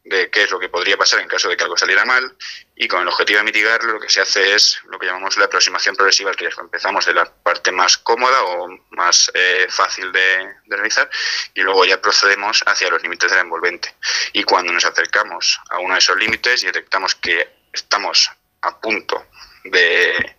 [0.04, 2.36] de qué es lo que podría pasar en caso de que algo saliera mal,
[2.74, 5.44] y con el objetivo de mitigarlo, lo que se hace es lo que llamamos la
[5.44, 6.62] aproximación progresiva al riesgo.
[6.62, 11.08] Empezamos de la parte más cómoda o más eh, fácil de, de realizar,
[11.54, 13.94] y luego ya procedemos hacia los límites del envolvente.
[14.32, 18.30] Y cuando nos acercamos a uno de esos límites y detectamos que estamos
[18.62, 19.26] a punto
[19.64, 20.36] de,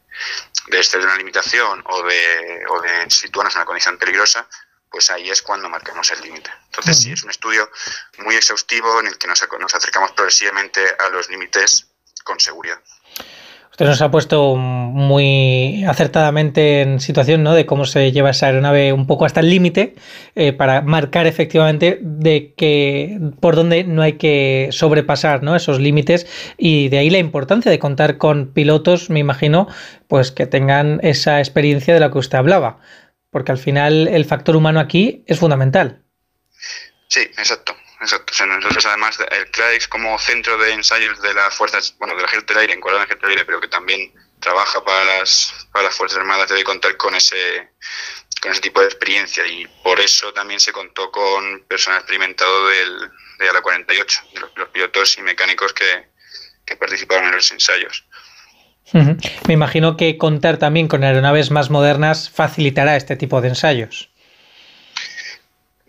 [0.67, 4.47] de exceder una limitación o de, o de situarnos en una condición peligrosa,
[4.89, 6.51] pues ahí es cuando marcamos el límite.
[6.65, 7.69] Entonces sí, es un estudio
[8.19, 11.87] muy exhaustivo en el que nos, ac- nos acercamos progresivamente a los límites
[12.23, 12.79] con seguridad.
[13.71, 17.53] Usted nos ha puesto muy acertadamente en situación ¿no?
[17.53, 19.95] de cómo se lleva esa aeronave un poco hasta el límite
[20.35, 25.55] eh, para marcar efectivamente de que por dónde no hay que sobrepasar ¿no?
[25.55, 26.27] esos límites
[26.57, 29.67] y de ahí la importancia de contar con pilotos, me imagino,
[30.09, 32.79] pues que tengan esa experiencia de la que usted hablaba,
[33.29, 36.03] porque al final el factor humano aquí es fundamental.
[37.07, 37.73] Sí, exacto.
[38.01, 38.45] Exacto.
[38.45, 42.61] Nosotros además el CLAEX como centro de ensayos de las fuerzas, bueno, del ejército del
[42.61, 46.17] aire, en el ejército del aire, pero que también trabaja para las, para las fuerzas
[46.17, 47.69] armadas, debe contar con ese,
[48.41, 53.11] con ese tipo de experiencia y por eso también se contó con personal experimentado del,
[53.37, 56.09] de ALA 48, de los, pilotos y mecánicos que,
[56.65, 58.03] que participaron en los ensayos.
[59.47, 64.10] Me imagino que contar también con aeronaves más modernas facilitará este tipo de ensayos.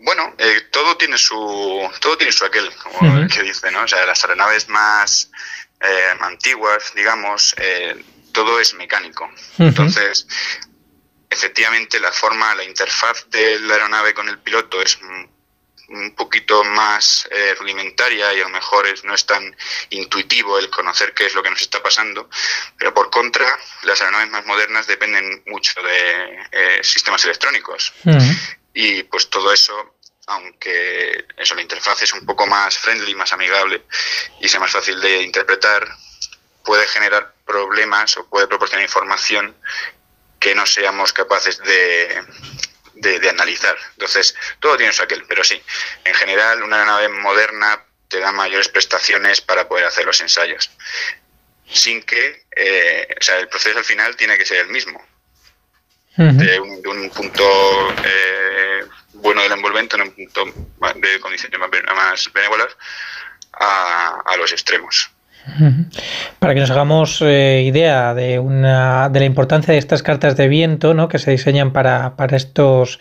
[0.03, 3.83] Bueno, eh, todo tiene su todo tiene su aquel, como el que dice, ¿no?
[3.83, 5.31] O sea, las aeronaves más
[5.79, 7.95] eh, antiguas, digamos, eh,
[8.31, 9.29] todo es mecánico.
[9.69, 10.27] Entonces,
[11.29, 15.31] efectivamente, la forma, la interfaz de la aeronave con el piloto es un-
[15.89, 19.55] un poquito más eh, rudimentaria y a lo mejor es, no es tan
[19.89, 22.29] intuitivo el conocer qué es lo que nos está pasando,
[22.77, 23.45] pero por contra,
[23.83, 27.93] las aeronaves más modernas dependen mucho de eh, sistemas electrónicos
[28.73, 29.92] y pues todo eso
[30.27, 33.83] aunque eso la interfaz es un poco más friendly más amigable
[34.39, 35.87] y sea más fácil de interpretar
[36.63, 39.55] puede generar problemas o puede proporcionar información
[40.39, 42.21] que no seamos capaces de,
[42.95, 43.77] de, de analizar.
[43.91, 45.61] Entonces todo tiene su aquel pero sí
[46.05, 50.69] en general una nave moderna te da mayores prestaciones para poder hacer los ensayos.
[51.67, 55.05] Sin que eh, o sea el proceso al final tiene que ser el mismo.
[56.15, 57.43] De un, de un punto
[58.05, 58.42] eh,
[59.23, 62.67] bueno del envolvente, en un punto de condiciones más, ben- más benévolas,
[63.59, 65.09] a, a los extremos.
[66.39, 70.47] Para que nos hagamos eh, idea de, una, de la importancia de estas cartas de
[70.47, 71.09] viento ¿no?
[71.09, 72.97] que se diseñan para, para estos,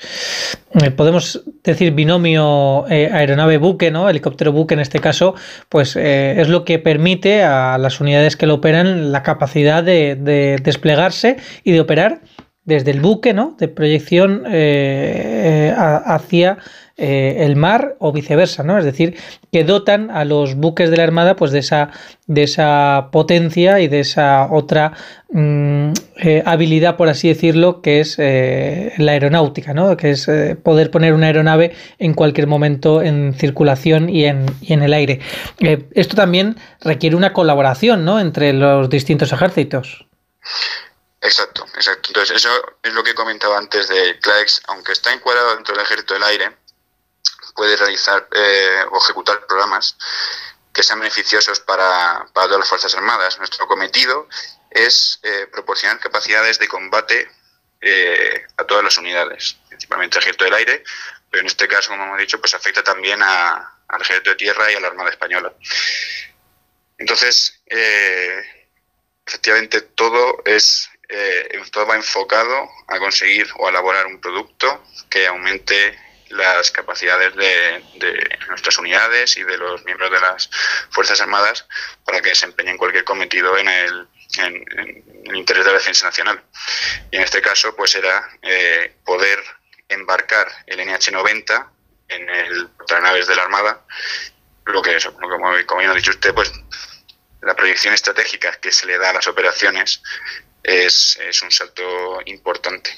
[0.83, 4.11] eh, podemos decir, binomio eh, aeronave-buque, ¿no?
[4.11, 5.37] helicóptero-buque en este caso,
[5.69, 10.17] pues eh, es lo que permite a las unidades que lo operan la capacidad de
[10.61, 12.23] desplegarse y de operar
[12.65, 13.57] desde el buque, ¿no?
[13.59, 16.59] De proyección eh, eh, hacia
[16.97, 18.79] eh, el mar o viceversa, ¿no?
[18.79, 19.17] Es decir,
[19.51, 21.91] que dotan a los buques de la Armada pues de esa,
[22.29, 24.93] de esa potencia y de esa otra
[25.33, 25.91] mm,
[26.45, 29.97] habilidad, por así decirlo, que es la aeronáutica, ¿no?
[29.97, 30.31] Que es
[30.63, 35.19] poder poner una aeronave en cualquier momento en circulación y en, y en el aire.
[35.95, 38.21] Esto también requiere una colaboración, ¿no?
[38.21, 40.07] Entre los distintos ejércitos.
[41.23, 42.09] Exacto, exacto.
[42.09, 46.15] Entonces, eso es lo que comentaba antes de CLAEX, aunque está encuadrado dentro del ejército
[46.15, 46.57] del aire,
[47.55, 49.97] puede realizar eh, o ejecutar programas
[50.73, 53.39] que sean beneficiosos para, para todas las Fuerzas Armadas.
[53.39, 54.29] Nuestro cometido
[54.71, 57.31] es eh, proporcionar capacidades de combate
[57.81, 60.83] eh, a todas las unidades, principalmente el ejército del aire,
[61.31, 64.73] pero en este caso, como hemos dicho, pues afecta también a- al ejército de tierra
[64.73, 65.53] y a la Armada Española.
[66.99, 68.69] Entonces, eh,
[69.27, 75.27] efectivamente todo es eh, todo va enfocado a conseguir o a elaborar un producto que
[75.27, 75.99] aumente
[76.31, 80.49] las capacidades de, de nuestras unidades y de los miembros de las
[80.91, 81.67] Fuerzas Armadas
[82.05, 84.09] para que desempeñen cualquier cometido en el,
[84.39, 86.43] en, en el interés de la defensa nacional.
[87.11, 89.39] Y en este caso, pues era eh, poder
[89.89, 91.67] embarcar el NH-90
[92.09, 93.85] en el portaaviones de la Armada,
[94.65, 95.29] lo que, que como,
[95.67, 96.51] como bien ha dicho usted, pues
[97.43, 100.03] la proyección estratégica que se le da a las operaciones
[100.63, 101.83] es, un salto
[102.27, 102.91] importante.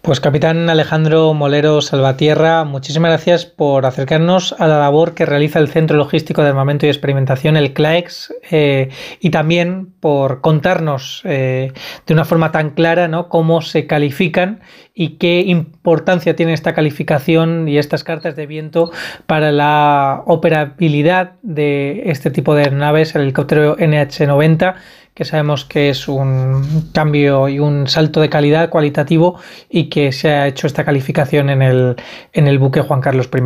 [0.00, 5.68] Pues capitán Alejandro Molero Salvatierra, muchísimas gracias por acercarnos a la labor que realiza el
[5.68, 8.88] Centro Logístico de Armamento y Experimentación, el CLAEX, eh,
[9.20, 11.72] y también por contarnos eh,
[12.06, 13.28] de una forma tan clara ¿no?
[13.28, 14.60] cómo se califican
[14.94, 18.90] y qué importancia tiene esta calificación y estas cartas de viento
[19.26, 24.76] para la operabilidad de este tipo de aeronaves, el helicóptero NH-90
[25.18, 30.30] que sabemos que es un cambio y un salto de calidad cualitativo y que se
[30.30, 31.96] ha hecho esta calificación en el,
[32.32, 33.40] en el buque Juan Carlos I.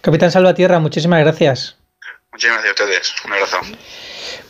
[0.00, 1.78] Capitán Salvatierra, muchísimas gracias.
[2.30, 3.14] Muchísimas gracias a ustedes.
[3.24, 3.56] Un abrazo.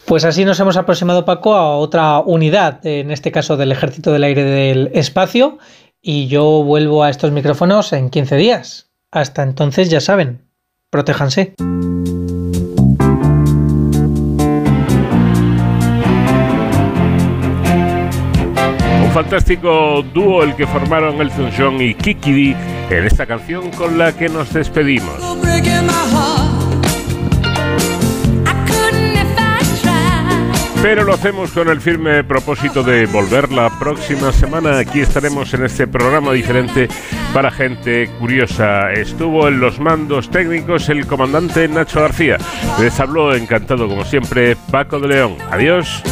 [0.04, 4.24] Pues así nos hemos aproximado, Paco, a otra unidad, en este caso del Ejército del
[4.24, 5.56] Aire del Espacio,
[6.02, 8.90] y yo vuelvo a estos micrófonos en 15 días.
[9.10, 10.42] Hasta entonces, ya saben,
[10.90, 11.54] protéjanse.
[19.14, 22.56] Fantástico dúo el que formaron Elton John y Kiki D
[22.90, 25.14] en esta canción con la que nos despedimos.
[30.82, 34.78] Pero lo hacemos con el firme propósito de volver la próxima semana.
[34.78, 36.88] Aquí estaremos en este programa diferente
[37.32, 38.92] para gente curiosa.
[38.92, 42.36] Estuvo en los mandos técnicos el comandante Nacho García.
[42.80, 45.36] Les habló encantado como siempre Paco de León.
[45.52, 46.02] Adiós.